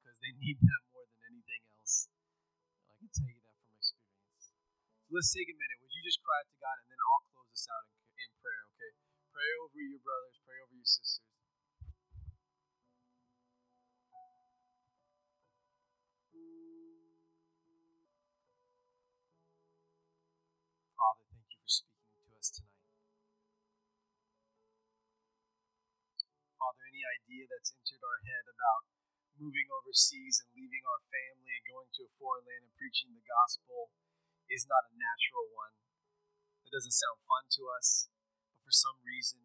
because 0.00 0.16
they 0.24 0.32
need 0.32 0.56
that 0.64 0.82
more 0.88 1.04
than 1.04 1.20
anything 1.28 1.68
else. 1.76 2.08
And 2.08 2.88
I 2.88 2.96
can 2.96 3.12
tell 3.12 3.28
you 3.28 3.44
that 3.44 3.60
from 3.60 3.76
experience. 3.76 4.56
So 5.04 5.10
let's 5.12 5.28
take 5.36 5.52
a 5.52 5.56
minute. 5.60 5.84
Would 5.84 5.92
you 5.92 6.00
just 6.00 6.24
cry 6.24 6.40
out 6.40 6.48
to 6.48 6.56
God 6.56 6.80
and 6.80 6.88
then 6.88 6.96
I'll 6.96 7.28
close 7.28 7.52
this 7.52 7.68
out 7.68 7.92
in, 7.92 8.24
in 8.24 8.30
prayer, 8.40 8.64
okay? 8.72 8.96
Pray 9.36 9.52
over 9.60 9.76
your 9.84 10.00
brothers, 10.00 10.40
pray 10.48 10.56
over 10.64 10.72
your 10.72 10.88
sisters. 10.88 11.27
Any 26.98 27.06
idea 27.22 27.46
that's 27.46 27.70
entered 27.70 28.02
our 28.02 28.18
head 28.26 28.50
about 28.50 28.90
moving 29.38 29.70
overseas 29.70 30.42
and 30.42 30.50
leaving 30.50 30.82
our 30.82 30.98
family 31.06 31.54
and 31.54 31.70
going 31.70 31.86
to 31.94 32.02
a 32.02 32.16
foreign 32.18 32.42
land 32.42 32.66
and 32.66 32.74
preaching 32.74 33.14
the 33.14 33.22
gospel 33.22 33.94
is 34.50 34.66
not 34.66 34.90
a 34.90 34.98
natural 34.98 35.46
one. 35.54 35.78
It 36.66 36.74
doesn't 36.74 36.98
sound 36.98 37.22
fun 37.22 37.46
to 37.54 37.70
us, 37.70 38.10
but 38.50 38.66
for 38.66 38.74
some 38.74 38.98
reason, 39.06 39.38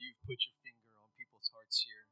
you've 0.00 0.24
put 0.24 0.40
your 0.40 0.56
finger 0.64 0.88
on 0.96 1.12
people's 1.20 1.52
hearts 1.52 1.84
here. 1.84 2.08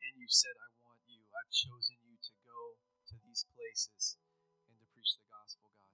And 0.00 0.16
you've 0.16 0.32
said, 0.32 0.56
I 0.56 0.72
want 0.80 1.04
you. 1.04 1.20
I've 1.36 1.52
chosen 1.52 2.00
you 2.08 2.16
to 2.16 2.32
go 2.40 2.80
to 2.80 3.14
these 3.20 3.44
places 3.52 4.16
and 4.64 4.80
to 4.80 4.84
preach 4.96 5.20
the 5.20 5.28
gospel, 5.28 5.68
God. 5.76 5.92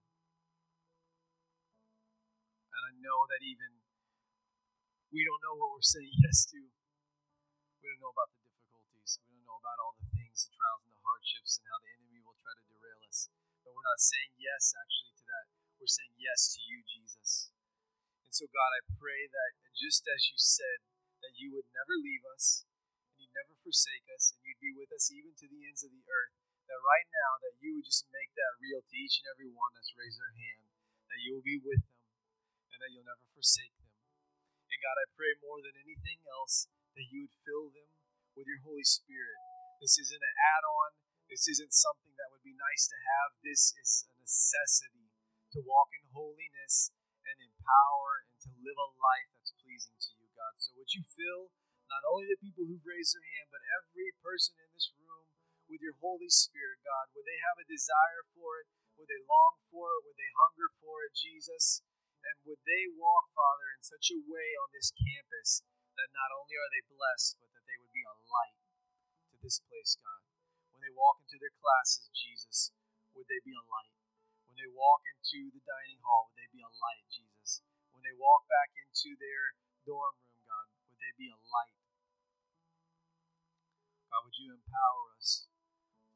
And 2.70 2.82
I 2.86 2.92
know 3.02 3.26
that 3.34 3.42
even 3.42 3.82
we 5.10 5.26
don't 5.26 5.42
know 5.42 5.58
what 5.58 5.74
we're 5.74 5.82
saying 5.82 6.14
yes 6.22 6.46
to. 6.54 6.79
We 7.80 7.88
don't 7.88 8.04
know 8.04 8.12
about 8.12 8.28
the 8.28 8.44
difficulties. 8.44 9.24
We 9.24 9.40
don't 9.40 9.48
know 9.48 9.56
about 9.56 9.80
all 9.80 9.96
the 9.96 10.04
things, 10.12 10.44
the 10.44 10.52
trials 10.52 10.84
and 10.84 10.92
the 10.92 11.00
hardships, 11.00 11.56
and 11.56 11.64
how 11.64 11.80
the 11.80 11.88
enemy 11.96 12.20
will 12.20 12.36
try 12.36 12.52
to 12.52 12.64
derail 12.68 13.00
us. 13.08 13.32
But 13.64 13.72
we're 13.72 13.88
not 13.88 14.04
saying 14.04 14.36
yes 14.36 14.76
actually 14.76 15.16
to 15.16 15.24
that. 15.24 15.44
We're 15.80 15.88
saying 15.88 16.12
yes 16.20 16.52
to 16.52 16.60
you, 16.60 16.84
Jesus. 16.84 17.48
And 18.28 18.36
so, 18.36 18.44
God, 18.52 18.76
I 18.76 18.84
pray 19.00 19.24
that 19.32 19.56
just 19.72 20.04
as 20.12 20.28
you 20.28 20.36
said, 20.36 20.84
that 21.24 21.40
you 21.40 21.56
would 21.56 21.72
never 21.72 21.96
leave 21.96 22.20
us, 22.28 22.68
and 23.16 23.24
you'd 23.24 23.32
never 23.32 23.56
forsake 23.64 24.04
us, 24.12 24.36
and 24.36 24.44
you'd 24.44 24.60
be 24.60 24.76
with 24.76 24.92
us 24.92 25.08
even 25.08 25.32
to 25.40 25.48
the 25.48 25.64
ends 25.64 25.80
of 25.80 25.88
the 25.88 26.04
earth. 26.04 26.36
That 26.68 26.84
right 26.84 27.08
now, 27.08 27.40
that 27.48 27.56
you 27.64 27.80
would 27.80 27.88
just 27.88 28.04
make 28.12 28.36
that 28.36 28.60
real 28.60 28.84
to 28.84 28.92
each 28.92 29.24
and 29.24 29.28
every 29.32 29.48
one 29.48 29.72
that's 29.72 29.96
raised 29.96 30.20
their 30.20 30.36
hand, 30.36 30.68
that 31.08 31.24
you 31.24 31.32
will 31.32 31.48
be 31.48 31.56
with 31.56 31.80
them, 31.80 32.04
and 32.76 32.78
that 32.84 32.92
you'll 32.92 33.08
never 33.08 33.24
forsake 33.32 33.72
them. 33.80 33.88
And 34.68 34.84
God, 34.84 35.00
I 35.00 35.08
pray 35.16 35.32
more 35.40 35.64
than 35.64 35.80
anything 35.80 36.20
else 36.28 36.68
that 36.94 37.08
you 37.10 37.26
would 37.26 37.36
fill 37.46 37.70
them 37.70 37.90
with 38.34 38.46
your 38.46 38.62
Holy 38.66 38.86
Spirit. 38.86 39.38
This 39.80 39.96
isn't 39.96 40.20
an 40.20 40.36
add 40.56 40.64
on, 40.66 40.88
this 41.30 41.46
isn't 41.46 41.70
something 41.70 42.12
that 42.18 42.30
would 42.34 42.42
be 42.42 42.58
nice 42.58 42.90
to 42.90 42.98
have. 42.98 43.38
This 43.40 43.70
is 43.78 44.04
a 44.10 44.14
necessity 44.18 45.14
to 45.54 45.62
walk 45.62 45.94
in 45.94 46.04
holiness 46.10 46.90
and 47.22 47.38
in 47.38 47.52
power 47.62 48.26
and 48.26 48.38
to 48.46 48.50
live 48.66 48.78
a 48.78 48.90
life 48.98 49.30
that's 49.38 49.54
pleasing 49.62 49.94
to 49.94 50.10
you, 50.18 50.26
God. 50.34 50.58
So 50.58 50.74
would 50.74 50.90
you 50.90 51.06
fill 51.06 51.54
not 51.86 52.02
only 52.10 52.26
the 52.30 52.42
people 52.42 52.66
who've 52.66 52.82
raised 52.82 53.14
their 53.14 53.26
hand, 53.26 53.50
but 53.54 53.62
every 53.78 54.10
person 54.22 54.58
in 54.58 54.70
this 54.74 54.90
room 54.98 55.30
with 55.70 55.78
your 55.78 55.94
Holy 56.02 56.30
Spirit, 56.30 56.82
God? 56.82 57.14
Would 57.14 57.26
they 57.26 57.38
have 57.46 57.62
a 57.62 57.70
desire 57.70 58.26
for 58.34 58.62
it? 58.62 58.66
Would 58.98 59.06
they 59.06 59.22
long 59.22 59.54
for 59.70 59.86
it? 59.86 60.02
Would 60.06 60.18
they 60.18 60.34
hunger 60.34 60.68
for 60.82 61.06
it, 61.06 61.14
Jesus? 61.14 61.86
And 62.26 62.36
would 62.44 62.60
they 62.66 62.90
walk, 62.98 63.30
Father, 63.32 63.70
in 63.78 63.82
such 63.86 64.12
a 64.12 64.22
way 64.26 64.48
on 64.60 64.74
this 64.74 64.92
campus 64.92 65.62
that 66.00 66.16
not 66.16 66.32
only 66.32 66.56
are 66.56 66.72
they 66.72 66.80
blessed, 66.88 67.36
but 67.44 67.52
that 67.52 67.64
they 67.68 67.76
would 67.76 67.92
be 67.92 68.08
a 68.08 68.16
light 68.24 68.56
to 69.28 69.36
this 69.44 69.60
place, 69.68 70.00
God? 70.00 70.24
When 70.72 70.80
they 70.80 70.96
walk 70.96 71.20
into 71.20 71.36
their 71.36 71.52
classes, 71.60 72.08
Jesus, 72.16 72.72
would 73.12 73.28
they 73.28 73.44
be 73.44 73.52
a 73.52 73.60
light? 73.68 73.92
When 74.48 74.56
they 74.56 74.70
walk 74.72 75.04
into 75.04 75.52
the 75.52 75.60
dining 75.60 76.00
hall, 76.00 76.32
would 76.32 76.40
they 76.40 76.48
be 76.48 76.64
a 76.64 76.72
light, 76.72 77.04
Jesus? 77.12 77.60
When 77.92 78.00
they 78.00 78.16
walk 78.16 78.48
back 78.48 78.72
into 78.80 79.12
their 79.20 79.60
dorm 79.84 80.16
room, 80.24 80.40
God, 80.48 80.72
would 80.88 80.96
they 80.96 81.12
be 81.20 81.28
a 81.28 81.36
light? 81.36 81.76
God, 84.08 84.24
would 84.24 84.36
you 84.40 84.56
empower 84.56 85.04
us 85.20 85.52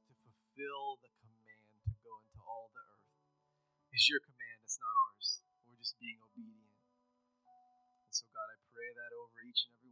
to 0.08 0.12
fulfill 0.16 0.96
the 1.04 1.12
command 1.12 1.76
to 1.84 1.92
go 2.00 2.24
into 2.24 2.40
all 2.40 2.72
the 2.72 2.80
earth? 2.80 3.04
It's 3.92 4.08
your 4.08 4.24
command, 4.24 4.64
it's 4.64 4.80
not 4.80 4.96
ours 5.12 5.44
We're 5.68 5.76
just 5.76 6.00
being 6.00 6.16
obedient. 6.24 6.63
So, 8.14 8.30
God, 8.30 8.46
I 8.46 8.58
pray 8.70 8.90
that 8.94 9.12
over 9.18 9.42
each 9.42 9.66
and 9.66 9.74
every 9.74 9.83